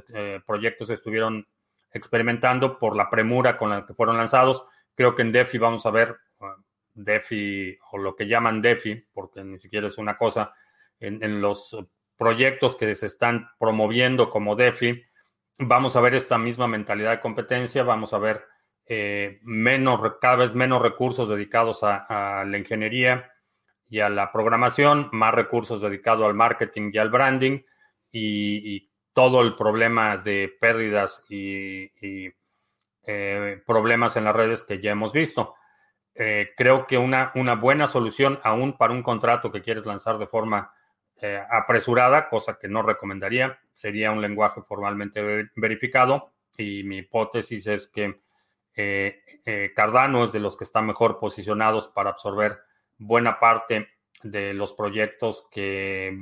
proyectos 0.46 0.92
estuvieron 0.92 1.48
experimentando 1.92 2.78
por 2.78 2.96
la 2.96 3.10
premura 3.10 3.58
con 3.58 3.72
la 3.72 3.86
que 3.86 3.94
fueron 3.94 4.18
lanzados. 4.18 4.66
Creo 4.96 5.16
que 5.16 5.24
en 5.24 5.32
DeFi 5.32 5.58
vamos 5.58 5.86
a 5.86 5.92
ver 5.92 6.18
DeFi 6.94 7.78
o 7.92 7.98
lo 7.98 8.16
que 8.16 8.28
llaman 8.28 8.62
DeFi, 8.62 9.04
porque 9.14 9.44
ni 9.44 9.58
siquiera 9.58 9.88
es 9.88 9.98
una 9.98 10.18
cosa, 10.18 10.54
en, 11.00 11.42
los 11.42 11.78
proyectos 12.18 12.76
que 12.76 12.94
se 12.96 13.06
están 13.06 13.50
promoviendo 13.58 14.30
como 14.30 14.56
DeFi, 14.56 15.02
vamos 15.60 15.96
a 15.96 16.02
ver 16.02 16.16
esta 16.16 16.38
misma 16.38 16.68
mentalidad 16.68 17.12
de 17.12 17.22
competencia, 17.22 17.84
vamos 17.84 18.14
a 18.14 18.18
ver 18.18 18.44
eh, 18.92 19.38
menos, 19.44 20.02
cada 20.20 20.38
vez 20.38 20.56
menos 20.56 20.82
recursos 20.82 21.30
dedicados 21.30 21.84
a, 21.84 22.44
la 22.44 22.58
ingeniería 22.58 23.32
y 23.88 24.00
a 24.00 24.10
la 24.10 24.32
programación, 24.32 25.10
más 25.12 25.32
recursos 25.32 25.80
dedicados 25.80 26.26
al 26.26 26.34
marketing 26.34 26.90
y 26.92 26.98
al 26.98 27.12
branding 27.12 27.62
y, 28.12 28.90
todo 29.14 29.42
el 29.42 29.56
problema 29.56 30.18
de 30.18 30.52
pérdidas 30.62 31.26
y, 31.30 31.92
eh, 33.04 33.62
problemas 33.66 34.16
en 34.16 34.24
las 34.24 34.36
redes 34.36 34.64
que 34.64 34.80
ya 34.80 34.92
hemos 34.92 35.12
visto. 35.14 35.56
Eh, 36.16 36.52
creo 36.56 36.88
que 36.88 36.98
una, 36.98 37.32
una 37.36 37.56
buena 37.56 37.86
solución 37.86 38.40
aún 38.44 38.78
para 38.78 38.94
un 38.94 39.04
contrato 39.04 39.52
que 39.52 39.62
quieres 39.62 39.86
lanzar 39.86 40.18
de 40.18 40.28
forma 40.28 40.74
apresurada, 41.52 42.30
cosa 42.30 42.58
que 42.58 42.70
no 42.70 42.82
recomendaría. 42.82 43.60
Sería 43.74 44.12
un 44.12 44.22
lenguaje 44.22 44.62
formalmente 44.62 45.50
verificado 45.56 46.32
y 46.58 46.84
mi 46.84 47.00
hipótesis 47.00 47.68
es 47.68 47.88
que 47.90 48.22
eh, 48.76 49.22
eh, 49.46 49.72
Cardano 49.76 50.24
es 50.24 50.32
de 50.32 50.40
los 50.40 50.58
que 50.58 50.64
están 50.64 50.86
mejor 50.86 51.20
posicionados 51.20 51.88
para 51.88 52.12
absorber 52.12 52.60
buena 52.98 53.40
parte 53.40 53.90
de 54.24 54.54
los 54.54 54.74
proyectos 54.74 55.48
que 55.52 56.18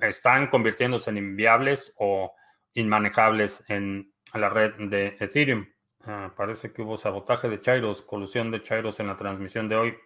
están 0.00 0.48
convirtiéndose 0.48 1.10
en 1.10 1.18
inviables 1.18 1.94
o 1.98 2.34
inmanejables 2.74 3.64
en 3.68 4.12
la 4.34 4.48
red 4.48 4.74
de 4.90 5.16
Ethereum. 5.18 5.66
Ah, 6.04 6.32
parece 6.36 6.72
que 6.72 6.82
hubo 6.82 6.96
sabotaje 6.96 7.48
de 7.48 7.60
Chairos, 7.60 8.02
colusión 8.02 8.50
de 8.50 8.62
Chairos 8.62 9.00
en 9.00 9.08
la 9.08 9.16
transmisión 9.16 9.68
de 9.68 9.76
hoy. 9.76 9.98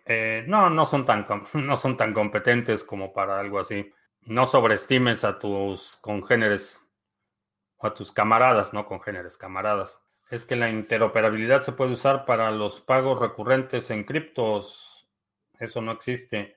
no, 0.47 0.71
no 0.71 0.85
son 0.85 1.05
tan 1.05 1.27
no 1.55 1.77
son 1.77 1.97
tan 1.97 2.13
competentes 2.13 2.85
como 2.85 3.13
para 3.13 3.39
algo 3.39 3.59
así 3.59 3.93
no 4.25 4.47
sobreestimes 4.47 5.25
a 5.25 5.39
tus 5.39 5.97
congéneres 5.97 6.81
o 7.77 7.87
a 7.87 7.95
tus 7.95 8.13
camaradas, 8.13 8.73
no 8.73 8.87
congéneres, 8.87 9.37
camaradas. 9.37 9.99
Es 10.33 10.47
que 10.47 10.57
la 10.57 10.71
interoperabilidad 10.71 11.61
se 11.61 11.73
puede 11.73 11.93
usar 11.93 12.25
para 12.25 12.51
los 12.51 12.81
pagos 12.81 13.21
recurrentes 13.21 13.91
en 13.91 14.05
criptos. 14.05 15.07
Eso 15.61 15.83
no 15.83 15.93
existe. 15.93 16.57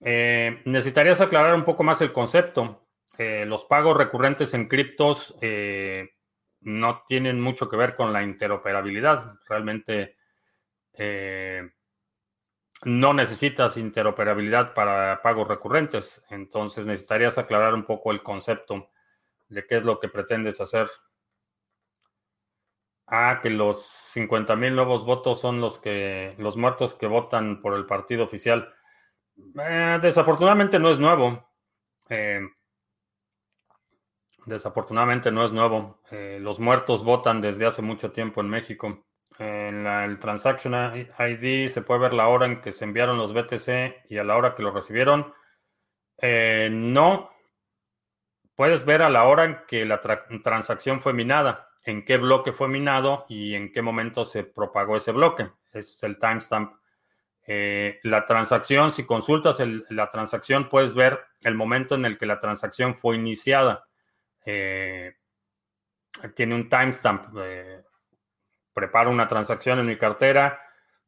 Eh, 0.00 0.62
necesitarías 0.64 1.20
aclarar 1.20 1.54
un 1.54 1.66
poco 1.66 1.82
más 1.82 2.00
el 2.00 2.10
concepto. 2.10 2.86
Eh, 3.18 3.44
los 3.46 3.66
pagos 3.66 3.98
recurrentes 3.98 4.54
en 4.54 4.66
criptos 4.66 5.36
eh, 5.42 6.08
no 6.62 7.04
tienen 7.06 7.38
mucho 7.38 7.68
que 7.68 7.76
ver 7.76 7.96
con 7.96 8.14
la 8.14 8.22
interoperabilidad. 8.22 9.34
Realmente 9.46 10.16
no 12.84 13.12
necesitas 13.12 13.76
interoperabilidad 13.76 14.72
para 14.72 15.20
pagos 15.20 15.48
recurrentes, 15.48 16.24
entonces 16.30 16.86
necesitarías 16.86 17.36
aclarar 17.36 17.74
un 17.74 17.84
poco 17.84 18.10
el 18.10 18.22
concepto 18.22 18.88
de 19.50 19.66
qué 19.66 19.76
es 19.76 19.84
lo 19.84 20.00
que 20.00 20.08
pretendes 20.08 20.62
hacer. 20.62 20.88
Ah, 23.14 23.40
que 23.42 23.50
los 23.50 23.82
50 24.14 24.56
mil 24.56 24.74
nuevos 24.74 25.04
votos 25.04 25.38
son 25.38 25.60
los 25.60 25.78
que 25.78 26.34
los 26.38 26.56
muertos 26.56 26.94
que 26.94 27.06
votan 27.06 27.60
por 27.60 27.74
el 27.74 27.84
partido 27.84 28.24
oficial. 28.24 28.72
Eh, 29.36 29.98
desafortunadamente 30.00 30.78
no 30.78 30.88
es 30.88 30.98
nuevo. 30.98 31.46
Eh, 32.08 32.40
desafortunadamente 34.46 35.30
no 35.30 35.44
es 35.44 35.52
nuevo. 35.52 36.00
Eh, 36.10 36.38
los 36.40 36.58
muertos 36.58 37.04
votan 37.04 37.42
desde 37.42 37.66
hace 37.66 37.82
mucho 37.82 38.12
tiempo 38.12 38.40
en 38.40 38.48
México. 38.48 39.04
En 39.38 39.86
el 39.86 40.18
Transaction 40.18 40.72
ID 40.74 41.68
se 41.68 41.82
puede 41.82 42.00
ver 42.00 42.14
la 42.14 42.28
hora 42.28 42.46
en 42.46 42.62
que 42.62 42.72
se 42.72 42.84
enviaron 42.84 43.18
los 43.18 43.34
BTC 43.34 44.06
y 44.08 44.16
a 44.16 44.24
la 44.24 44.38
hora 44.38 44.54
que 44.54 44.62
lo 44.62 44.70
recibieron. 44.70 45.34
No. 46.18 47.30
Puedes 48.54 48.86
ver 48.86 49.02
a 49.02 49.10
la 49.10 49.24
hora 49.24 49.44
en 49.44 49.58
que 49.68 49.84
la 49.84 50.00
transacción 50.00 51.02
fue 51.02 51.12
minada, 51.12 51.71
en 51.84 52.04
qué 52.04 52.16
bloque 52.16 52.52
fue 52.52 52.68
minado 52.68 53.26
y 53.28 53.54
en 53.54 53.72
qué 53.72 53.82
momento 53.82 54.24
se 54.24 54.44
propagó 54.44 54.96
ese 54.96 55.12
bloque. 55.12 55.50
Ese 55.72 55.80
es 55.92 56.02
el 56.02 56.18
timestamp. 56.18 56.74
Eh, 57.46 57.98
la 58.04 58.24
transacción, 58.24 58.92
si 58.92 59.04
consultas 59.04 59.58
la 59.90 60.10
transacción, 60.10 60.68
puedes 60.68 60.94
ver 60.94 61.20
el 61.42 61.54
momento 61.54 61.96
en 61.96 62.04
el 62.04 62.18
que 62.18 62.26
la 62.26 62.38
transacción 62.38 62.96
fue 62.96 63.16
iniciada. 63.16 63.84
Eh, 64.44 65.14
tiene 66.34 66.54
un 66.54 66.68
timestamp 66.68 67.34
preparo 68.72 69.10
una 69.10 69.28
transacción 69.28 69.78
en 69.78 69.86
mi 69.86 69.96
cartera, 69.96 70.60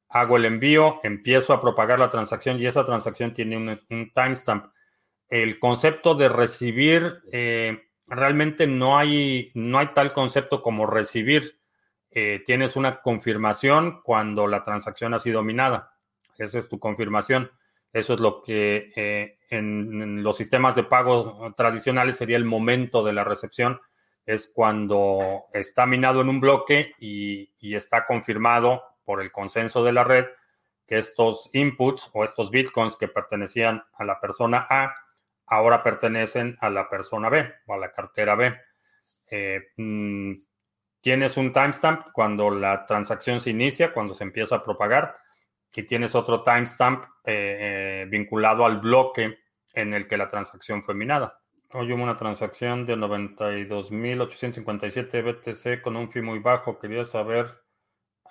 hago 0.09 0.37
el 0.37 0.45
envío, 0.45 1.01
empiezo 1.03 1.53
a 1.53 1.61
propagar 1.61 1.99
la 1.99 2.11
transacción 2.11 2.59
y 2.59 2.67
esa 2.67 2.87
transacción 2.87 3.33
tiene 3.33 3.57
un, 3.57 4.13
timestamp. 4.15 4.73
El 5.29 5.59
concepto 5.59 6.15
de 6.15 6.29
recibir, 6.29 7.23
eh, 7.33 7.89
realmente 8.07 8.67
no 8.67 8.99
hay, 8.99 9.51
no 9.55 9.79
hay 9.79 9.89
tal 9.89 10.13
concepto 10.13 10.63
como 10.63 10.87
recibir. 10.87 11.59
eh, 12.17 12.45
tienes 12.47 12.77
una 12.77 13.01
confirmación 13.03 14.01
cuando 14.03 14.47
la 14.47 14.63
transacción 14.63 15.15
ha 15.15 15.19
sido 15.19 15.43
minada. 15.43 15.95
Esa 16.39 16.59
es 16.61 16.69
tu 16.69 16.79
confirmación. 16.79 17.51
Eso 17.93 18.15
es 18.15 18.21
lo 18.21 18.41
que 18.43 18.93
eh, 18.95 19.39
en, 19.51 20.23
los 20.23 20.37
sistemas 20.37 20.77
de 20.77 20.85
pago 20.85 21.53
tradicionales 21.57 22.17
sería 22.17 22.37
el 22.37 22.45
momento 22.45 23.05
de 23.05 23.13
la 23.13 23.25
recepción. 23.25 23.81
Es 24.27 24.51
cuando 24.55 25.45
está 25.53 25.87
minado 25.87 26.21
en 26.21 26.29
un 26.29 26.41
bloque 26.41 26.93
y, 27.01 27.53
y 27.59 27.75
está 27.75 28.07
confirmado 28.07 28.83
por 29.05 29.21
el 29.21 29.33
consenso 29.33 29.83
de 29.83 29.93
la 29.93 30.05
red 30.05 30.27
que 30.87 30.99
estos 30.99 31.51
inputs 31.53 32.11
o 32.13 32.25
estos 32.25 32.51
bitcoins 32.51 32.97
que 32.97 33.09
pertenecían 33.09 33.83
a 33.95 34.05
la 34.05 34.21
persona 34.21 34.67
A 34.69 34.95
ahora 35.47 35.83
pertenecen 35.83 36.57
a 36.61 36.71
la 36.71 36.89
persona 36.89 37.29
B 37.29 37.47
o 37.67 37.75
a 37.75 37.79
la 37.79 37.93
cartera 37.93 38.35
B. 38.35 38.55
Eh, 39.31 39.61
mm, 39.77 40.33
tienes 41.01 41.37
un 41.37 41.53
timestamp 41.53 42.07
cuando 42.13 42.51
la 42.51 42.87
transacción 42.87 43.41
se 43.41 43.51
inicia, 43.51 43.93
cuando 43.93 44.15
se 44.15 44.25
empieza 44.25 44.57
a 44.57 44.65
propagar, 44.65 45.17
y 45.75 45.83
tienes 45.83 46.15
otro 46.15 46.43
timestamp 46.45 47.05
eh, 47.25 48.05
eh, 48.05 48.07
vinculado 48.09 48.65
al 48.65 48.79
bloque 48.79 49.41
en 49.73 49.93
el 49.93 50.07
que 50.07 50.17
la 50.17 50.29
transacción 50.29 50.85
fue 50.85 50.95
minada. 50.95 51.41
Hoy 51.73 51.93
hubo 51.93 52.05
una 52.05 52.17
transacción 52.17 52.87
de 52.87 52.97
92.857 52.97 55.25
BTC 55.25 55.83
con 55.83 55.97
un 55.97 56.13
fee 56.13 56.23
muy 56.23 56.39
bajo. 56.39 56.79
Quería 56.79 57.05
saber 57.05 57.64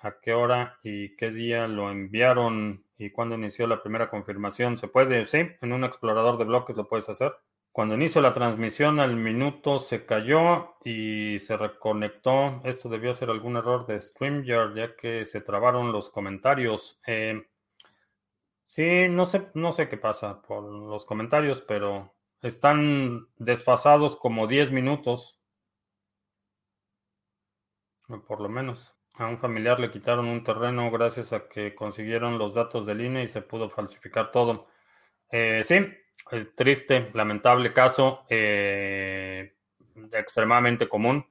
a 0.04 0.20
qué 0.20 0.34
hora 0.34 0.78
y 0.82 1.16
qué 1.16 1.30
día 1.30 1.66
lo 1.66 1.90
enviaron 1.90 2.84
y 2.98 3.10
cuándo 3.10 3.34
inició 3.34 3.66
la 3.66 3.82
primera 3.82 4.10
confirmación. 4.10 4.78
¿Se 4.78 4.88
puede? 4.88 5.26
Sí, 5.28 5.38
en 5.60 5.72
un 5.72 5.84
explorador 5.84 6.38
de 6.38 6.44
bloques 6.44 6.76
lo 6.76 6.88
puedes 6.88 7.08
hacer. 7.08 7.34
Cuando 7.72 7.96
inició 7.96 8.20
la 8.20 8.32
transmisión 8.32 9.00
al 9.00 9.16
minuto 9.16 9.80
se 9.80 10.06
cayó 10.06 10.76
y 10.84 11.40
se 11.40 11.56
reconectó. 11.56 12.60
Esto 12.64 12.88
debió 12.88 13.14
ser 13.14 13.30
algún 13.30 13.56
error 13.56 13.86
de 13.86 14.00
StreamYard 14.00 14.76
ya 14.76 14.94
que 14.94 15.24
se 15.24 15.40
trabaron 15.40 15.90
los 15.90 16.10
comentarios. 16.10 17.00
Eh, 17.06 17.48
sí, 18.62 19.08
no 19.08 19.26
sé, 19.26 19.48
no 19.54 19.72
sé 19.72 19.88
qué 19.88 19.96
pasa 19.96 20.40
por 20.42 20.62
los 20.62 21.04
comentarios, 21.04 21.62
pero 21.62 22.14
están 22.42 23.26
desfasados 23.38 24.16
como 24.16 24.46
10 24.46 24.70
minutos. 24.70 25.40
Por 28.28 28.40
lo 28.40 28.48
menos. 28.48 28.93
A 29.16 29.26
un 29.26 29.38
familiar 29.38 29.78
le 29.78 29.90
quitaron 29.90 30.26
un 30.26 30.42
terreno 30.42 30.90
gracias 30.90 31.32
a 31.32 31.48
que 31.48 31.74
consiguieron 31.74 32.36
los 32.36 32.54
datos 32.54 32.84
del 32.84 33.00
INE 33.00 33.22
y 33.22 33.28
se 33.28 33.42
pudo 33.42 33.70
falsificar 33.70 34.32
todo. 34.32 34.66
Eh, 35.30 35.62
sí, 35.62 35.76
es 36.32 36.54
triste, 36.56 37.10
lamentable 37.14 37.72
caso, 37.72 38.24
eh, 38.28 39.54
extremadamente 40.12 40.88
común, 40.88 41.24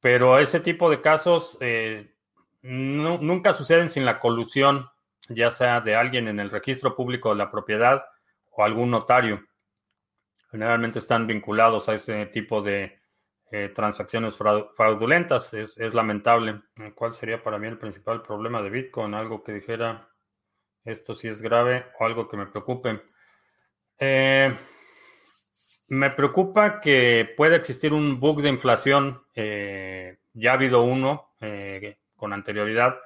pero 0.00 0.40
ese 0.40 0.58
tipo 0.58 0.90
de 0.90 1.00
casos 1.00 1.56
eh, 1.60 2.14
nunca 2.62 3.52
suceden 3.52 3.90
sin 3.90 4.04
la 4.04 4.18
colusión, 4.18 4.90
ya 5.28 5.52
sea 5.52 5.80
de 5.80 5.94
alguien 5.94 6.26
en 6.26 6.40
el 6.40 6.50
registro 6.50 6.96
público 6.96 7.30
de 7.30 7.36
la 7.36 7.50
propiedad 7.50 8.04
o 8.50 8.64
algún 8.64 8.90
notario. 8.90 9.44
Generalmente 10.50 10.98
están 10.98 11.28
vinculados 11.28 11.88
a 11.88 11.94
ese 11.94 12.26
tipo 12.26 12.60
de 12.60 12.98
eh, 13.56 13.68
transacciones 13.68 14.36
fraudulentas. 14.36 15.54
Es, 15.54 15.94
lamentable. 15.94 16.62
¿Cuál 16.96 17.14
sería 17.14 17.40
para 17.40 17.56
mí 17.56 17.68
el 17.68 17.78
principal 17.78 18.20
problema 18.20 18.60
de 18.60 18.68
Bitcoin? 18.68 19.14
Algo 19.14 19.44
que 19.44 19.52
dijera 19.52 20.08
esto 20.84 21.14
sí 21.14 21.28
es 21.28 21.40
grave 21.40 21.86
o 22.00 22.04
algo 22.04 22.28
que 22.28 22.36
me 22.36 22.46
preocupe. 22.46 23.00
Eh, 23.96 24.52
me 25.86 26.10
preocupa 26.10 26.80
que 26.80 27.32
pueda 27.36 27.54
existir 27.54 27.92
un 27.92 28.18
bug 28.18 28.42
de 28.42 28.48
inflación. 28.48 29.22
Eh, 29.36 30.18
ya 30.32 30.50
ha 30.50 30.54
habido 30.54 30.82
uno 30.82 31.36
con 32.16 32.32
anterioridad. 32.32 32.96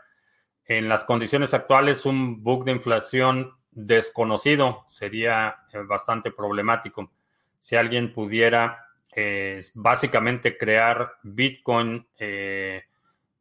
En 0.64 0.88
las 0.88 1.04
condiciones 1.04 1.52
actuales, 1.52 2.06
un 2.06 2.42
bug 2.42 2.64
de 2.64 2.72
inflación 2.72 3.52
desconocido 3.70 4.86
sería 4.88 5.58
bastante 5.86 6.30
problemático. 6.30 7.12
Si 7.60 7.76
alguien 7.76 8.14
pudiera 8.14 8.87
es 9.18 9.72
básicamente 9.74 10.56
crear 10.56 11.14
Bitcoin 11.24 12.06
eh, 12.18 12.84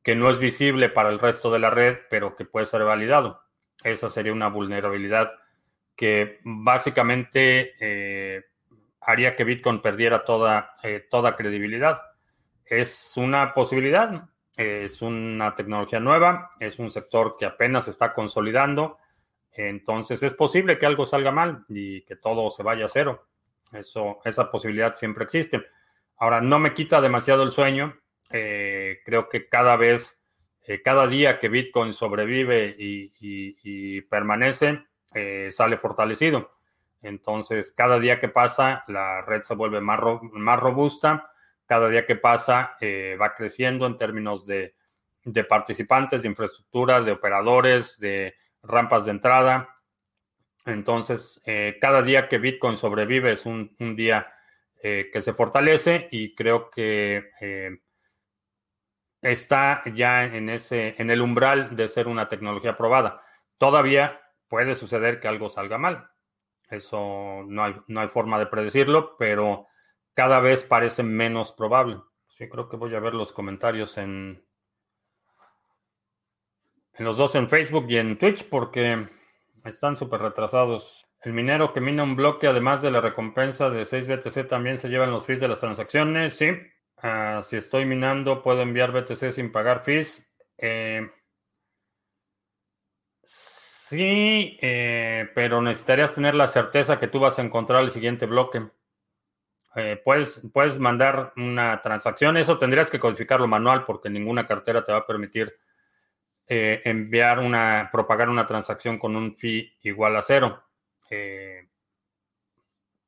que 0.01 0.15
no 0.15 0.27
es 0.31 0.39
visible 0.39 0.89
para 0.89 1.09
el 1.09 1.19
resto 1.19 1.51
de 1.51 1.59
la 1.59 1.69
red, 1.69 1.97
pero 2.09 2.35
que 2.35 2.45
puede 2.45 2.65
ser 2.65 2.83
validado. 2.83 3.43
Esa 3.83 4.09
sería 4.09 4.33
una 4.33 4.47
vulnerabilidad 4.47 5.33
que 5.95 6.39
básicamente 6.43 7.75
eh, 7.79 8.45
haría 9.01 9.35
que 9.35 9.43
Bitcoin 9.43 9.81
perdiera 9.83 10.25
toda, 10.25 10.77
eh, 10.81 11.05
toda 11.11 11.35
credibilidad. 11.35 12.01
Es 12.65 13.13
una 13.15 13.53
posibilidad, 13.53 14.29
es 14.55 15.03
una 15.03 15.55
tecnología 15.55 15.99
nueva, 15.99 16.49
es 16.59 16.79
un 16.79 16.89
sector 16.89 17.35
que 17.37 17.45
apenas 17.45 17.87
está 17.87 18.13
consolidando, 18.13 18.97
entonces 19.51 20.23
es 20.23 20.33
posible 20.33 20.79
que 20.79 20.87
algo 20.87 21.05
salga 21.05 21.31
mal 21.31 21.65
y 21.69 22.01
que 22.01 22.15
todo 22.15 22.49
se 22.49 22.63
vaya 22.63 22.85
a 22.85 22.89
cero. 22.89 23.27
Eso, 23.71 24.19
esa 24.23 24.49
posibilidad 24.49 24.95
siempre 24.95 25.23
existe. 25.23 25.65
Ahora, 26.17 26.41
no 26.41 26.59
me 26.59 26.73
quita 26.73 26.99
demasiado 27.01 27.43
el 27.43 27.51
sueño. 27.51 27.95
Eh, 28.31 28.99
creo 29.05 29.29
que 29.29 29.47
cada 29.47 29.75
vez, 29.75 30.21
eh, 30.65 30.81
cada 30.81 31.07
día 31.07 31.39
que 31.39 31.49
Bitcoin 31.49 31.93
sobrevive 31.93 32.75
y, 32.77 34.01
permanece, 34.01 34.83
eh, 35.13 35.49
sale 35.51 35.77
fortalecido. 35.77 36.51
Entonces, 37.01 37.71
cada 37.71 37.99
día 37.99 38.19
que 38.19 38.29
pasa, 38.29 38.83
la 38.87 39.21
red 39.21 39.43
se 39.43 39.53
vuelve 39.53 39.79
más, 39.79 39.99
más 40.33 40.59
robusta. 40.59 41.31
Cada 41.67 41.89
día 41.89 42.05
que 42.05 42.15
pasa, 42.15 42.77
va 43.21 43.35
creciendo 43.35 43.85
en 43.85 43.97
términos 43.97 44.47
de, 44.47 44.73
participantes, 45.47 46.21
de 46.21 46.29
infraestructura, 46.29 47.01
de 47.01 47.11
operadores, 47.11 47.99
de 47.99 48.35
rampas 48.63 49.05
de 49.05 49.11
entrada. 49.11 49.76
Entonces, 50.67 51.41
cada 51.79 52.01
día 52.01 52.27
que 52.27 52.37
Bitcoin 52.37 52.77
sobrevive 52.77 53.31
es 53.31 53.45
un, 53.45 53.75
día 53.95 54.27
eh, 54.81 55.09
que 55.11 55.21
se 55.21 55.33
fortalece 55.33 56.07
y 56.11 56.35
creo 56.35 56.69
que 56.69 57.31
eh, 57.41 57.79
está 59.21 59.81
ya 59.93 60.23
en, 60.23 60.49
ese, 60.49 60.93
en 60.97 61.09
el 61.09 61.21
umbral 61.21 61.75
de 61.75 61.87
ser 61.87 62.07
una 62.07 62.29
tecnología 62.29 62.77
probada. 62.77 63.23
Todavía 63.57 64.21
puede 64.47 64.75
suceder 64.75 65.19
que 65.19 65.27
algo 65.27 65.49
salga 65.49 65.79
mal. 65.79 66.11
Eso 66.69 67.43
no 67.47 67.63
hay, 67.63 67.75
no 67.87 68.01
hay 68.01 68.07
forma 68.09 68.37
de 68.37 68.45
predecirlo, 68.45 69.17
pero 69.17 69.67
cada 70.13 70.39
vez 70.39 70.63
parece 70.63 71.01
menos 71.01 71.51
probable. 71.53 71.99
Sí, 72.29 72.47
creo 72.47 72.69
que 72.69 72.77
voy 72.77 72.93
a 72.93 72.99
ver 72.99 73.15
los 73.15 73.31
comentarios 73.31 73.97
en, 73.97 74.45
en 76.93 77.05
los 77.05 77.17
dos 77.17 77.33
en 77.33 77.49
Facebook 77.49 77.87
y 77.89 77.97
en 77.97 78.19
Twitch 78.19 78.47
porque 78.47 79.09
están 79.69 79.97
súper 79.97 80.21
retrasados. 80.21 81.07
El 81.21 81.33
minero 81.33 81.73
que 81.73 81.81
mina 81.81 82.03
un 82.03 82.15
bloque, 82.15 82.47
además 82.47 82.81
de 82.81 82.91
la 82.91 83.01
recompensa 83.01 83.69
de 83.69 83.85
6 83.85 84.07
BTC, 84.07 84.47
también 84.47 84.77
se 84.77 84.89
llevan 84.89 85.11
los 85.11 85.25
fees 85.25 85.39
de 85.39 85.47
las 85.47 85.59
transacciones. 85.59 86.35
Sí. 86.35 86.51
Ah, 86.97 87.41
si 87.43 87.57
estoy 87.57 87.85
minando, 87.85 88.41
puedo 88.41 88.61
enviar 88.61 88.91
BTC 88.91 89.31
sin 89.31 89.51
pagar 89.51 89.83
fees. 89.83 90.31
Eh, 90.57 91.09
sí, 93.23 94.57
eh, 94.61 95.29
pero 95.35 95.61
necesitarías 95.61 96.13
tener 96.15 96.35
la 96.35 96.47
certeza 96.47 96.99
que 96.99 97.07
tú 97.07 97.19
vas 97.19 97.37
a 97.39 97.43
encontrar 97.43 97.83
el 97.83 97.91
siguiente 97.91 98.25
bloque. 98.25 98.69
Eh, 99.75 100.01
puedes, 100.03 100.41
puedes 100.53 100.79
mandar 100.79 101.33
una 101.35 101.81
transacción. 101.81 102.37
Eso 102.37 102.57
tendrías 102.57 102.89
que 102.89 102.99
codificarlo 102.99 103.47
manual 103.47 103.85
porque 103.85 104.09
ninguna 104.09 104.47
cartera 104.47 104.83
te 104.83 104.91
va 104.91 104.99
a 104.99 105.07
permitir 105.07 105.55
enviar 106.47 107.39
una, 107.39 107.89
propagar 107.91 108.29
una 108.29 108.45
transacción 108.45 108.97
con 108.97 109.15
un 109.15 109.35
fee 109.35 109.77
igual 109.81 110.15
a 110.15 110.21
cero. 110.21 110.63
Eh, 111.09 111.67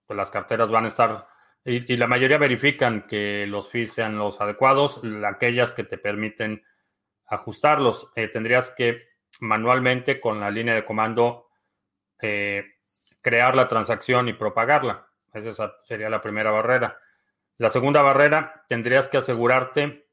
pues 0.06 0.18
las 0.18 0.32
carteras 0.32 0.72
van 0.72 0.86
a 0.86 0.88
estar, 0.88 1.28
y, 1.64 1.96
la 1.96 2.08
mayoría 2.08 2.38
verifican 2.38 3.06
que 3.06 3.46
los 3.46 3.70
fees 3.70 3.94
sean 3.94 4.18
los 4.18 4.42
adecuados, 4.42 5.02
aquellas 5.28 5.74
que 5.74 5.84
te 5.84 5.98
permiten 5.98 6.64
ajustarlos. 7.28 8.12
Eh, 8.16 8.28
tendrías 8.28 8.74
que 8.76 9.10
manualmente 9.40 10.20
con 10.20 10.40
la 10.40 10.50
línea 10.50 10.74
de 10.74 10.86
comando 10.86 11.50
eh, 12.22 12.66
crear 13.22 13.56
la 13.56 13.68
transacción 13.68 14.28
y 14.30 14.34
propagarla. 14.34 15.08
Esa 15.34 15.76
sería 15.84 16.10
la 16.10 16.22
primera 16.22 16.50
barrera. 16.50 16.98
La 17.58 17.70
segunda 17.70 18.02
barrera, 18.02 18.66
tendrías 18.68 19.10
que 19.10 19.18
asegurarte 19.18 20.09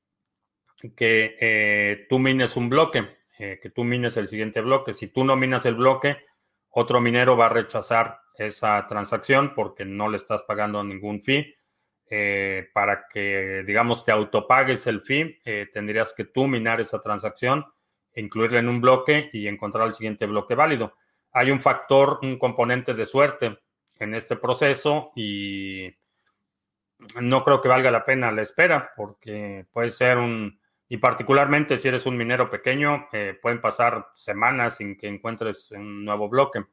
que 0.95 2.07
tú 2.09 2.19
mines 2.19 2.57
un 2.57 2.69
bloque, 2.69 3.07
que 3.37 3.71
tú 3.75 3.85
mines 3.85 4.17
el 4.17 4.29
siguiente 4.29 4.61
bloque. 4.61 4.93
Si 4.93 5.09
tú 5.09 5.25
no 5.25 5.37
minas 5.37 5.67
el 5.67 5.75
bloque, 5.75 6.19
otro 6.71 7.01
minero 7.01 7.37
va 7.37 7.47
a 7.47 7.51
rechazar 7.51 8.21
esa 8.37 8.87
transacción 8.87 9.55
porque 9.55 9.85
no 9.85 10.09
le 10.09 10.17
estás 10.17 10.43
pagando 10.43 10.83
ningún 10.85 11.23
fee. 11.23 11.57
Eh, 12.09 12.69
para 12.73 13.09
que, 13.09 13.65
digamos, 13.67 14.05
te 14.05 14.13
autopagues 14.13 14.87
el 14.87 15.01
fee, 15.01 15.41
eh, 15.45 15.69
tendrías 15.73 16.15
que 16.15 16.25
tú 16.25 16.47
minar 16.47 16.81
esa 16.81 17.01
transacción, 17.01 17.67
incluirla 18.15 18.61
en 18.61 18.69
un 18.69 18.81
bloque 18.81 19.29
y 19.33 19.49
encontrar 19.49 19.89
el 19.89 19.95
siguiente 19.95 20.27
bloque 20.27 20.55
válido. 20.55 20.95
Hay 21.33 21.51
un 21.51 21.61
factor, 21.61 22.21
un 22.23 22.39
componente 22.39 22.95
de 22.95 23.07
suerte 23.07 23.59
en 23.99 24.15
este 24.15 24.37
proceso 24.37 25.11
y 25.17 25.93
no 27.21 27.45
creo 27.45 27.61
que 27.61 27.69
valga 27.69 27.91
la 27.91 28.05
pena 28.05 28.31
la 28.31 28.43
espera 28.43 28.93
porque 28.97 29.67
puede 29.73 29.91
ser 29.91 30.19
un 30.19 30.61
Y 30.89 30.99
particularmente 30.99 31.79
si 31.79 31.89
eres 31.89 32.07
un 32.07 32.17
minero 32.17 32.49
pequeño, 32.49 33.09
eh, 33.13 33.39
pueden 33.41 33.61
pasar 33.61 34.09
semanas 34.15 34.77
sin 34.77 34.97
que 34.97 35.09
encuentres 35.09 35.73
un 35.73 36.05
nuevo 36.05 36.29
bloque. 36.29 36.65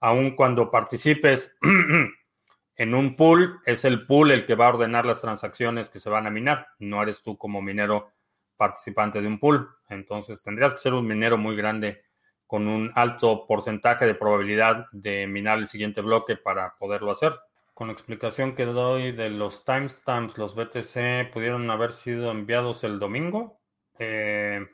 Aun 0.00 0.34
cuando 0.36 0.70
participes 0.70 1.56
en 2.76 2.94
un 2.94 3.16
pool, 3.16 3.60
es 3.66 3.84
el 3.84 4.06
pool 4.06 4.30
el 4.30 4.46
que 4.46 4.54
va 4.54 4.66
a 4.66 4.70
ordenar 4.70 5.04
las 5.04 5.20
transacciones 5.20 5.90
que 5.90 6.00
se 6.00 6.08
van 6.08 6.26
a 6.26 6.30
minar. 6.30 6.68
No 6.78 7.02
eres 7.02 7.22
tú 7.22 7.36
como 7.36 7.60
minero 7.60 8.12
participante 8.56 9.20
de 9.20 9.28
un 9.28 9.38
pool. 9.38 9.68
Entonces 9.88 10.42
tendrías 10.42 10.72
que 10.74 10.80
ser 10.80 10.94
un 10.94 11.06
minero 11.06 11.36
muy 11.36 11.56
grande 11.56 12.02
con 12.46 12.66
un 12.66 12.90
alto 12.94 13.46
porcentaje 13.46 14.06
de 14.06 14.14
probabilidad 14.14 14.86
de 14.90 15.26
minar 15.26 15.58
el 15.58 15.66
siguiente 15.66 16.00
bloque 16.00 16.36
para 16.36 16.76
poderlo 16.78 17.10
hacer. 17.10 17.34
Con 17.74 17.88
la 17.88 17.92
explicación 17.92 18.54
que 18.56 18.64
doy 18.64 19.12
de 19.12 19.30
los 19.30 19.64
timestamps, 19.64 20.38
los 20.38 20.54
BTC 20.54 21.30
pudieron 21.32 21.70
haber 21.70 21.92
sido 21.92 22.30
enviados 22.30 22.84
el 22.84 22.98
domingo. 22.98 23.57
Eh, 23.98 24.66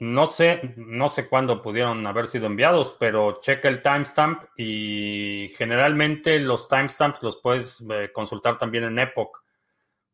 no 0.00 0.28
sé, 0.28 0.74
no 0.76 1.08
sé 1.08 1.28
cuándo 1.28 1.60
pudieron 1.60 2.06
haber 2.06 2.28
sido 2.28 2.46
enviados, 2.46 2.96
pero 3.00 3.40
checa 3.40 3.68
el 3.68 3.82
timestamp 3.82 4.44
y 4.56 5.52
generalmente 5.56 6.38
los 6.38 6.68
timestamps 6.68 7.22
los 7.22 7.38
puedes 7.38 7.84
eh, 7.90 8.10
consultar 8.12 8.58
también 8.58 8.84
en 8.84 8.98
Epoch. 9.00 9.42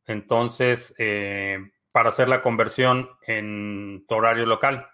Entonces, 0.07 0.95
eh, 0.99 1.59
para 1.93 2.09
hacer 2.09 2.29
la 2.29 2.43
conversión 2.43 3.11
en 3.27 4.05
tu 4.09 4.15
horario 4.15 4.47
local, 4.47 4.89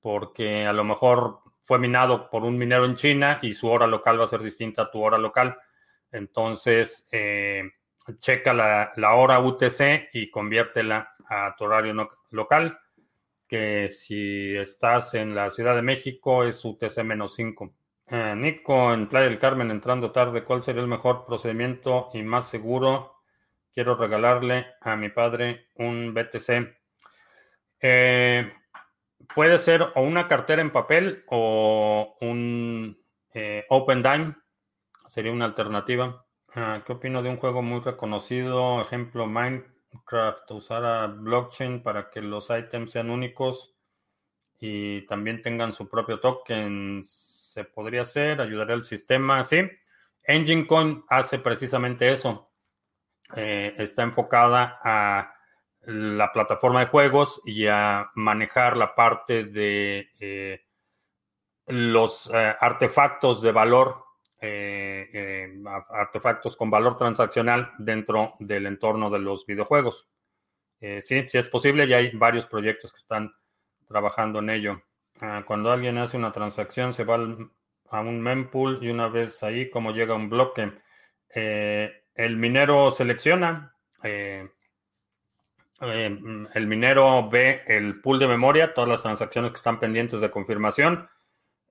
porque 0.00 0.64
a 0.66 0.72
lo 0.72 0.84
mejor 0.84 1.40
fue 1.64 1.78
minado 1.78 2.30
por 2.30 2.42
un 2.42 2.56
minero 2.56 2.86
en 2.86 2.96
China 2.96 3.38
y 3.42 3.52
su 3.54 3.68
hora 3.68 3.86
local 3.86 4.18
va 4.18 4.24
a 4.24 4.28
ser 4.28 4.42
distinta 4.42 4.82
a 4.82 4.90
tu 4.90 5.02
hora 5.02 5.18
local. 5.18 5.58
Entonces, 6.10 7.08
checa 8.18 8.52
la, 8.52 9.14
hora 9.14 9.40
UTC 9.40 10.10
y 10.12 10.30
conviértela 10.30 11.11
a 11.32 11.54
tu 11.56 11.64
horario 11.64 12.08
local, 12.30 12.78
que 13.48 13.88
si 13.88 14.54
estás 14.56 15.14
en 15.14 15.34
la 15.34 15.50
Ciudad 15.50 15.74
de 15.74 15.82
México 15.82 16.44
es 16.44 16.64
UTC 16.64 17.02
menos 17.04 17.34
5. 17.34 17.72
Eh, 18.08 18.34
Nico, 18.36 18.92
en 18.92 19.08
Playa 19.08 19.28
del 19.28 19.38
Carmen, 19.38 19.70
entrando 19.70 20.12
tarde, 20.12 20.44
¿cuál 20.44 20.62
sería 20.62 20.82
el 20.82 20.88
mejor 20.88 21.24
procedimiento 21.24 22.10
y 22.12 22.22
más 22.22 22.48
seguro? 22.48 23.22
Quiero 23.72 23.94
regalarle 23.94 24.66
a 24.82 24.96
mi 24.96 25.08
padre 25.08 25.68
un 25.76 26.12
BTC. 26.12 26.76
Eh, 27.80 28.52
puede 29.34 29.56
ser 29.56 29.88
o 29.94 30.02
una 30.02 30.28
cartera 30.28 30.60
en 30.60 30.70
papel 30.70 31.24
o 31.28 32.16
un 32.20 32.98
eh, 33.32 33.64
Open 33.70 34.02
Dime. 34.02 34.36
Sería 35.06 35.32
una 35.32 35.46
alternativa. 35.46 36.26
Ah, 36.54 36.82
¿Qué 36.86 36.92
opino 36.92 37.22
de 37.22 37.30
un 37.30 37.38
juego 37.38 37.62
muy 37.62 37.80
reconocido? 37.80 38.82
Ejemplo, 38.82 39.26
Minecraft. 39.26 39.71
Usar 40.50 40.84
a 40.84 41.06
blockchain 41.06 41.82
para 41.82 42.10
que 42.10 42.20
los 42.20 42.50
ítems 42.50 42.92
sean 42.92 43.10
únicos 43.10 43.74
y 44.58 45.06
también 45.06 45.42
tengan 45.42 45.72
su 45.72 45.88
propio 45.88 46.20
token. 46.20 47.02
Se 47.04 47.64
podría 47.64 48.02
hacer, 48.02 48.40
ayudaría 48.40 48.74
al 48.74 48.84
sistema, 48.84 49.42
sí. 49.44 49.68
Engine 50.22 50.66
Coin 50.66 51.04
hace 51.08 51.38
precisamente 51.38 52.10
eso. 52.10 52.50
Eh, 53.34 53.74
está 53.78 54.02
enfocada 54.02 54.78
a 54.82 55.34
la 55.84 56.32
plataforma 56.32 56.80
de 56.80 56.86
juegos 56.86 57.40
y 57.44 57.66
a 57.66 58.10
manejar 58.14 58.76
la 58.76 58.94
parte 58.94 59.44
de 59.44 60.10
eh, 60.20 60.64
los 61.66 62.30
eh, 62.32 62.54
artefactos 62.60 63.42
de 63.42 63.52
valor, 63.52 64.04
artefactos 65.90 66.56
con 66.56 66.70
valor 66.70 66.96
transaccional 66.96 67.72
dentro 67.78 68.34
del 68.40 68.66
entorno 68.66 69.08
de 69.10 69.20
los 69.20 69.46
videojuegos. 69.46 70.08
sí, 70.80 71.28
sí 71.28 71.38
es 71.38 71.48
posible 71.48 71.84
y 71.86 71.92
hay 71.92 72.10
varios 72.10 72.46
proyectos 72.46 72.92
que 72.92 72.98
están 72.98 73.32
trabajando 73.86 74.40
en 74.40 74.50
ello. 74.50 74.82
Ah, 75.20 75.44
cuando 75.46 75.70
alguien 75.70 75.98
hace 75.98 76.16
una 76.16 76.32
transacción 76.32 76.92
se 76.94 77.04
va 77.04 77.14
a 77.90 78.00
un 78.00 78.20
mempool 78.20 78.80
y 78.82 78.90
una 78.90 79.08
vez 79.08 79.42
ahí, 79.42 79.70
como 79.70 79.92
llega 79.92 80.14
un 80.14 80.28
bloque, 80.28 80.72
el 81.34 82.36
minero 82.36 82.92
selecciona, 82.92 83.74
eh, 84.02 84.48
eh, 85.80 86.18
el 86.54 86.66
minero 86.66 87.28
ve 87.28 87.62
el 87.66 88.00
pool 88.00 88.18
de 88.18 88.28
memoria, 88.28 88.74
todas 88.74 88.88
las 88.88 89.02
transacciones 89.02 89.50
que 89.50 89.56
están 89.56 89.80
pendientes 89.80 90.20
de 90.20 90.30
confirmación, 90.30 91.08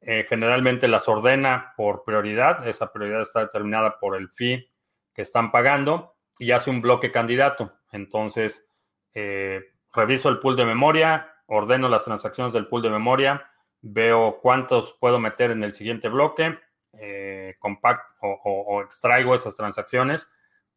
eh, 0.01 0.25
generalmente 0.27 0.87
las 0.87 1.07
ordena 1.07 1.73
por 1.77 2.03
prioridad, 2.03 2.67
esa 2.67 2.91
prioridad 2.91 3.21
está 3.21 3.41
determinada 3.41 3.99
por 3.99 4.15
el 4.15 4.29
fee 4.29 4.69
que 5.13 5.21
están 5.21 5.51
pagando 5.51 6.15
y 6.39 6.51
hace 6.51 6.69
un 6.69 6.81
bloque 6.81 7.11
candidato. 7.11 7.73
Entonces, 7.91 8.67
reviso 9.93 10.29
el 10.29 10.39
pool 10.39 10.55
de 10.55 10.65
memoria, 10.65 11.31
ordeno 11.47 11.89
las 11.89 12.05
transacciones 12.05 12.53
del 12.53 12.67
pool 12.67 12.81
de 12.81 12.89
memoria, 12.89 13.45
veo 13.81 14.39
cuántos 14.41 14.95
puedo 14.99 15.19
meter 15.19 15.51
en 15.51 15.63
el 15.63 15.73
siguiente 15.73 16.07
bloque, 16.07 16.57
eh, 16.93 17.55
o, 18.21 18.81
extraigo 18.83 19.35
esas 19.35 19.55
transacciones, 19.55 20.31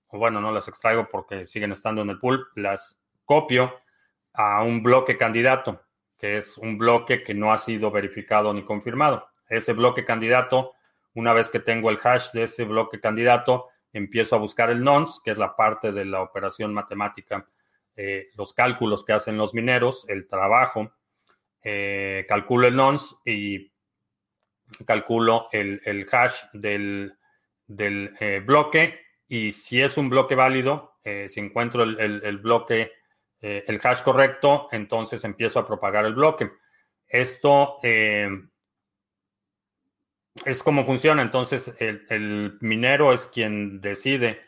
o 0.09 0.19
bueno, 0.19 0.41
no 0.41 0.53
las 0.53 0.69
extraigo 0.69 1.09
porque 1.09 1.47
siguen 1.47 1.73
estando 1.73 2.03
en 2.03 2.11
el 2.11 2.19
pool, 2.19 2.49
las 2.55 3.05
copio 3.25 3.75
a 4.33 4.63
un 4.63 4.83
bloque 4.83 5.17
candidato, 5.17 5.83
es 6.25 6.59
un 6.59 6.79
bloque 6.79 7.23
que 7.23 7.35
no 7.35 7.53
ha 7.53 7.59
sido 7.59 7.91
verificado 7.91 8.53
ni 8.53 8.65
confirmado. 8.65 9.29
Ese 9.49 9.73
bloque 9.73 10.05
candidato, 10.05 10.73
una 11.15 11.33
vez 11.33 11.51
que 11.51 11.61
tengo 11.61 11.91
el 11.91 11.99
hash 12.03 12.33
de 12.33 12.45
ese 12.45 12.65
bloque 12.65 13.01
candidato, 13.01 13.69
empiezo 13.93 14.35
a 14.35 14.39
buscar 14.39 14.71
el 14.71 14.83
nonce, 14.83 15.21
que 15.25 15.31
es 15.31 15.39
la 15.39 15.57
parte 15.57 15.93
de 15.93 16.05
la 16.05 16.21
operación 16.23 16.75
matemática, 16.75 17.47
eh, 17.97 18.31
los 18.35 18.53
cálculos 18.53 19.05
que 19.05 19.13
hacen 19.13 19.37
los 19.37 19.55
mineros, 19.55 20.05
el 20.09 20.27
trabajo, 20.27 20.93
eh, 21.63 22.27
calculo 22.29 22.67
el 22.67 22.75
nonce 22.75 23.15
y 23.25 23.73
calculo 24.85 25.47
el, 25.53 26.09
hash 26.11 26.43
del, 26.53 27.17
eh, 27.69 28.43
bloque 28.45 29.01
y 29.29 29.53
si 29.53 29.81
es 29.81 29.97
un 29.97 30.11
bloque 30.11 30.35
válido, 30.35 30.95
si 31.05 31.39
encuentro 31.39 31.83
el, 31.83 32.39
bloque, 32.39 32.93
eh, 33.47 33.65
el 33.67 33.79
hash 33.83 34.03
correcto, 34.03 34.69
entonces 34.73 35.23
empiezo 35.25 35.59
a 35.59 35.67
propagar 35.67 36.07
el 36.07 36.15
bloque. 36.15 36.51
Esto 37.07 37.79
es 37.83 38.41
como 40.63 40.85
funciona. 40.85 41.21
Entonces, 41.23 41.77
el, 41.79 42.57
minero 42.61 43.13
es 43.13 43.27
quien 43.27 43.81
decide. 43.81 44.41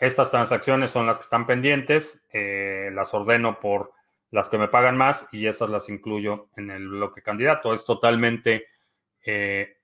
estas 0.00 0.30
transacciones 0.30 0.90
son 0.90 1.06
las 1.06 1.18
que 1.18 1.22
están 1.22 1.46
pendientes, 1.46 2.20
las 2.32 3.14
ordeno 3.14 3.60
por 3.60 3.92
las 4.30 4.48
que 4.48 4.58
me 4.58 4.68
pagan 4.68 4.96
más 4.96 5.28
y 5.32 5.46
esas 5.46 5.70
las 5.70 5.88
incluyo 5.88 6.48
en 6.56 6.70
el 6.70 6.88
bloque 6.88 7.22
candidato. 7.22 7.72
Es 7.72 7.84
totalmente 7.84 8.66
eh, 9.24 9.78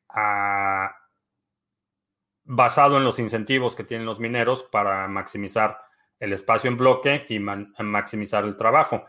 basado 2.45 2.97
en 2.99 3.05
los 3.05 3.19
incentivos 3.19 3.75
que 3.75 3.85
tienen 3.85 4.07
los 4.07 4.21
mineros 4.21 4.65
para 4.65 5.09
maximizar 5.09 5.79
el 6.23 6.33
espacio 6.33 6.71
en 6.71 6.77
bloque 6.77 7.27
y 7.29 7.41
maximizar 7.41 8.45
el 8.45 8.57
trabajo. 8.57 9.07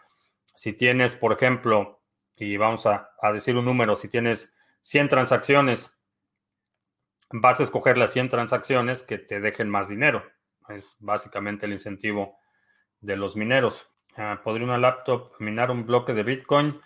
Si 0.56 0.74
tienes, 0.74 1.14
por 1.14 1.32
ejemplo, 1.32 2.02
y 2.36 2.58
vamos 2.58 2.88
a, 2.88 3.12
decir 3.32 3.56
un 3.56 3.66
número, 3.66 3.96
si 3.96 4.10
tienes 4.10 4.52
100 4.82 5.10
transacciones, 5.10 5.96
vas 7.32 7.60
a 7.60 7.64
escoger 7.64 8.00
las 8.00 8.14
100 8.14 8.30
transacciones 8.30 9.04
que 9.04 9.20
te 9.20 9.40
dejen 9.40 9.70
más 9.70 9.90
dinero. 9.90 10.24
Es 10.70 10.98
básicamente 11.00 11.68
el 11.68 11.74
incentivo 11.74 12.40
de 13.00 13.16
los 13.16 13.36
mineros. 13.36 13.88
Ah, 14.18 14.42
¿Podría 14.44 14.66
una 14.66 14.80
laptop 14.80 15.34
minar 15.38 15.70
un 15.70 15.86
bloque 15.86 16.16
de 16.16 16.24
Bitcoin? 16.24 16.82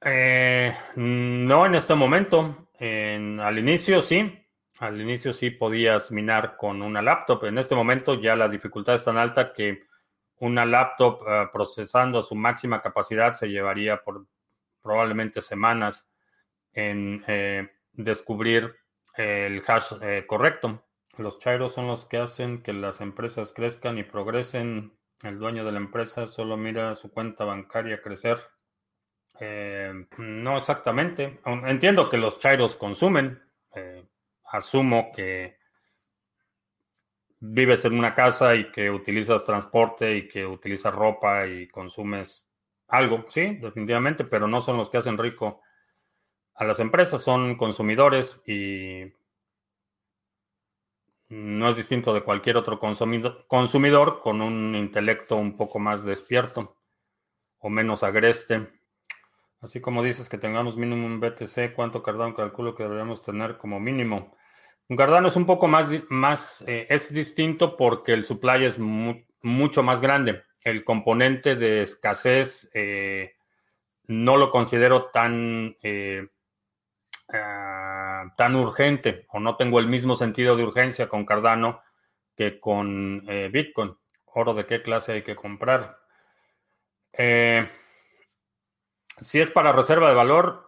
Eh, 0.00 0.76
no 0.96 1.66
en 1.66 1.74
este 1.76 1.94
momento. 1.94 2.68
al 2.80 3.58
inicio 3.60 4.02
sí. 4.02 4.41
Al 4.82 5.00
inicio 5.00 5.32
sí 5.32 5.50
podías 5.50 6.10
minar 6.10 6.56
con 6.56 6.82
una 6.82 7.00
laptop. 7.02 7.44
En 7.44 7.56
este 7.56 7.76
momento 7.76 8.20
ya 8.20 8.34
la 8.34 8.48
dificultad 8.48 8.96
es 8.96 9.04
tan 9.04 9.16
alta 9.16 9.52
que 9.52 9.84
una 10.40 10.66
laptop 10.66 11.20
ah, 11.24 11.50
procesando 11.52 12.18
a 12.18 12.22
su 12.24 12.34
máxima 12.34 12.82
capacidad 12.82 13.34
se 13.34 13.48
llevaría 13.48 14.02
por 14.02 14.26
probablemente 14.82 15.40
semanas 15.40 16.10
en 16.72 17.22
eh, 17.28 17.70
descubrir 17.92 18.74
el 19.16 19.62
hash 19.64 19.92
eh, 20.02 20.24
correcto. 20.26 20.82
Los 21.16 21.38
chairos 21.38 21.74
son 21.74 21.86
los 21.86 22.04
que 22.06 22.18
hacen 22.18 22.64
que 22.64 22.72
las 22.72 23.00
empresas 23.00 23.52
crezcan 23.52 23.98
y 23.98 24.02
progresen. 24.02 24.98
El 25.22 25.38
dueño 25.38 25.64
de 25.64 25.70
la 25.70 25.78
empresa 25.78 26.26
solo 26.26 26.56
mira 26.56 26.96
su 26.96 27.12
cuenta 27.12 27.44
bancaria 27.44 28.02
crecer. 28.02 28.40
Eh, 29.38 30.08
no 30.18 30.56
exactamente. 30.56 31.40
Entiendo 31.44 32.10
que 32.10 32.18
los 32.18 32.40
chairos 32.40 32.74
consumen. 32.74 33.40
Eh, 33.76 34.04
asumo 34.52 35.10
que 35.14 35.58
vives 37.40 37.84
en 37.84 37.98
una 37.98 38.14
casa 38.14 38.54
y 38.54 38.70
que 38.70 38.88
utilizas 38.90 39.44
transporte 39.44 40.16
y 40.16 40.28
que 40.28 40.46
utilizas 40.46 40.94
ropa 40.94 41.46
y 41.46 41.66
consumes 41.68 42.48
algo. 42.86 43.26
Sí, 43.28 43.56
definitivamente, 43.56 44.24
pero 44.24 44.46
no 44.46 44.60
son 44.60 44.76
los 44.76 44.90
que 44.90 44.98
hacen 44.98 45.18
rico 45.18 45.60
a 46.54 46.64
las 46.64 46.78
empresas. 46.78 47.22
Son 47.22 47.56
consumidores 47.56 48.40
y 48.46 49.12
no 51.30 51.70
es 51.70 51.76
distinto 51.76 52.12
de 52.12 52.22
cualquier 52.22 52.58
otro 52.58 52.78
consumidor, 52.78 54.20
con 54.20 54.42
un 54.42 54.76
intelecto 54.76 55.36
un 55.36 55.56
poco 55.56 55.78
más 55.78 56.04
despierto 56.04 56.76
o 57.58 57.70
menos 57.70 58.02
agreste. 58.02 58.68
Así 59.60 59.80
como 59.80 60.02
dices 60.02 60.28
que 60.28 60.38
tengamos 60.38 60.76
mínimo 60.76 61.06
un 61.06 61.20
BTC, 61.20 61.74
¿cuánto 61.74 62.02
Cardano 62.02 62.34
calculo 62.34 62.74
que 62.74 62.82
deberíamos 62.82 63.24
tener 63.24 63.56
como 63.56 63.80
mínimo? 63.80 64.36
Cardano 64.96 65.28
es 65.28 65.36
un 65.36 65.46
poco 65.46 65.68
más, 65.68 65.90
más 66.08 66.64
eh, 66.66 66.86
es 66.90 67.12
distinto 67.12 67.76
porque 67.76 68.12
el 68.12 68.24
supply 68.24 68.64
es 68.64 68.78
mucho 68.78 69.82
más 69.82 70.00
grande. 70.00 70.42
El 70.64 70.84
componente 70.84 71.56
de 71.56 71.82
escasez 71.82 72.70
eh, 72.74 73.36
no 74.06 74.36
lo 74.36 74.50
considero 74.50 75.06
tan, 75.06 75.76
eh, 75.82 76.28
ah, 77.32 78.24
tan 78.36 78.56
urgente 78.56 79.26
o 79.28 79.40
no 79.40 79.56
tengo 79.56 79.78
el 79.78 79.86
mismo 79.86 80.16
sentido 80.16 80.56
de 80.56 80.64
urgencia 80.64 81.08
con 81.08 81.26
Cardano 81.26 81.82
que 82.36 82.58
con 82.58 83.24
Bitcoin. 83.52 83.96
Oro 84.34 84.54
de 84.54 84.66
qué 84.66 84.82
clase 84.82 85.12
hay 85.12 85.22
que 85.22 85.36
comprar. 85.36 85.98
si 89.20 89.40
es 89.40 89.50
para 89.50 89.72
reserva 89.72 90.08
de 90.08 90.14
valor, 90.14 90.66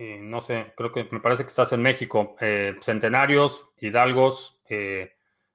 no 0.00 0.40
sé, 0.40 0.72
creo 0.76 0.92
que 0.92 1.06
me 1.10 1.20
parece 1.20 1.42
que 1.42 1.50
estás 1.50 1.72
en 1.72 1.82
México, 1.82 2.34
eh, 2.40 2.74
centenarios, 2.80 3.68
hidalgos, 3.78 4.58
eh, 4.70 5.12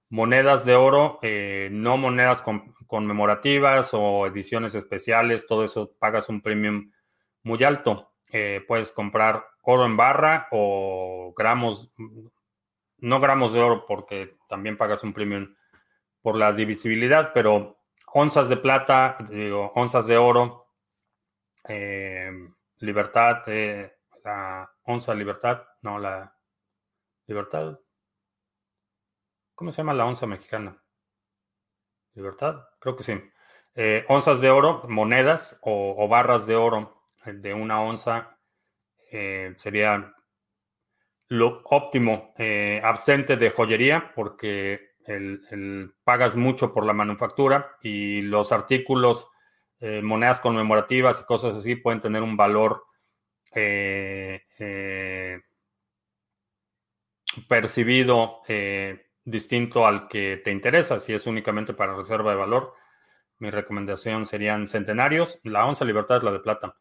monedas 0.10 0.66
de 0.66 0.76
oro, 0.76 1.18
eh, 1.24 1.70
no 1.72 1.98
monedas 1.98 2.43
conmemorativas 2.86 3.89
o 3.93 4.28
ediciones 4.28 4.76
especiales, 4.76 5.48
todo 5.48 5.64
eso 5.64 5.96
pagas 5.98 6.30
un 6.30 6.41
premium 6.41 6.91
muy 7.41 7.64
alto. 7.64 8.12
puedes 8.68 8.91
comprar 8.91 9.46
oro 9.62 9.86
en 9.86 9.96
barra 9.96 10.48
o 10.52 11.34
gramos, 11.38 11.89
no 12.98 13.20
gramos 13.22 13.54
de 13.54 13.62
oro 13.62 13.86
porque 13.88 14.36
también 14.50 14.78
pagas 14.78 15.04
un 15.04 15.14
premium 15.14 15.56
por 16.22 16.36
la 16.36 16.52
divisibilidad, 16.52 17.32
pero 17.34 17.78
onzas 18.14 18.50
de 18.50 18.58
plata, 18.58 19.18
digo, 19.30 19.72
onzas 19.76 20.06
de 20.06 20.18
oro, 20.18 20.68
libertad, 22.80 23.43
la 24.26 24.71
onza 24.86 25.13
libertad, 25.13 25.63
no, 25.84 25.99
la 25.99 26.36
libertad. 27.28 27.80
¿Cómo 29.53 29.71
se 29.71 29.78
llama 29.78 29.93
la 29.93 30.05
onza 30.05 30.26
mexicana? 30.26 30.82
Libertad, 32.15 32.65
creo 32.80 32.95
que 32.95 33.03
sí. 33.03 33.13
Eh, 33.76 34.03
onzas 34.09 34.41
de 34.41 34.49
oro, 34.49 34.84
monedas 34.88 35.59
o, 35.61 36.07
barras 36.07 36.47
de 36.47 36.55
oro 36.55 37.03
de 37.26 37.53
una 37.53 37.82
onza 37.82 38.39
eh, 39.11 39.53
sería 39.57 40.13
lo 41.28 41.61
óptimo. 41.65 42.34
Eh, 42.38 42.82
absente 42.84 43.38
de 43.38 43.51
joyería 43.51 44.11
porque 44.15 44.95
el, 45.05 45.93
pagas 46.03 46.36
mucho 46.36 46.73
por 46.73 46.86
la 46.86 46.93
manufactura 46.93 47.78
y 47.82 48.21
los 48.21 48.51
artículos, 48.51 49.28
monedas 50.01 50.39
conmemorativas 50.39 51.21
y 51.21 51.26
cosas 51.26 51.53
así 51.53 51.76
pueden 51.76 51.99
tener 51.99 52.23
un 52.23 52.36
valor 52.36 52.86
eh, 52.86 52.86
eh, 52.86 52.95
percibido 57.47 58.41
eh, 58.47 59.08
distinto 59.24 59.86
al 59.86 60.08
que 60.08 60.41
te 60.43 60.51
interesa. 60.51 60.99
Si 60.99 61.14
es 61.14 61.26
únicamente 61.28 61.74
para 61.74 61.95
reserva 61.95 62.32
de 62.32 62.38
valor, 62.38 62.74
mi 63.39 63.49
recomendación 63.49 64.26
serían 64.26 64.68
centenarios. 64.68 65.39
La 65.43 65.66
onza 65.66 65.86
libertad 65.86 66.18
es 66.18 66.24
la 66.24 66.32
de 66.32 66.39
plata. 66.39 66.76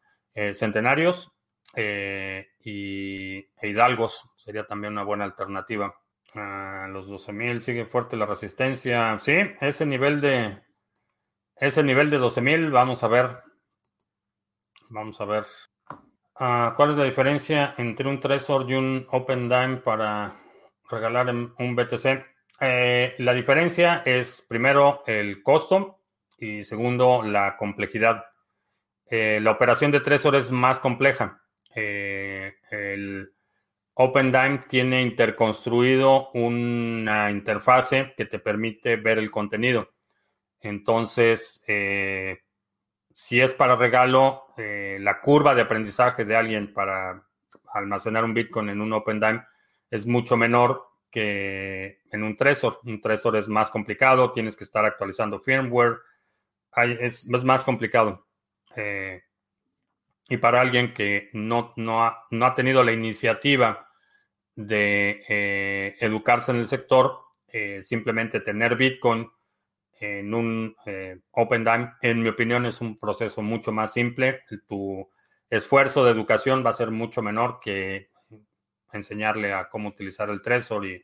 centenarios 0.53 1.31
y 1.75 3.37
e 3.37 3.67
hidalgos 3.67 4.29
sería 4.35 4.65
también 4.67 4.93
una 4.93 5.03
buena 5.03 5.25
alternativa. 5.25 5.95
A 6.33 6.87
los 6.89 7.07
12.000 7.07 7.61
sigue 7.61 7.85
fuerte 7.85 8.17
la 8.17 8.25
resistencia. 8.25 9.17
Sí, 9.19 9.35
ese 9.61 9.85
nivel 9.85 10.19
de 10.19 10.65
ese 11.57 11.83
nivel 11.83 12.09
de 12.09 12.19
12.000, 12.19 12.71
vamos 12.71 13.03
a 13.03 13.07
ver. 13.07 13.43
Vamos 14.89 15.19
a 15.21 15.25
ver 15.25 15.45
Ah, 16.37 16.73
¿Cuál 16.75 16.91
es 16.91 16.97
la 16.97 17.05
diferencia 17.05 17.75
entre 17.77 18.09
un 18.09 18.19
Trezor 18.19 18.69
y 18.69 18.73
un 18.73 19.07
Open 19.11 19.47
Dime 19.47 19.77
para 19.77 20.35
regalar 20.89 21.33
un 21.33 21.75
BTC? 21.75 22.25
Eh, 22.59 23.15
la 23.19 23.33
diferencia 23.33 24.01
es 24.05 24.45
primero 24.47 25.03
el 25.07 25.41
costo 25.41 26.01
y 26.37 26.65
segundo 26.65 27.23
la 27.23 27.55
complejidad. 27.55 28.25
Eh, 29.09 29.39
la 29.41 29.51
operación 29.51 29.91
de 29.91 30.01
Trezor 30.01 30.35
es 30.35 30.51
más 30.51 30.81
compleja. 30.81 31.41
Eh, 31.73 32.55
el 32.69 33.31
Open 33.93 34.29
Dime 34.29 34.63
tiene 34.67 35.01
interconstruido 35.01 36.31
una 36.33 37.31
interfase 37.31 38.13
que 38.17 38.25
te 38.25 38.39
permite 38.39 38.97
ver 38.97 39.19
el 39.19 39.31
contenido. 39.31 39.93
Entonces, 40.59 41.63
si 43.15 43.39
es 43.39 43.53
para 43.53 43.77
regalo, 43.77 44.47
eh, 44.57 44.97
la 44.99 45.21
curva 45.21 45.55
de 45.55 45.61
aprendizaje 45.61 46.25
de 46.25 46.35
alguien 46.35 46.73
para 46.73 47.23
almacenar 47.73 48.25
un 48.25 48.33
Bitcoin 48.33 48.67
en 48.67 48.81
un 48.81 48.91
OpenDime 48.91 49.41
es 49.89 50.05
mucho 50.05 50.35
menor 50.35 50.85
que 51.09 52.01
en 52.11 52.23
un 52.23 52.35
Trezor. 52.35 52.81
Un 52.83 52.99
Trezor 52.99 53.37
es 53.37 53.47
más 53.47 53.71
complicado, 53.71 54.33
tienes 54.33 54.57
que 54.57 54.65
estar 54.65 54.83
actualizando 54.83 55.39
firmware, 55.39 55.99
es, 56.99 57.25
más 57.25 57.63
complicado. 57.63 58.27
Eh, 58.75 59.23
y 60.27 60.35
para 60.35 60.59
alguien 60.59 60.93
que 60.93 61.29
no, 61.31 61.71
no, 61.77 62.05
ha, 62.05 62.27
no, 62.31 62.45
ha, 62.45 62.53
tenido 62.53 62.83
la 62.83 62.91
iniciativa 62.91 63.87
de 64.57 65.23
eh, 65.29 65.95
educarse 66.01 66.51
en 66.51 66.57
el 66.57 66.67
sector, 66.67 67.21
simplemente 67.79 68.41
tener 68.41 68.75
Bitcoin 68.75 69.29
en 69.99 70.33
un 70.33 70.75
eh, 70.85 71.19
Open 71.31 71.63
Dime, 71.63 71.93
en 72.01 72.21
mi 72.21 72.29
opinión, 72.29 72.65
es 72.65 72.81
un 72.81 72.97
proceso 72.97 73.41
mucho 73.41 73.71
más 73.71 73.93
simple. 73.93 74.41
Tu 74.67 75.09
esfuerzo 75.49 76.03
de 76.03 76.11
educación 76.11 76.65
va 76.65 76.71
a 76.71 76.73
ser 76.73 76.91
mucho 76.91 77.21
menor 77.21 77.59
que 77.61 78.09
enseñarle 78.91 79.53
a 79.53 79.69
cómo 79.69 79.89
utilizar 79.89 80.29
el 80.29 80.41
Trezor 80.41 80.85
y 80.85 81.03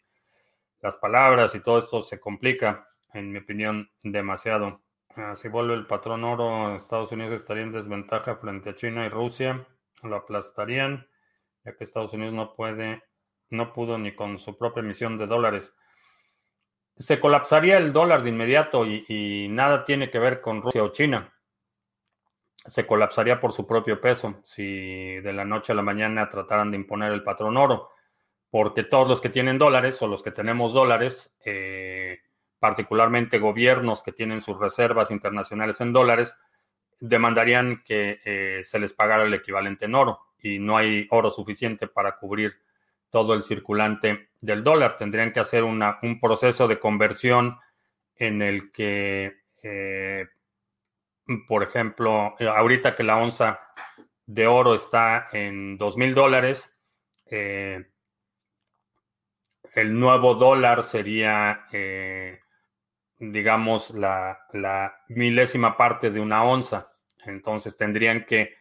las 0.81 0.97
palabras 0.97 1.53
y 1.55 1.61
todo 1.61 1.79
esto 1.79 2.01
se 2.01 2.19
complica, 2.19 2.87
en 3.13 3.31
mi 3.31 3.39
opinión, 3.39 3.91
demasiado. 4.03 4.81
Ah, 5.15 5.35
si 5.35 5.47
vuelve 5.49 5.73
el 5.73 5.85
patrón 5.85 6.23
oro, 6.23 6.75
Estados 6.75 7.11
Unidos 7.11 7.41
estaría 7.41 7.63
en 7.63 7.71
desventaja 7.71 8.37
frente 8.37 8.69
a 8.69 8.75
China 8.75 9.05
y 9.05 9.09
Rusia. 9.09 9.67
Lo 10.03 10.15
aplastarían, 10.15 11.07
ya 11.63 11.75
que 11.75 11.83
Estados 11.83 12.13
Unidos 12.13 12.33
no 12.33 12.53
puede, 12.55 13.03
no 13.49 13.73
pudo 13.73 13.97
ni 13.97 14.15
con 14.15 14.39
su 14.39 14.57
propia 14.57 14.81
emisión 14.81 15.17
de 15.17 15.27
dólares 15.27 15.73
se 17.01 17.19
colapsaría 17.19 17.77
el 17.77 17.91
dólar 17.91 18.23
de 18.23 18.29
inmediato 18.29 18.85
y, 18.85 19.47
nada 19.49 19.85
tiene 19.85 20.09
que 20.09 20.19
ver 20.19 20.41
con 20.41 20.61
Rusia 20.61 20.83
o 20.83 20.89
China. 20.89 21.33
Se 22.65 22.85
colapsaría 22.85 23.39
por 23.39 23.53
su 23.53 23.65
propio 23.65 23.99
peso 23.99 24.39
si 24.43 25.15
de 25.15 25.33
la 25.33 25.45
noche 25.45 25.71
a 25.71 25.75
la 25.75 25.81
mañana 25.81 26.29
trataran 26.29 26.69
de 26.69 26.77
imponer 26.77 27.11
el 27.11 27.23
patrón 27.23 27.57
oro, 27.57 27.89
porque 28.49 28.83
todos 28.83 29.07
los 29.07 29.19
que 29.19 29.29
tienen 29.29 29.57
dólares 29.57 30.01
o 30.01 30.07
los 30.07 30.21
que 30.21 30.31
tenemos 30.31 30.73
dólares, 30.73 31.35
eh, 31.43 32.19
particularmente 32.59 33.39
gobiernos 33.39 34.03
que 34.03 34.11
tienen 34.11 34.41
sus 34.41 34.59
reservas 34.59 35.09
internacionales 35.09 35.81
en 35.81 35.93
dólares, 35.93 36.37
demandarían 36.99 37.81
que 37.83 38.21
eh, 38.23 38.61
se 38.63 38.77
les 38.77 38.93
pagara 38.93 39.23
el 39.23 39.33
equivalente 39.33 39.85
en 39.85 39.95
oro 39.95 40.19
y 40.39 40.59
no 40.59 40.77
hay 40.77 41.07
oro 41.09 41.31
suficiente 41.31 41.87
para 41.87 42.17
cubrir 42.17 42.53
todo 43.11 43.35
el 43.35 43.43
circulante 43.43 44.29
del 44.39 44.63
dólar. 44.63 44.97
Tendrían 44.97 45.31
que 45.31 45.41
hacer 45.41 45.63
una, 45.63 45.99
un 46.01 46.19
proceso 46.19 46.67
de 46.67 46.79
conversión 46.79 47.59
en 48.15 48.41
el 48.41 48.71
que, 48.71 49.43
eh, 49.61 50.25
por 51.47 51.61
ejemplo, 51.61 52.35
eh, 52.39 52.47
ahorita 52.47 52.95
que 52.95 53.03
la 53.03 53.17
onza 53.17 53.59
de 54.25 54.47
oro 54.47 54.73
está 54.73 55.27
en 55.33 55.77
dos 55.77 55.97
mil 55.97 56.15
dólares, 56.15 56.79
eh, 57.29 57.85
el 59.75 59.99
nuevo 59.99 60.35
dólar 60.35 60.83
sería, 60.83 61.65
digamos, 63.17 63.91
la, 63.91 64.39
la 64.51 64.97
milésima 65.07 65.77
parte 65.77 66.11
de 66.11 66.19
una 66.19 66.43
onza. 66.43 66.89
Entonces 67.25 67.77
tendrían 67.77 68.25
que 68.25 68.55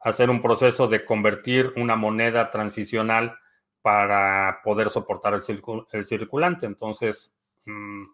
hacer 0.00 0.28
un 0.28 0.42
proceso 0.42 0.88
de 0.88 1.04
convertir 1.04 1.72
una 1.76 1.94
moneda 1.94 2.50
transicional 2.50 3.38
para 3.86 4.62
poder 4.64 4.90
soportar 4.90 5.32
el, 5.34 6.04
circulante. 6.04 6.66
Entonces, 6.66 7.32
mm, 7.66 8.04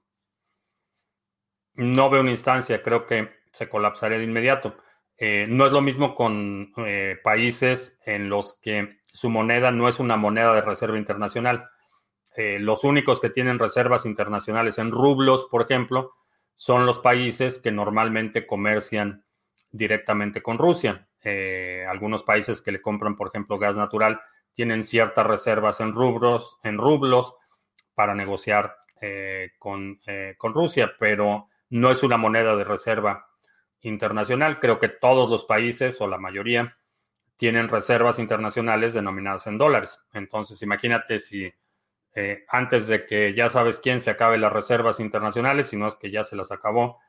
no 1.77 2.11
veo 2.11 2.21
una 2.21 2.31
instancia, 2.31 2.83
creo 2.83 3.07
que 3.07 3.31
se 3.53 3.71
colapsaría 3.71 4.19
de 4.19 4.25
inmediato. 4.25 4.77
Eh, 5.17 5.47
no 5.49 5.65
es 5.65 5.73
lo 5.73 5.81
mismo 5.81 6.15
con 6.15 6.75
eh, 6.77 7.17
países 7.25 7.99
en 8.05 8.29
los 8.29 8.61
que 8.61 8.99
su 9.15 9.31
moneda 9.31 9.71
no 9.71 9.89
es 9.89 9.99
una 9.99 10.19
moneda 10.19 10.55
de 10.55 10.61
reserva 10.61 10.99
internacional. 10.99 11.71
Eh, 12.37 12.59
los 12.59 12.85
únicos 12.85 13.23
que 13.23 13.31
tienen 13.31 13.59
reservas 13.59 14.05
internacionales 14.05 14.77
en 14.77 14.91
rublos, 14.91 15.47
por 15.51 15.63
ejemplo, 15.63 16.13
son 16.55 16.85
los 16.85 16.99
países 16.99 17.59
que 17.63 17.73
normalmente 17.73 18.47
comercian 18.47 19.25
directamente 19.71 20.43
con 20.43 20.59
Rusia. 20.59 21.09
algunos 21.89 22.25
países 22.25 22.61
que 22.61 22.73
le 22.73 22.83
compran, 22.83 23.17
por 23.17 23.29
ejemplo, 23.29 23.59
gas 23.59 23.77
natural 23.77 24.21
tienen 24.55 24.85
ciertas 24.85 25.27
reservas 25.27 25.81
en 25.81 25.93
rubros, 25.93 26.59
en 26.63 26.79
rublos, 26.79 27.35
para 27.95 28.15
negociar 28.15 28.77
con, 29.59 30.01
con 30.39 30.55
Rusia, 30.55 30.93
pero 30.99 31.49
no 31.71 31.91
es 31.91 32.03
una 32.03 32.17
moneda 32.17 32.55
de 32.55 32.65
reserva 32.65 33.29
internacional. 33.81 34.61
Creo 34.61 34.79
que 34.79 34.89
todos 34.89 35.29
los 35.29 35.45
países 35.45 36.01
o 36.01 36.07
la 36.07 36.19
mayoría 36.19 36.77
tienen 37.37 37.69
reservas 37.69 38.19
internacionales 38.19 38.95
denominadas 38.95 39.47
en 39.49 39.59
dólares. 39.59 40.07
Entonces, 40.13 40.63
imagínate 40.63 41.19
si 41.19 41.53
eh, 42.15 42.45
antes 42.49 42.87
de 42.87 43.07
que 43.07 43.35
ya 43.35 43.49
sabes 43.49 43.81
quién 43.81 44.01
se 44.01 44.11
acabe 44.11 44.39
las 44.39 44.53
reservas 44.53 45.01
internacionales, 45.01 45.69
si 45.69 45.77
no 45.77 45.89
es 45.89 45.97
que 45.97 46.11
ya 46.11 46.25
se 46.25 46.37
las 46.37 46.53
acabó, 46.53 47.01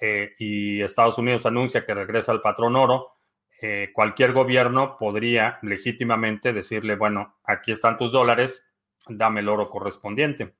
eh, 0.00 0.34
y 0.38 0.82
Estados 0.82 1.18
Unidos 1.18 1.46
anuncia 1.46 1.86
que 1.86 1.94
regresa 1.94 2.32
al 2.32 2.42
patrón 2.42 2.76
oro, 2.76 3.13
eh, 3.60 3.90
cualquier 3.92 4.32
gobierno 4.32 4.96
podría 4.98 5.58
legítimamente 5.62 6.52
decirle, 6.52 6.96
bueno, 6.96 7.36
aquí 7.44 7.72
están 7.72 7.96
tus 7.96 8.12
dólares, 8.12 8.70
dame 9.08 9.40
el 9.40 9.48
oro 9.48 9.70
correspondiente. 9.70 10.54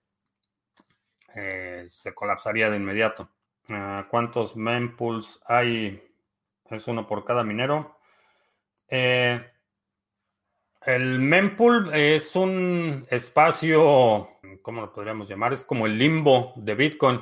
se 1.89 2.15
colapsaría 2.15 2.71
de 2.71 2.77
inmediato. 2.77 3.29
Ah, 3.69 4.07
¿Cuántos 4.11 4.57
mempools 4.57 5.41
hay? 5.47 6.03
Es 6.71 6.87
uno 6.87 7.07
por 7.07 7.25
cada 7.25 7.45
minero. 7.45 7.99
Eh, 8.89 9.41
el 10.85 11.19
mempool 11.19 11.95
es 11.95 12.37
un 12.37 13.07
espacio, 13.11 14.29
¿cómo 14.61 14.83
lo 14.83 14.93
podríamos 14.93 15.29
llamar? 15.29 15.55
Es 15.55 15.65
como 15.65 15.87
el 15.87 15.99
limbo 15.99 16.53
de 16.57 16.75
Bitcoin. 16.75 17.21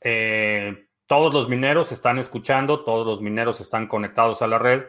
Eh, 0.00 0.85
todos 1.06 1.32
los 1.32 1.48
mineros 1.48 1.92
están 1.92 2.18
escuchando, 2.18 2.82
todos 2.84 3.06
los 3.06 3.20
mineros 3.20 3.60
están 3.60 3.86
conectados 3.86 4.42
a 4.42 4.46
la 4.46 4.58
red 4.58 4.84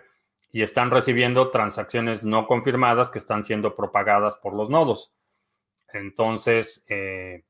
y 0.52 0.62
están 0.62 0.92
recibiendo 0.92 1.52
transacciones 1.52 2.24
no 2.24 2.48
confirmadas 2.48 3.10
que 3.10 3.20
están 3.20 3.44
siendo 3.44 3.76
propagadas 3.76 4.38
por 4.38 4.54
los 4.54 4.70
nodos. 4.70 5.14
Entonces, 5.94 6.86
eh, 6.90 7.44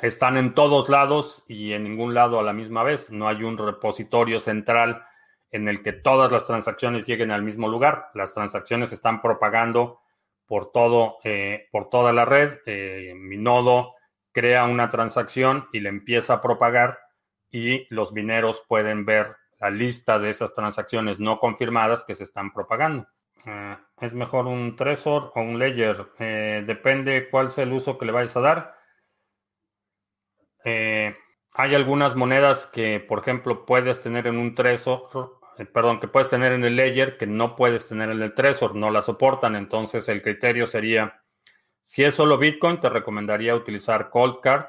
están 0.00 0.36
en 0.36 0.54
todos 0.54 0.88
lados 0.88 1.44
y 1.48 1.72
en 1.72 1.84
ningún 1.84 2.14
lado 2.14 2.38
a 2.38 2.42
la 2.42 2.52
misma 2.52 2.82
vez. 2.82 3.10
No 3.10 3.28
hay 3.28 3.42
un 3.42 3.56
repositorio 3.56 4.40
central 4.40 5.04
en 5.50 5.68
el 5.68 5.82
que 5.82 5.92
todas 5.92 6.30
las 6.30 6.46
transacciones 6.46 7.06
lleguen 7.06 7.30
al 7.30 7.42
mismo 7.42 7.68
lugar. 7.68 8.10
Las 8.14 8.34
transacciones 8.34 8.92
están 8.92 9.22
propagando 9.22 10.00
por, 10.46 10.70
todo, 10.70 11.18
eh, 11.24 11.68
por 11.70 11.88
toda 11.88 12.12
la 12.12 12.24
red. 12.24 12.58
Eh, 12.66 13.14
mi 13.16 13.36
nodo 13.36 13.94
crea 14.32 14.64
una 14.64 14.90
transacción 14.90 15.68
y 15.72 15.80
le 15.80 15.88
empieza 15.88 16.34
a 16.34 16.40
propagar 16.40 17.05
y 17.50 17.86
los 17.94 18.12
mineros 18.12 18.64
pueden 18.68 19.04
ver 19.04 19.36
la 19.60 19.70
lista 19.70 20.18
de 20.18 20.30
esas 20.30 20.54
transacciones 20.54 21.18
no 21.18 21.38
confirmadas 21.38 22.04
que 22.04 22.14
se 22.14 22.24
están 22.24 22.52
propagando. 22.52 23.06
Eh, 23.44 23.76
¿Es 24.00 24.12
mejor 24.12 24.46
un 24.46 24.76
Trezor 24.76 25.32
o 25.34 25.40
un 25.40 25.58
Ledger? 25.58 26.08
depende 26.18 27.28
cuál 27.30 27.50
sea 27.50 27.64
el 27.64 27.72
uso 27.72 27.96
que 27.96 28.06
le 28.06 28.12
vayas 28.12 28.36
a 28.36 28.40
dar. 28.40 28.76
hay 30.64 31.74
algunas 31.74 32.14
monedas 32.16 32.66
que, 32.66 33.00
por 33.00 33.20
ejemplo, 33.20 33.64
puedes 33.64 34.02
tener 34.02 34.26
en 34.26 34.36
un 34.36 34.54
Trezor 34.54 35.36
eh, 35.58 35.64
perdón, 35.64 36.00
que 36.00 36.08
puedes 36.08 36.30
tener 36.30 36.52
en 36.52 36.64
el 36.64 36.76
Ledger 36.76 37.16
que 37.16 37.26
no 37.26 37.56
puedes 37.56 37.88
tener 37.88 38.10
en 38.10 38.22
el 38.22 38.34
Trezor, 38.34 38.74
no 38.74 38.90
la 38.90 39.02
soportan. 39.02 39.56
Entonces 39.56 40.08
el 40.08 40.22
criterio 40.22 40.66
sería, 40.66 41.22
si 41.80 42.04
es 42.04 42.14
solo 42.14 42.38
Bitcoin, 42.38 42.80
te 42.80 42.88
recomendaría 42.88 43.54
utilizar 43.54 44.10
Cold 44.10 44.40
Card 44.40 44.66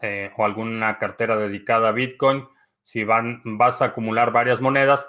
eh, 0.00 0.30
o 0.36 0.44
alguna 0.44 0.98
cartera 0.98 1.36
dedicada 1.36 1.88
a 1.88 1.92
Bitcoin. 1.92 2.46
Si 2.82 3.04
van, 3.04 3.42
vas 3.44 3.82
a 3.82 3.86
acumular 3.86 4.32
varias 4.32 4.60
monedas, 4.60 5.08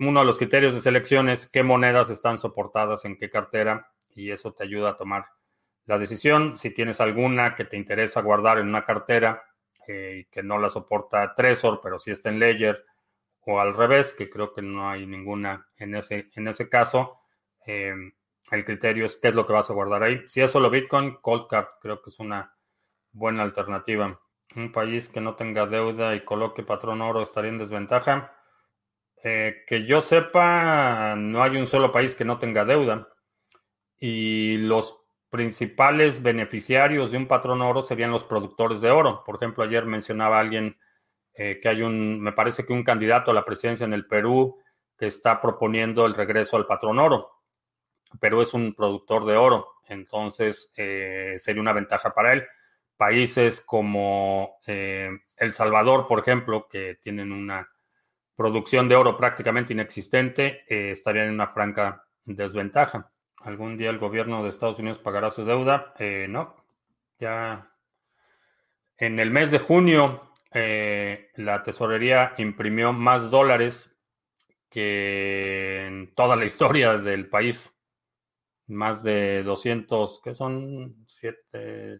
uno 0.00 0.20
de 0.20 0.26
los 0.26 0.38
criterios 0.38 0.74
de 0.74 0.80
selección 0.80 1.28
es 1.28 1.48
qué 1.48 1.62
monedas 1.62 2.10
están 2.10 2.36
soportadas 2.36 3.04
en 3.04 3.16
qué 3.16 3.30
cartera 3.30 3.88
y 4.14 4.32
eso 4.32 4.52
te 4.52 4.64
ayuda 4.64 4.90
a 4.90 4.96
tomar 4.96 5.26
la 5.86 5.98
decisión. 5.98 6.56
Si 6.56 6.70
tienes 6.70 7.00
alguna 7.00 7.54
que 7.54 7.64
te 7.64 7.76
interesa 7.76 8.22
guardar 8.22 8.58
en 8.58 8.68
una 8.68 8.84
cartera 8.84 9.42
eh, 9.86 10.26
que 10.30 10.42
no 10.42 10.58
la 10.58 10.68
soporta 10.68 11.34
Trezor, 11.34 11.80
pero 11.82 11.98
sí 11.98 12.10
está 12.10 12.28
en 12.28 12.38
Ledger, 12.38 12.84
o 13.46 13.58
al 13.58 13.74
revés, 13.74 14.12
que 14.12 14.28
creo 14.28 14.52
que 14.52 14.62
no 14.62 14.88
hay 14.88 15.06
ninguna 15.06 15.66
en 15.76 15.94
ese, 15.94 16.28
en 16.34 16.48
ese 16.48 16.68
caso. 16.68 17.20
Eh, 17.66 17.94
el 18.50 18.64
criterio 18.64 19.06
es 19.06 19.16
qué 19.16 19.28
es 19.28 19.34
lo 19.34 19.46
que 19.46 19.52
vas 19.52 19.70
a 19.70 19.74
guardar 19.74 20.02
ahí. 20.02 20.22
Si 20.26 20.40
es 20.40 20.50
solo 20.50 20.70
Bitcoin, 20.70 21.16
Cold 21.20 21.48
Card 21.48 21.66
creo 21.80 22.02
que 22.02 22.10
es 22.10 22.18
una 22.18 22.54
buena 23.12 23.42
alternativa. 23.42 24.20
Un 24.56 24.72
país 24.72 25.08
que 25.08 25.20
no 25.20 25.34
tenga 25.34 25.66
deuda 25.66 26.14
y 26.14 26.24
coloque 26.24 26.62
patrón 26.62 27.02
oro 27.02 27.22
estaría 27.22 27.50
en 27.50 27.58
desventaja. 27.58 28.36
Eh, 29.22 29.64
que 29.66 29.84
yo 29.84 30.00
sepa, 30.00 31.14
no 31.16 31.42
hay 31.42 31.56
un 31.56 31.66
solo 31.66 31.92
país 31.92 32.14
que 32.14 32.24
no 32.24 32.38
tenga 32.38 32.64
deuda. 32.64 33.08
Y 33.98 34.56
los 34.58 35.00
principales 35.28 36.22
beneficiarios 36.22 37.10
de 37.10 37.18
un 37.18 37.28
patrón 37.28 37.62
oro 37.62 37.82
serían 37.82 38.10
los 38.10 38.24
productores 38.24 38.80
de 38.80 38.90
oro. 38.90 39.22
Por 39.24 39.36
ejemplo, 39.36 39.62
ayer 39.62 39.84
mencionaba 39.86 40.40
alguien 40.40 40.76
eh, 41.34 41.60
que 41.62 41.68
hay 41.68 41.82
un, 41.82 42.20
me 42.20 42.32
parece 42.32 42.66
que 42.66 42.72
un 42.72 42.82
candidato 42.82 43.30
a 43.30 43.34
la 43.34 43.44
presidencia 43.44 43.84
en 43.84 43.92
el 43.92 44.06
Perú 44.06 44.58
que 44.98 45.06
está 45.06 45.40
proponiendo 45.40 46.04
el 46.04 46.14
regreso 46.14 46.56
al 46.56 46.66
patrón 46.66 46.98
oro. 46.98 47.30
Perú 48.18 48.42
es 48.42 48.52
un 48.54 48.74
productor 48.74 49.24
de 49.24 49.36
oro, 49.36 49.68
entonces 49.88 50.72
eh, 50.76 51.34
sería 51.38 51.62
una 51.62 51.72
ventaja 51.72 52.12
para 52.12 52.32
él. 52.32 52.44
Países 53.00 53.62
como 53.62 54.58
eh, 54.66 55.08
El 55.38 55.54
Salvador, 55.54 56.06
por 56.06 56.18
ejemplo, 56.18 56.68
que 56.68 56.98
tienen 57.02 57.32
una 57.32 57.66
producción 58.36 58.90
de 58.90 58.96
oro 58.96 59.16
prácticamente 59.16 59.72
inexistente, 59.72 60.64
estarían 60.68 61.28
en 61.28 61.34
una 61.34 61.48
franca 61.48 62.04
desventaja. 62.26 63.10
¿Algún 63.38 63.78
día 63.78 63.88
el 63.88 63.98
gobierno 63.98 64.42
de 64.42 64.50
Estados 64.50 64.78
Unidos 64.78 64.98
pagará 64.98 65.30
su 65.30 65.46
deuda? 65.46 65.94
no, 66.28 66.56
ya 67.18 67.70
en 68.98 69.18
el 69.18 69.30
mes 69.30 69.50
de 69.50 69.60
junio 69.60 70.30
eh, 70.52 71.30
la 71.36 71.62
tesorería 71.62 72.34
imprimió 72.36 72.92
más 72.92 73.30
dólares 73.30 73.98
que 74.68 75.86
en 75.86 76.14
toda 76.14 76.36
la 76.36 76.44
historia 76.44 76.98
del 76.98 77.30
país. 77.30 77.72
Más 78.66 79.02
de 79.02 79.42
200, 79.42 80.20
¿qué 80.22 80.34
son? 80.34 81.06
7, 81.06 81.96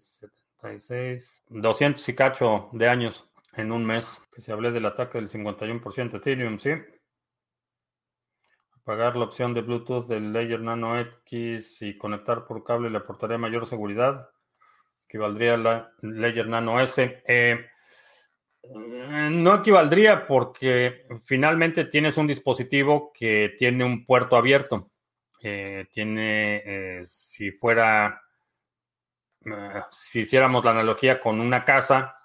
76, 0.60 1.44
200 1.48 2.08
y 2.08 2.14
cacho 2.14 2.68
de 2.72 2.88
años 2.88 3.28
en 3.54 3.72
un 3.72 3.84
mes. 3.84 4.22
Que 4.34 4.42
se 4.42 4.52
hablé 4.52 4.70
del 4.70 4.86
ataque 4.86 5.18
del 5.18 5.28
51% 5.28 6.10
de 6.10 6.18
Ethereum, 6.18 6.58
¿sí? 6.58 6.70
Apagar 8.82 9.16
la 9.16 9.24
opción 9.24 9.54
de 9.54 9.62
Bluetooth 9.62 10.06
del 10.06 10.32
Layer 10.32 10.60
Nano 10.60 10.98
X 10.98 11.82
y 11.82 11.96
conectar 11.96 12.44
por 12.46 12.64
cable 12.64 12.90
le 12.90 12.98
aportaría 12.98 13.38
mayor 13.38 13.66
seguridad. 13.66 14.28
Equivaldría 15.08 15.54
a 15.54 15.58
la 15.58 15.92
Layer 16.02 16.46
Nano 16.46 16.80
S. 16.80 17.22
Eh, 17.26 17.66
no 19.30 19.54
equivaldría 19.54 20.26
porque 20.26 21.06
finalmente 21.24 21.86
tienes 21.86 22.16
un 22.16 22.26
dispositivo 22.26 23.12
que 23.12 23.54
tiene 23.58 23.84
un 23.84 24.04
puerto 24.04 24.36
abierto. 24.36 24.90
Eh, 25.42 25.86
tiene, 25.90 26.62
eh, 26.64 27.02
si 27.06 27.50
fuera, 27.52 28.20
si 29.90 30.20
hiciéramos 30.20 30.64
la 30.64 30.72
analogía 30.72 31.20
con 31.20 31.40
una 31.40 31.64
casa, 31.64 32.16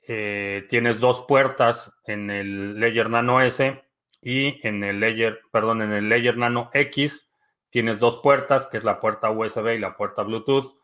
tienes 0.00 1.00
dos 1.00 1.24
puertas 1.26 1.92
en 2.04 2.30
el 2.30 2.78
Layer 2.78 3.08
Nano 3.08 3.40
S 3.40 3.82
y 4.20 4.66
en 4.66 4.84
el 4.84 5.00
Layer, 5.00 5.40
perdón, 5.50 5.82
en 5.82 5.92
el 5.92 6.38
Nano 6.38 6.70
X 6.72 7.30
tienes 7.70 7.98
dos 7.98 8.20
puertas, 8.22 8.66
que 8.66 8.78
es 8.78 8.84
la 8.84 9.00
puerta 9.00 9.30
USB 9.30 9.74
y 9.74 9.78
la 9.78 9.96
puerta 9.96 10.22
Bluetooth 10.22 10.78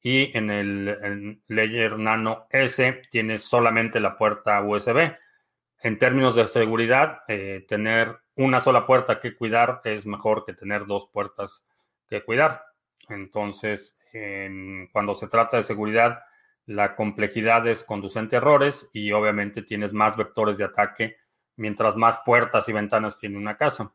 y 0.00 0.36
en 0.38 0.50
el 0.50 1.42
Layer 1.48 1.98
Nano 1.98 2.46
S 2.50 3.02
tienes 3.10 3.42
solamente 3.42 3.98
la 3.98 4.16
puerta 4.16 4.62
USB. 4.62 5.16
En 5.80 5.98
términos 5.98 6.36
de 6.36 6.46
seguridad, 6.46 7.22
eh, 7.26 7.64
tener 7.66 8.16
una 8.36 8.60
sola 8.60 8.86
puerta 8.86 9.20
que 9.20 9.36
cuidar 9.36 9.80
es 9.82 10.06
mejor 10.06 10.44
que 10.44 10.52
tener 10.52 10.86
dos 10.86 11.08
puertas 11.12 11.66
que 12.08 12.22
cuidar. 12.22 12.62
Entonces, 13.08 13.95
cuando 14.92 15.14
se 15.14 15.28
trata 15.28 15.56
de 15.56 15.62
seguridad, 15.62 16.20
la 16.66 16.96
complejidad 16.96 17.66
es 17.66 17.84
conducente 17.84 18.36
a 18.36 18.38
errores 18.38 18.90
y 18.92 19.12
obviamente 19.12 19.62
tienes 19.62 19.92
más 19.92 20.16
vectores 20.16 20.58
de 20.58 20.64
ataque 20.64 21.16
mientras 21.56 21.96
más 21.96 22.20
puertas 22.24 22.68
y 22.68 22.72
ventanas 22.72 23.18
tiene 23.18 23.38
una 23.38 23.56
casa. 23.56 23.92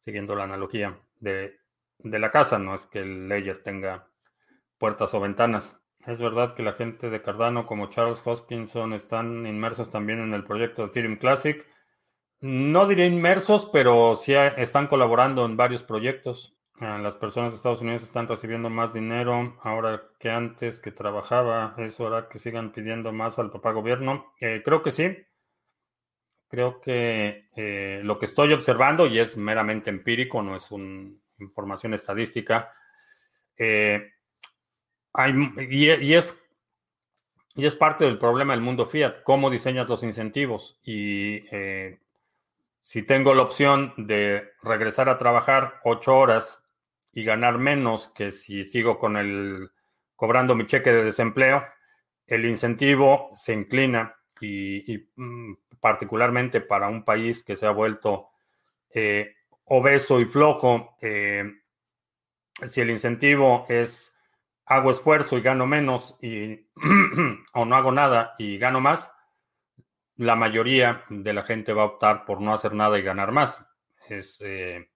Siguiendo 0.00 0.34
la 0.34 0.44
analogía 0.44 0.98
de, 1.20 1.60
la 1.98 2.30
casa, 2.30 2.58
no 2.58 2.74
es 2.74 2.86
que 2.86 3.00
el 3.00 3.28
layer 3.28 3.62
tenga 3.62 4.08
puertas 4.78 5.14
o 5.14 5.20
ventanas. 5.20 5.76
Es 6.06 6.18
verdad 6.18 6.54
que 6.54 6.64
la 6.64 6.72
gente 6.72 7.10
de 7.10 7.22
Cardano 7.22 7.66
como 7.66 7.88
Charles 7.88 8.22
Hoskinson 8.24 8.92
están 8.92 9.46
inmersos 9.46 9.90
también 9.90 10.18
en 10.18 10.34
el 10.34 10.44
proyecto 10.44 10.82
de 10.82 10.88
Ethereum 10.88 11.16
Classic. 11.16 11.64
No 12.40 12.88
diré 12.88 13.06
inmersos, 13.06 13.70
pero 13.72 14.16
sí 14.16 14.34
están 14.34 14.88
colaborando 14.88 15.44
en 15.44 15.56
varios 15.56 15.84
proyectos. 15.84 16.56
Ah, 16.84 16.98
las 16.98 17.14
personas 17.14 17.52
de 17.52 17.58
Estados 17.58 17.80
Unidos 17.80 18.02
están 18.02 18.26
recibiendo 18.26 18.68
más 18.68 18.92
dinero 18.92 19.56
ahora 19.62 20.02
que 20.18 20.32
antes 20.32 20.80
que 20.80 20.90
trabajaba. 20.90 21.76
¿Eso 21.78 22.08
hará 22.08 22.28
que 22.28 22.40
sigan 22.40 22.72
pidiendo 22.72 23.12
más 23.12 23.38
al 23.38 23.52
papá 23.52 23.70
gobierno? 23.70 24.32
Eh, 24.40 24.62
creo 24.64 24.82
que 24.82 24.90
sí. 24.90 25.16
Creo 26.48 26.80
que 26.80 27.48
eh, 27.54 28.00
lo 28.02 28.18
que 28.18 28.24
estoy 28.24 28.52
observando, 28.52 29.06
y 29.06 29.20
es 29.20 29.36
meramente 29.36 29.90
empírico, 29.90 30.42
no 30.42 30.56
es 30.56 30.72
una 30.72 31.12
información 31.38 31.94
estadística, 31.94 32.72
eh, 33.56 34.14
y, 35.70 36.14
es, 36.14 36.44
y 37.54 37.64
es 37.64 37.76
parte 37.76 38.06
del 38.06 38.18
problema 38.18 38.54
del 38.54 38.62
mundo 38.62 38.86
fiat, 38.86 39.22
cómo 39.22 39.50
diseñas 39.50 39.88
los 39.88 40.02
incentivos. 40.02 40.80
Y 40.82 41.44
si 42.80 43.04
tengo 43.04 43.34
la 43.34 43.42
opción 43.42 43.94
de 43.96 44.50
regresar 44.64 45.08
a 45.08 45.16
trabajar 45.16 45.80
ocho 45.84 46.16
horas 46.16 46.61
y 47.12 47.24
ganar 47.24 47.58
menos 47.58 48.08
que 48.14 48.30
si 48.32 48.64
sigo 48.64 48.98
con 48.98 49.16
el 49.16 49.70
cobrando 50.16 50.54
mi 50.54 50.66
cheque 50.66 50.92
de 50.92 51.04
desempleo, 51.04 51.64
el 52.26 52.44
incentivo 52.46 53.32
se 53.34 53.52
inclina 53.52 54.16
y, 54.40 55.08
mm, 55.16 55.54
particularmente 55.80 56.60
para 56.60 56.88
un 56.88 57.04
país 57.04 57.44
que 57.44 57.56
se 57.56 57.66
ha 57.66 57.70
vuelto 57.70 58.30
eh, 58.94 59.34
obeso 59.64 60.20
y 60.20 60.26
flojo, 60.26 60.96
eh, 61.00 61.44
si 62.68 62.80
el 62.80 62.90
incentivo 62.90 63.66
es 63.68 64.18
hago 64.66 64.90
esfuerzo 64.90 65.36
y 65.36 65.42
gano 65.42 65.66
menos 65.66 66.18
o 67.54 67.64
no 67.64 67.76
hago 67.76 67.92
nada 67.92 68.34
y 68.38 68.58
gano 68.58 68.80
más, 68.80 69.12
la 70.16 70.36
mayoría 70.36 71.04
de 71.08 71.32
la 71.32 71.42
gente 71.42 71.72
va 71.72 71.82
a 71.82 71.86
optar 71.86 72.24
por 72.24 72.40
no 72.40 72.52
hacer 72.52 72.74
nada 72.74 72.98
y 72.98 73.02
ganar 73.02 73.32
más. 73.32 73.66
Es, 74.08 74.40
eh, 74.44 74.91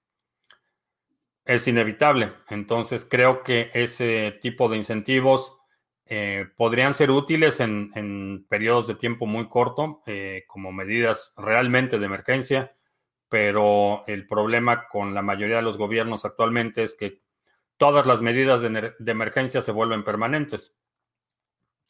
es 1.46 1.68
inevitable. 1.68 2.32
Entonces 2.50 3.06
creo 3.08 3.42
que 3.42 3.70
ese 3.72 4.38
tipo 4.42 4.68
de 4.68 4.76
incentivos 4.76 5.56
eh, 6.04 6.46
podrían 6.56 6.92
ser 6.92 7.10
útiles 7.10 7.60
en, 7.60 8.46
periodos 8.48 8.86
de 8.88 8.96
tiempo 8.96 9.26
muy 9.26 9.48
corto, 9.48 10.02
eh, 10.06 10.44
como 10.48 10.72
medidas 10.72 11.32
realmente 11.36 11.98
de 11.98 12.06
emergencia, 12.06 12.76
pero 13.28 14.02
el 14.06 14.26
problema 14.26 14.88
con 14.88 15.14
la 15.14 15.22
mayoría 15.22 15.56
de 15.56 15.62
los 15.62 15.78
gobiernos 15.78 16.24
actualmente 16.24 16.82
es 16.82 16.96
que 16.96 17.22
todas 17.76 18.06
las 18.06 18.22
medidas 18.22 18.60
de, 18.60 18.94
emergencia 19.06 19.62
se 19.62 19.72
vuelven 19.72 20.04
permanentes. 20.04 20.76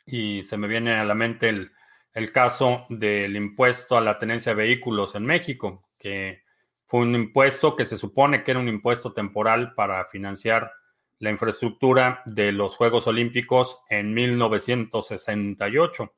Y 0.07 0.45
se 0.45 0.57
me 0.57 0.69
viene 0.69 0.95
a 0.95 1.05
la 1.05 1.15
mente 1.15 1.49
el, 1.49 1.73
el 2.13 2.31
caso 2.31 2.87
del 2.89 3.37
impuesto 3.37 3.97
a 3.97 4.01
la 4.01 4.19
tenencia 4.19 4.53
de 4.53 4.63
vehículos 4.63 5.15
en 5.15 5.25
México, 5.25 5.89
que 5.99 6.46
fue 6.87 7.01
un 7.01 7.15
impuesto 7.15 7.77
que 7.77 7.85
se 7.85 7.97
supone 7.97 8.45
que 8.45 8.53
era 8.53 8.61
un 8.61 8.69
impuesto 8.69 9.13
temporal 9.13 9.75
para 9.75 10.05
financiar 10.07 10.73
la 11.19 11.31
infraestructura 11.31 12.23
de 12.27 12.53
los 12.53 12.77
Juegos 12.77 13.07
Olímpicos 13.07 13.81
en 13.89 14.15
1968. 14.15 16.15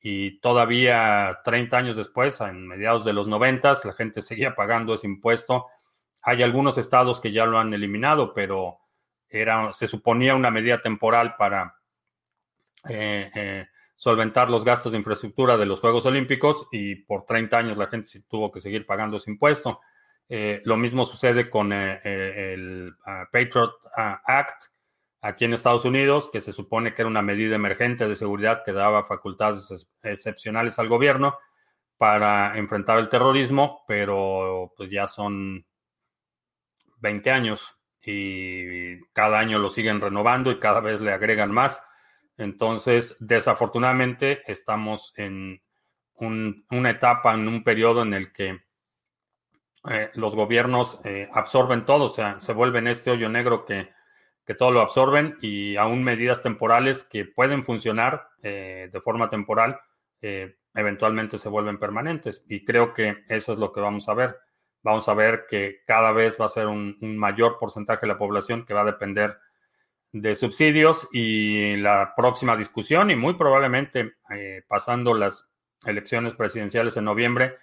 Y 0.00 0.38
todavía 0.40 1.40
30 1.44 1.76
años 1.76 1.96
después, 1.96 2.40
en 2.40 2.66
mediados 2.66 3.04
de 3.04 3.12
los 3.12 3.26
90, 3.26 3.78
la 3.84 3.92
gente 3.92 4.22
seguía 4.22 4.54
pagando 4.54 4.94
ese 4.94 5.08
impuesto. 5.08 5.66
Hay 6.22 6.42
algunos 6.42 6.78
estados 6.78 7.20
que 7.20 7.32
ya 7.32 7.46
lo 7.46 7.58
han 7.58 7.74
eliminado, 7.74 8.32
pero 8.32 8.78
era, 9.28 9.72
se 9.72 9.88
suponía 9.88 10.34
una 10.34 10.50
medida 10.50 10.80
temporal 10.80 11.34
para 11.36 11.74
eh, 12.88 13.30
eh, 13.34 13.66
solventar 13.96 14.48
los 14.48 14.64
gastos 14.64 14.92
de 14.92 14.98
infraestructura 14.98 15.56
de 15.56 15.66
los 15.66 15.80
Juegos 15.80 16.06
Olímpicos 16.06 16.68
y 16.70 16.94
por 16.94 17.26
30 17.26 17.58
años 17.58 17.76
la 17.76 17.88
gente 17.88 18.08
tuvo 18.28 18.52
que 18.52 18.60
seguir 18.60 18.86
pagando 18.86 19.16
ese 19.16 19.32
impuesto. 19.32 19.80
Eh, 20.28 20.60
lo 20.64 20.76
mismo 20.76 21.04
sucede 21.06 21.48
con 21.48 21.72
eh, 21.72 22.00
eh, 22.04 22.52
el 22.54 22.94
ah, 23.06 23.26
Patriot 23.32 23.72
ah, 23.96 24.20
Act 24.26 24.64
aquí 25.22 25.46
en 25.46 25.54
Estados 25.54 25.84
Unidos, 25.84 26.28
que 26.30 26.40
se 26.40 26.52
supone 26.52 26.94
que 26.94 27.02
era 27.02 27.08
una 27.08 27.22
medida 27.22 27.56
emergente 27.56 28.06
de 28.06 28.14
seguridad 28.14 28.62
que 28.64 28.72
daba 28.72 29.04
facultades 29.04 29.88
excepcionales 30.02 30.78
al 30.78 30.88
gobierno 30.88 31.36
para 31.96 32.56
enfrentar 32.58 32.98
el 32.98 33.08
terrorismo, 33.08 33.84
pero 33.88 34.72
pues 34.76 34.90
ya 34.90 35.06
son 35.06 35.66
20 36.98 37.30
años 37.30 37.76
y 38.02 39.00
cada 39.12 39.38
año 39.38 39.58
lo 39.58 39.70
siguen 39.70 40.00
renovando 40.00 40.50
y 40.50 40.58
cada 40.58 40.80
vez 40.80 41.00
le 41.00 41.12
agregan 41.12 41.50
más. 41.50 41.82
Entonces, 42.36 43.16
desafortunadamente, 43.18 44.42
estamos 44.46 45.12
en 45.16 45.60
una 46.14 46.90
etapa, 46.90 47.34
en 47.34 47.48
un 47.48 47.64
periodo 47.64 48.02
en 48.02 48.14
el 48.14 48.32
que 48.32 48.67
eh, 49.88 50.10
los 50.14 50.34
gobiernos 50.34 51.00
eh, 51.04 51.28
absorben 51.32 51.84
todo, 51.84 52.06
o 52.06 52.08
sea, 52.08 52.40
se 52.40 52.52
vuelven 52.52 52.88
este 52.88 53.10
hoyo 53.10 53.28
negro 53.28 53.64
que, 53.64 53.96
todo 54.56 54.70
lo 54.70 54.80
absorben 54.80 55.36
y 55.42 55.76
aún 55.76 56.02
medidas 56.02 56.42
temporales 56.42 57.02
que 57.02 57.26
pueden 57.26 57.66
funcionar 57.66 58.30
eh, 58.42 58.88
de 58.90 59.00
forma 59.02 59.28
temporal, 59.28 59.78
eventualmente 60.74 61.36
se 61.36 61.50
vuelven 61.50 61.78
permanentes. 61.78 62.46
Y 62.48 62.64
creo 62.64 62.94
que 62.94 63.24
eso 63.28 63.52
es 63.52 63.58
lo 63.58 63.74
que 63.74 63.82
vamos 63.82 64.08
a 64.08 64.14
ver. 64.14 64.38
Vamos 64.82 65.06
a 65.06 65.12
ver 65.12 65.44
que 65.50 65.82
cada 65.86 66.12
vez 66.12 66.40
va 66.40 66.46
a 66.46 66.48
ser 66.48 66.66
un, 66.66 66.96
un 67.02 67.18
mayor 67.18 67.58
porcentaje 67.58 68.06
de 68.06 68.12
la 68.14 68.16
población 68.16 68.64
que 68.64 68.72
va 68.72 68.80
a 68.80 68.86
depender 68.86 69.36
de 70.12 70.34
subsidios 70.34 71.06
y 71.12 71.76
la 71.76 72.14
próxima 72.16 72.56
discusión 72.56 73.10
y 73.10 73.16
muy 73.16 73.34
probablemente 73.34 74.14
pasando 74.66 75.12
las 75.12 75.52
elecciones 75.84 76.34
presidenciales 76.34 76.96
en 76.96 77.04
noviembre, 77.04 77.58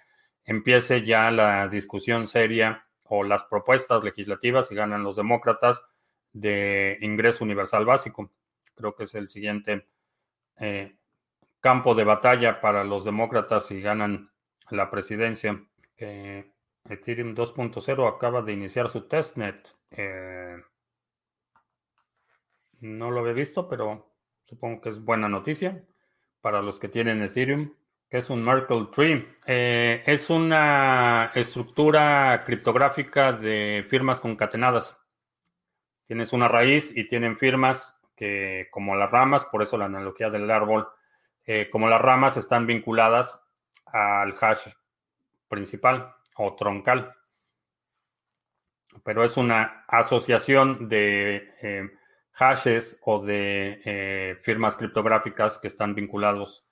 empiece 0.46 1.04
ya 1.04 1.30
la 1.30 1.68
discusión 1.68 2.26
seria 2.26 2.86
o 3.02 3.24
las 3.24 3.42
propuestas 3.44 4.02
legislativas, 4.02 4.68
si 4.68 4.74
ganan 4.74 5.04
los 5.04 5.16
demócratas, 5.16 5.84
de 6.32 6.98
ingreso 7.00 7.44
universal 7.44 7.84
básico. 7.84 8.30
Creo 8.74 8.94
que 8.94 9.04
es 9.04 9.14
el 9.14 9.28
siguiente 9.28 9.86
eh, 10.58 10.96
campo 11.60 11.94
de 11.94 12.04
batalla 12.04 12.60
para 12.60 12.84
los 12.84 13.04
demócratas 13.04 13.66
si 13.66 13.80
ganan 13.80 14.30
la 14.70 14.90
presidencia. 14.90 15.62
Ethereum 16.88 17.34
2.0 17.34 18.14
acaba 18.14 18.42
de 18.42 18.52
iniciar 18.52 18.88
su 18.88 19.08
testnet. 19.08 19.68
Eh, 19.90 20.56
no 22.80 23.10
lo 23.10 23.20
había 23.20 23.32
visto, 23.32 23.68
pero 23.68 24.14
supongo 24.44 24.80
que 24.80 24.90
es 24.90 25.02
buena 25.02 25.28
noticia 25.28 25.84
para 26.40 26.62
los 26.62 26.78
que 26.78 26.88
tienen 26.88 27.22
Ethereum 27.22 27.72
es 28.10 28.30
un 28.30 28.44
Merkle 28.44 28.86
Tree? 28.94 29.36
Eh, 29.46 30.02
es 30.06 30.30
una 30.30 31.30
estructura 31.34 32.42
criptográfica 32.44 33.32
de 33.32 33.84
firmas 33.88 34.20
concatenadas. 34.20 35.00
Tienes 36.06 36.32
una 36.32 36.48
raíz 36.48 36.96
y 36.96 37.08
tienen 37.08 37.36
firmas 37.36 38.00
que, 38.14 38.68
como 38.70 38.94
las 38.94 39.10
ramas, 39.10 39.44
por 39.44 39.62
eso 39.62 39.76
la 39.76 39.86
analogía 39.86 40.30
del 40.30 40.50
árbol, 40.50 40.88
eh, 41.44 41.68
como 41.70 41.88
las 41.88 42.00
ramas 42.00 42.36
están 42.36 42.66
vinculadas 42.66 43.44
al 43.86 44.34
hash 44.40 44.68
principal 45.48 46.14
o 46.36 46.54
troncal. 46.54 47.12
Pero 49.04 49.24
es 49.24 49.36
una 49.36 49.84
asociación 49.88 50.88
de 50.88 51.54
eh, 51.60 51.90
hashes 52.32 53.00
o 53.04 53.22
de 53.22 54.38
firmas 54.42 54.76
criptográficas 54.76 55.58
que 55.58 55.66
están 55.66 55.94
vinculados 55.94 56.65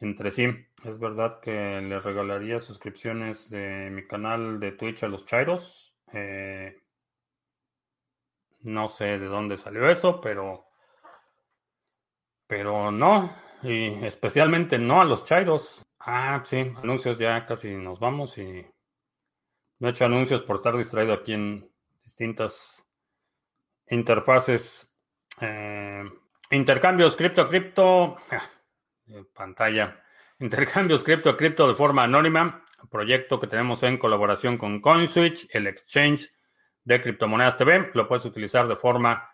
entre 0.00 0.30
sí. 0.30 0.48
Es 0.84 0.98
verdad 0.98 1.40
que 1.40 1.80
le 1.80 2.00
regalaría 2.00 2.60
suscripciones 2.60 3.50
de 3.50 3.90
mi 3.90 4.06
canal 4.06 4.60
de 4.60 4.72
Twitch 4.72 5.02
a 5.04 5.08
los 5.08 5.26
Chairos. 5.26 5.94
Eh, 6.12 6.76
no 8.60 8.88
sé 8.88 9.18
de 9.18 9.26
dónde 9.26 9.56
salió 9.56 9.88
eso, 9.88 10.20
pero. 10.20 10.66
Pero 12.46 12.90
no. 12.90 13.34
Y 13.62 14.04
especialmente 14.04 14.78
no 14.78 15.00
a 15.00 15.04
los 15.04 15.24
Chairos. 15.24 15.84
Ah, 15.98 16.42
sí, 16.44 16.58
anuncios 16.76 17.18
ya 17.18 17.44
casi 17.46 17.74
nos 17.74 17.98
vamos 17.98 18.38
y. 18.38 18.66
No 19.78 19.88
he 19.88 19.90
hecho 19.90 20.06
anuncios 20.06 20.42
por 20.42 20.56
estar 20.56 20.76
distraído 20.76 21.12
aquí 21.12 21.34
en 21.34 21.70
distintas 22.04 22.86
interfaces. 23.88 24.96
Eh, 25.40 26.02
intercambios 26.50 27.16
cripto 27.16 27.42
a 27.42 27.48
cripto. 27.48 28.16
Ah, 29.12 29.22
pantalla. 29.34 29.92
Intercambios 30.40 31.02
cripto 31.02 31.30
a 31.30 31.36
cripto 31.36 31.68
de 31.68 31.74
forma 31.74 32.04
anónima. 32.04 32.64
Proyecto 32.90 33.40
que 33.40 33.46
tenemos 33.46 33.82
en 33.82 33.98
colaboración 33.98 34.58
con 34.58 34.80
CoinSwitch, 34.80 35.48
el 35.50 35.66
exchange 35.66 36.30
de 36.84 37.02
criptomonedas 37.02 37.56
TV. 37.56 37.90
Lo 37.94 38.06
puedes 38.06 38.24
utilizar 38.24 38.68
de 38.68 38.76
forma 38.76 39.28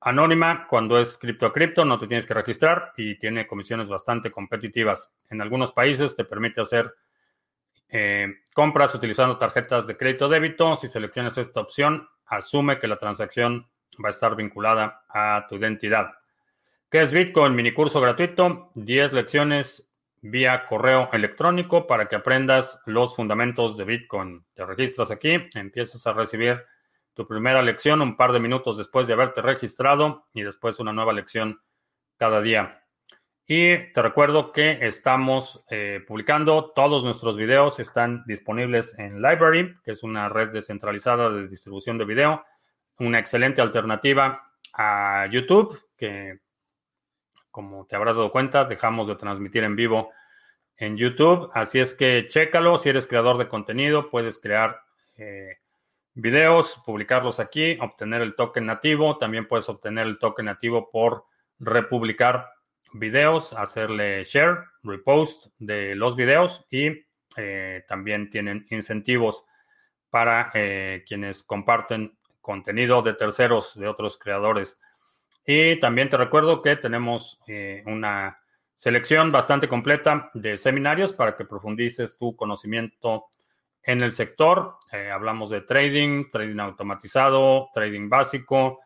anónima 0.00 0.66
cuando 0.68 0.98
es 0.98 1.16
cripto 1.18 1.46
a 1.46 1.52
cripto, 1.52 1.84
no 1.84 1.98
te 1.98 2.06
tienes 2.06 2.26
que 2.26 2.34
registrar 2.34 2.92
y 2.96 3.18
tiene 3.18 3.46
comisiones 3.46 3.88
bastante 3.88 4.30
competitivas. 4.30 5.12
En 5.28 5.40
algunos 5.40 5.72
países 5.72 6.16
te 6.16 6.24
permite 6.24 6.60
hacer 6.60 6.94
eh, 7.88 8.28
compras 8.54 8.94
utilizando 8.94 9.36
tarjetas 9.36 9.86
de 9.86 9.96
crédito 9.96 10.28
débito. 10.28 10.76
Si 10.76 10.88
seleccionas 10.88 11.36
esta 11.38 11.60
opción, 11.60 12.08
asume 12.26 12.78
que 12.78 12.88
la 12.88 12.96
transacción 12.96 13.68
va 14.02 14.08
a 14.08 14.10
estar 14.10 14.36
vinculada 14.36 15.04
a 15.08 15.46
tu 15.48 15.56
identidad. 15.56 16.12
¿Qué 16.90 17.02
es 17.02 17.12
Bitcoin? 17.12 17.54
Minicurso 17.54 18.00
gratuito, 18.00 18.72
10 18.74 19.12
lecciones 19.12 19.94
vía 20.22 20.66
correo 20.66 21.08
electrónico 21.12 21.86
para 21.86 22.08
que 22.08 22.16
aprendas 22.16 22.82
los 22.84 23.14
fundamentos 23.14 23.76
de 23.76 23.84
Bitcoin. 23.84 24.44
Te 24.54 24.66
registras 24.66 25.12
aquí, 25.12 25.38
empiezas 25.54 26.04
a 26.08 26.12
recibir 26.12 26.64
tu 27.14 27.28
primera 27.28 27.62
lección 27.62 28.02
un 28.02 28.16
par 28.16 28.32
de 28.32 28.40
minutos 28.40 28.76
después 28.76 29.06
de 29.06 29.12
haberte 29.12 29.40
registrado 29.40 30.26
y 30.34 30.42
después 30.42 30.80
una 30.80 30.92
nueva 30.92 31.12
lección 31.12 31.60
cada 32.16 32.40
día. 32.42 32.82
Y 33.46 33.92
te 33.92 34.02
recuerdo 34.02 34.50
que 34.50 34.78
estamos 34.80 35.64
eh, 35.70 36.00
publicando 36.08 36.72
todos 36.72 37.04
nuestros 37.04 37.36
videos, 37.36 37.78
están 37.78 38.24
disponibles 38.26 38.98
en 38.98 39.22
Library, 39.22 39.76
que 39.84 39.92
es 39.92 40.02
una 40.02 40.28
red 40.28 40.48
descentralizada 40.48 41.30
de 41.30 41.46
distribución 41.46 41.98
de 41.98 42.04
video, 42.04 42.44
una 42.98 43.20
excelente 43.20 43.62
alternativa 43.62 44.50
a 44.74 45.28
YouTube, 45.30 45.80
que 45.96 46.40
como 47.50 47.86
te 47.86 47.96
habrás 47.96 48.16
dado 48.16 48.32
cuenta, 48.32 48.64
dejamos 48.64 49.08
de 49.08 49.16
transmitir 49.16 49.64
en 49.64 49.76
vivo 49.76 50.10
en 50.76 50.96
YouTube. 50.96 51.50
Así 51.54 51.78
es 51.78 51.94
que 51.94 52.26
chécalo. 52.28 52.78
Si 52.78 52.88
eres 52.88 53.06
creador 53.06 53.38
de 53.38 53.48
contenido, 53.48 54.10
puedes 54.10 54.38
crear 54.38 54.80
eh, 55.16 55.58
videos, 56.14 56.82
publicarlos 56.84 57.40
aquí, 57.40 57.78
obtener 57.80 58.22
el 58.22 58.34
token 58.34 58.66
nativo. 58.66 59.18
También 59.18 59.46
puedes 59.46 59.68
obtener 59.68 60.06
el 60.06 60.18
token 60.18 60.46
nativo 60.46 60.90
por 60.90 61.24
republicar 61.58 62.48
videos, 62.94 63.52
hacerle 63.52 64.24
share, 64.24 64.58
repost 64.82 65.46
de 65.58 65.94
los 65.94 66.16
videos 66.16 66.66
y 66.70 67.04
eh, 67.36 67.84
también 67.86 68.30
tienen 68.30 68.66
incentivos 68.70 69.44
para 70.08 70.50
eh, 70.54 71.04
quienes 71.06 71.42
comparten 71.44 72.18
contenido 72.40 73.02
de 73.02 73.14
terceros, 73.14 73.78
de 73.78 73.86
otros 73.86 74.18
creadores. 74.18 74.80
Y 75.44 75.80
también 75.80 76.08
te 76.08 76.16
recuerdo 76.16 76.62
que 76.62 76.76
tenemos 76.76 77.40
eh, 77.46 77.82
una 77.86 78.38
selección 78.74 79.32
bastante 79.32 79.68
completa 79.68 80.30
de 80.34 80.58
seminarios 80.58 81.12
para 81.12 81.36
que 81.36 81.44
profundices 81.44 82.16
tu 82.16 82.36
conocimiento 82.36 83.26
en 83.82 84.02
el 84.02 84.12
sector. 84.12 84.76
hablamos 85.12 85.50
de 85.50 85.62
trading, 85.62 86.30
trading 86.30 86.58
automatizado, 86.58 87.70
trading 87.72 88.08
básico, 88.08 88.80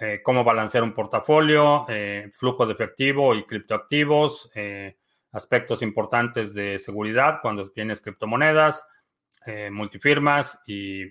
eh, 0.00 0.20
cómo 0.24 0.42
balancear 0.42 0.82
un 0.82 0.92
portafolio, 0.92 1.86
eh, 1.88 2.28
flujo 2.34 2.66
de 2.66 2.72
efectivo 2.72 3.32
y 3.34 3.44
criptoactivos, 3.44 4.50
eh, 4.54 4.96
aspectos 5.30 5.82
importantes 5.82 6.52
de 6.52 6.80
seguridad 6.80 7.38
cuando 7.40 7.70
tienes 7.70 8.00
criptomonedas, 8.00 8.86
multifirmas 9.70 10.62
y 10.66 11.04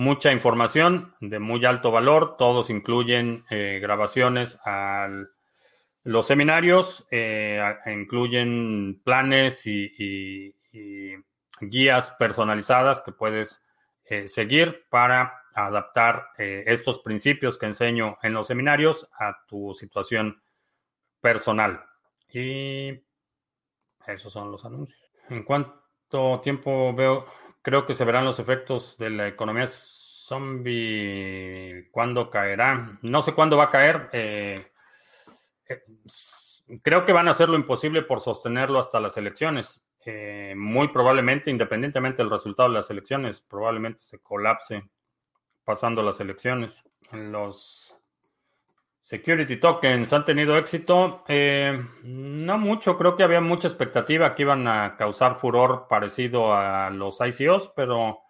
mucha 0.00 0.32
información 0.32 1.14
de 1.20 1.38
muy 1.38 1.64
alto 1.64 1.90
valor. 1.90 2.36
Todos 2.36 2.70
incluyen 2.70 3.44
grabaciones 3.50 4.58
a 4.64 5.08
los 6.02 6.26
seminarios, 6.26 7.06
incluyen 7.86 9.00
planes 9.04 9.66
y 9.66 10.54
guías 11.60 12.16
personalizadas 12.18 13.02
que 13.02 13.12
puedes 13.12 13.64
seguir 14.26 14.86
para 14.88 15.40
adaptar 15.54 16.28
eh, 16.38 16.64
estos 16.66 17.00
principios 17.00 17.58
que 17.58 17.66
enseño 17.66 18.18
en 18.22 18.32
los 18.32 18.46
seminarios 18.46 19.08
a 19.18 19.44
tu 19.46 19.74
situación 19.74 20.42
personal. 21.20 21.84
Y 22.32 22.90
esos 24.06 24.32
son 24.32 24.50
los 24.50 24.64
anuncios. 24.64 25.00
¿En 25.28 25.42
cuánto 25.42 26.40
tiempo 26.42 26.94
veo? 26.94 27.26
Creo 27.62 27.86
que 27.86 27.94
se 27.94 28.04
verán 28.04 28.24
los 28.24 28.38
efectos 28.38 28.96
de 28.98 29.10
la 29.10 29.28
economía 29.28 29.66
zombie. 30.30 31.88
¿Cuándo 31.90 32.30
caerá? 32.30 32.98
No 33.02 33.22
sé 33.22 33.34
cuándo 33.34 33.56
va 33.56 33.64
a 33.64 33.70
caer. 33.70 34.08
Eh, 34.12 34.70
eh, 35.68 35.82
creo 36.82 37.04
que 37.04 37.12
van 37.12 37.28
a 37.28 37.32
hacer 37.32 37.48
lo 37.48 37.56
imposible 37.56 38.02
por 38.02 38.20
sostenerlo 38.20 38.78
hasta 38.78 39.00
las 39.00 39.16
elecciones. 39.16 39.84
muy 40.56 40.88
probablemente, 40.88 41.50
independientemente 41.50 42.22
del 42.22 42.30
resultado 42.30 42.70
de 42.70 42.76
las 42.76 42.90
elecciones, 42.90 43.42
probablemente 43.42 44.00
se 44.00 44.18
colapse 44.18 44.88
pasando 45.64 46.02
las 46.02 46.20
elecciones. 46.20 46.88
Los 47.12 47.99
security 49.00 49.56
tokens 49.56 50.12
han 50.12 50.24
tenido 50.24 50.56
éxito. 50.56 51.24
Eh, 51.28 51.78
no 52.04 52.58
mucho, 52.58 52.96
creo 52.96 53.16
que 53.16 53.22
había 53.22 53.40
mucha 53.40 53.68
expectativa 53.68 54.34
que 54.34 54.42
iban 54.42 54.66
a 54.68 54.96
causar 54.96 55.38
furor 55.38 55.86
parecido 55.88 56.54
a 56.54 56.90
los 56.90 57.18
ICOs, 57.20 57.72
pero 57.74 58.20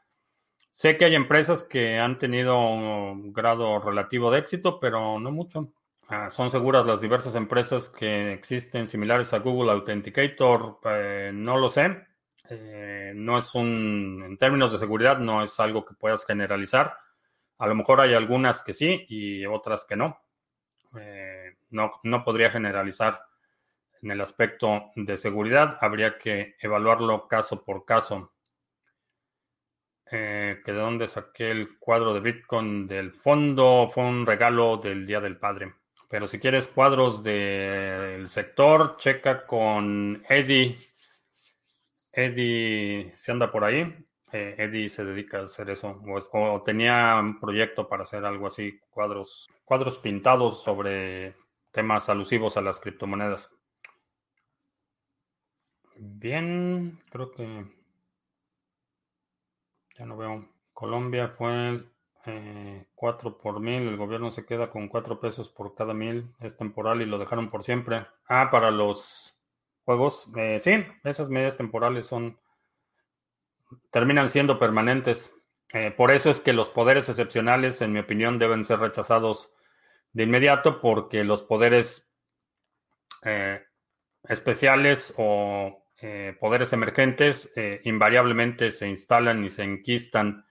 sé 0.71 0.97
que 0.97 1.05
hay 1.05 1.15
empresas 1.15 1.65
que 1.65 1.99
han 1.99 2.19
tenido 2.19 2.59
un 2.59 3.33
grado 3.33 3.81
relativo 3.81 4.31
de 4.31 4.39
éxito, 4.39 4.81
pero 4.81 5.19
no 5.19 5.31
mucho. 5.31 5.73
Ah, 6.09 6.29
son 6.29 6.51
seguras 6.51 6.85
las 6.87 7.01
diversas 7.01 7.37
empresas 7.37 7.89
que 7.89 8.33
existen 8.33 8.89
similares 8.89 9.33
a 9.33 9.39
Google 9.39 9.71
Authenticator, 9.71 10.81
eh, 10.85 11.31
no 11.33 11.57
lo 11.57 11.71
sé. 11.71 12.05
Eh, 12.49 13.13
no 13.15 13.39
es 13.39 13.55
un, 13.55 14.25
en 14.27 14.37
términos 14.37 14.73
de 14.73 14.79
seguridad, 14.79 15.19
no 15.19 15.41
es 15.45 15.61
algo 15.61 15.85
que 15.85 15.95
puedas 15.95 16.27
generalizar. 16.27 16.97
A 17.59 17.69
lo 17.69 17.77
mejor 17.77 18.01
hay 18.01 18.15
algunas 18.15 18.65
que 18.65 18.73
sí 18.73 19.07
y 19.09 19.47
otras 19.47 19.85
que 19.85 19.95
no. 19.95 20.19
Eh, 20.99 21.57
no, 21.71 21.93
no 22.03 22.25
podría 22.25 22.51
generalizar 22.51 23.21
en 24.03 24.11
el 24.11 24.21
aspecto 24.21 24.91
de 24.97 25.17
seguridad. 25.17 25.79
Habría 25.81 26.19
que 26.19 26.57
evaluarlo 26.61 27.29
caso 27.29 27.65
por 27.65 27.85
caso. 27.85 28.33
Eh, 30.13 30.61
que 30.65 30.73
de 30.73 30.79
dónde 30.79 31.07
saqué 31.07 31.53
el 31.53 31.79
cuadro 31.79 32.13
de 32.13 32.21
Bitcoin 32.21 32.89
del 32.89 33.13
fondo 33.13 33.89
fue 33.93 34.05
un 34.05 34.27
regalo 34.27 34.77
del 34.77 35.07
Día 35.07 35.21
del 35.21 35.37
Padre. 35.37 35.75
Pero 36.09 36.27
si 36.27 36.41
quieres 36.41 36.67
cuadros 36.67 37.23
del 37.23 38.29
sector, 38.29 38.97
checa 38.97 39.47
con 39.47 40.25
Eddie. 40.29 40.77
Eddie 42.13 43.13
se 43.15 43.31
anda 43.31 43.53
por 43.53 43.63
ahí. 43.63 44.10
Eh, 44.33 44.55
Eddie 44.59 44.89
se 44.89 45.05
dedica 45.05 45.39
a 45.39 45.45
hacer 45.45 45.71
eso, 45.71 46.01
o, 46.33 46.63
tenía 46.63 47.17
un 47.19 47.41
proyecto 47.41 47.89
para 47.89 48.05
hacer 48.05 48.25
algo 48.25 48.47
así, 48.47 48.79
cuadros, 48.91 49.49
cuadros 49.65 49.99
pintados 49.99 50.63
sobre 50.63 51.35
temas 51.73 52.09
alusivos 52.09 52.57
a 52.57 52.61
las 52.61 52.79
criptomonedas. 52.79 53.51
Bien, 55.97 57.01
creo 57.11 57.31
que 57.33 57.67
ya 59.99 60.07
no 60.07 60.17
veo. 60.17 60.49
Colombia 60.73 61.29
fue 61.29 61.85
4 62.95 63.31
eh, 63.31 63.35
por 63.43 63.61
mil, 63.61 63.83
el 63.83 63.97
gobierno 63.97 64.31
se 64.31 64.47
queda 64.47 64.71
con 64.71 64.89
4 64.89 65.21
pesos 65.21 65.49
por 65.49 65.75
cada 65.75 65.93
mil, 65.93 66.33
es 66.41 66.57
temporal 66.57 67.03
y 67.03 67.07
lo 67.07 67.19
dejaron 67.19 67.51
por 67.51 67.65
siempre. 67.65 68.07
Ah, 68.29 68.49
para 68.51 68.71
los 68.71 69.37
juegos, 69.85 70.31
eh, 70.37 70.61
sí, 70.61 70.73
esas 71.05 71.29
medidas 71.29 71.57
temporales 71.57 72.07
son 72.07 72.39
terminan 73.91 74.29
siendo 74.29 74.59
permanentes. 74.59 75.35
Eh, 75.73 75.91
por 75.91 76.11
eso 76.11 76.31
es 76.31 76.41
que 76.41 76.53
los 76.53 76.69
poderes 76.69 77.09
excepcionales, 77.09 77.81
en 77.81 77.93
mi 77.93 78.01
opinión, 78.01 78.39
deben 78.39 78.65
ser 78.65 78.81
rechazados 78.81 79.53
de 80.13 80.25
inmediato 80.25 80.81
porque 80.81 81.23
los 81.23 81.43
poderes 81.43 82.13
eh, 83.25 83.63
especiales 84.25 85.15
o 85.17 85.87
eh, 86.03 86.37
poderes 86.41 86.73
emergentes 86.73 87.53
invariablemente 87.85 88.73
se 88.73 88.89
instalan 88.89 89.45
y 89.45 89.51
se 89.51 89.63
enquistan 89.63 90.47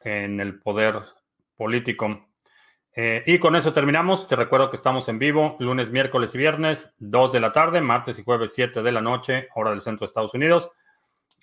en 0.00 0.40
el 0.40 0.60
poder 0.60 0.96
político. 1.56 2.28
y 2.94 3.38
con 3.38 3.56
eso 3.56 3.72
terminamos. 3.72 4.26
Te 4.26 4.36
recuerdo 4.36 4.68
que 4.70 4.76
estamos 4.76 5.08
en 5.08 5.18
vivo 5.18 5.56
lunes, 5.60 5.90
miércoles 5.90 6.34
y 6.34 6.38
viernes, 6.38 6.94
2 6.98 7.32
de 7.32 7.40
la 7.40 7.52
tarde, 7.52 7.80
martes 7.80 8.18
y 8.18 8.24
jueves, 8.24 8.52
7 8.54 8.82
de 8.82 8.92
la 8.92 9.00
noche, 9.00 9.48
hora 9.54 9.70
del 9.70 9.80
centro 9.80 10.00
de 10.00 10.10
Estados 10.10 10.34
Unidos. 10.34 10.72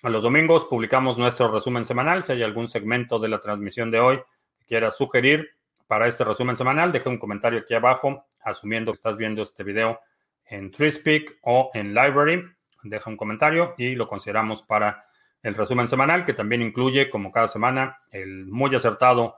A 0.02 0.08
los 0.08 0.22
domingos 0.22 0.64
publicamos 0.64 1.18
nuestro 1.18 1.52
resumen 1.52 1.84
semanal. 1.84 2.22
Si 2.22 2.32
hay 2.32 2.42
algún 2.42 2.70
segmento 2.70 3.18
de 3.18 3.28
la 3.28 3.38
transmisión 3.38 3.90
de 3.90 4.00
hoy 4.00 4.16
que 4.58 4.64
quieras 4.64 4.96
sugerir 4.96 5.50
para 5.86 6.06
este 6.06 6.24
resumen 6.24 6.56
semanal, 6.56 6.90
deja 6.90 7.10
un 7.10 7.18
comentario 7.18 7.58
aquí 7.58 7.74
abajo, 7.74 8.24
asumiendo 8.42 8.92
que 8.92 8.96
estás 8.96 9.18
viendo 9.18 9.42
este 9.42 9.62
video 9.62 10.00
en 10.46 10.70
TreeSpeak 10.70 11.40
o 11.42 11.70
en 11.74 11.92
Library. 11.92 12.42
Deja 12.82 13.10
un 13.10 13.18
comentario 13.18 13.74
y 13.76 13.94
lo 13.94 14.08
consideramos 14.08 14.62
para 14.62 15.04
el 15.42 15.54
resumen 15.54 15.86
semanal, 15.86 16.24
que 16.24 16.32
también 16.32 16.62
incluye, 16.62 17.10
como 17.10 17.30
cada 17.30 17.48
semana, 17.48 17.98
el 18.10 18.46
muy 18.46 18.74
acertado 18.74 19.36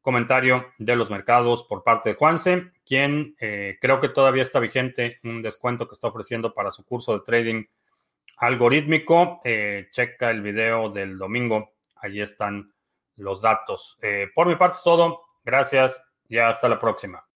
comentario 0.00 0.72
de 0.78 0.96
los 0.96 1.08
mercados 1.08 1.62
por 1.62 1.84
parte 1.84 2.10
de 2.10 2.14
Juanse, 2.16 2.72
quien 2.84 3.36
eh, 3.38 3.78
creo 3.80 4.00
que 4.00 4.08
todavía 4.08 4.42
está 4.42 4.58
vigente 4.58 5.20
un 5.22 5.40
descuento 5.40 5.86
que 5.86 5.94
está 5.94 6.08
ofreciendo 6.08 6.52
para 6.52 6.72
su 6.72 6.84
curso 6.84 7.12
de 7.12 7.24
trading 7.24 7.64
algorítmico, 8.40 9.40
eh, 9.44 9.88
checa 9.92 10.30
el 10.30 10.40
video 10.40 10.88
del 10.88 11.18
domingo. 11.18 11.74
Allí 11.96 12.20
están 12.20 12.72
los 13.16 13.42
datos. 13.42 13.98
Eh, 14.02 14.28
por 14.34 14.48
mi 14.48 14.56
parte 14.56 14.78
es 14.78 14.82
todo. 14.82 15.20
Gracias 15.44 16.02
y 16.28 16.38
hasta 16.38 16.68
la 16.68 16.78
próxima. 16.78 17.29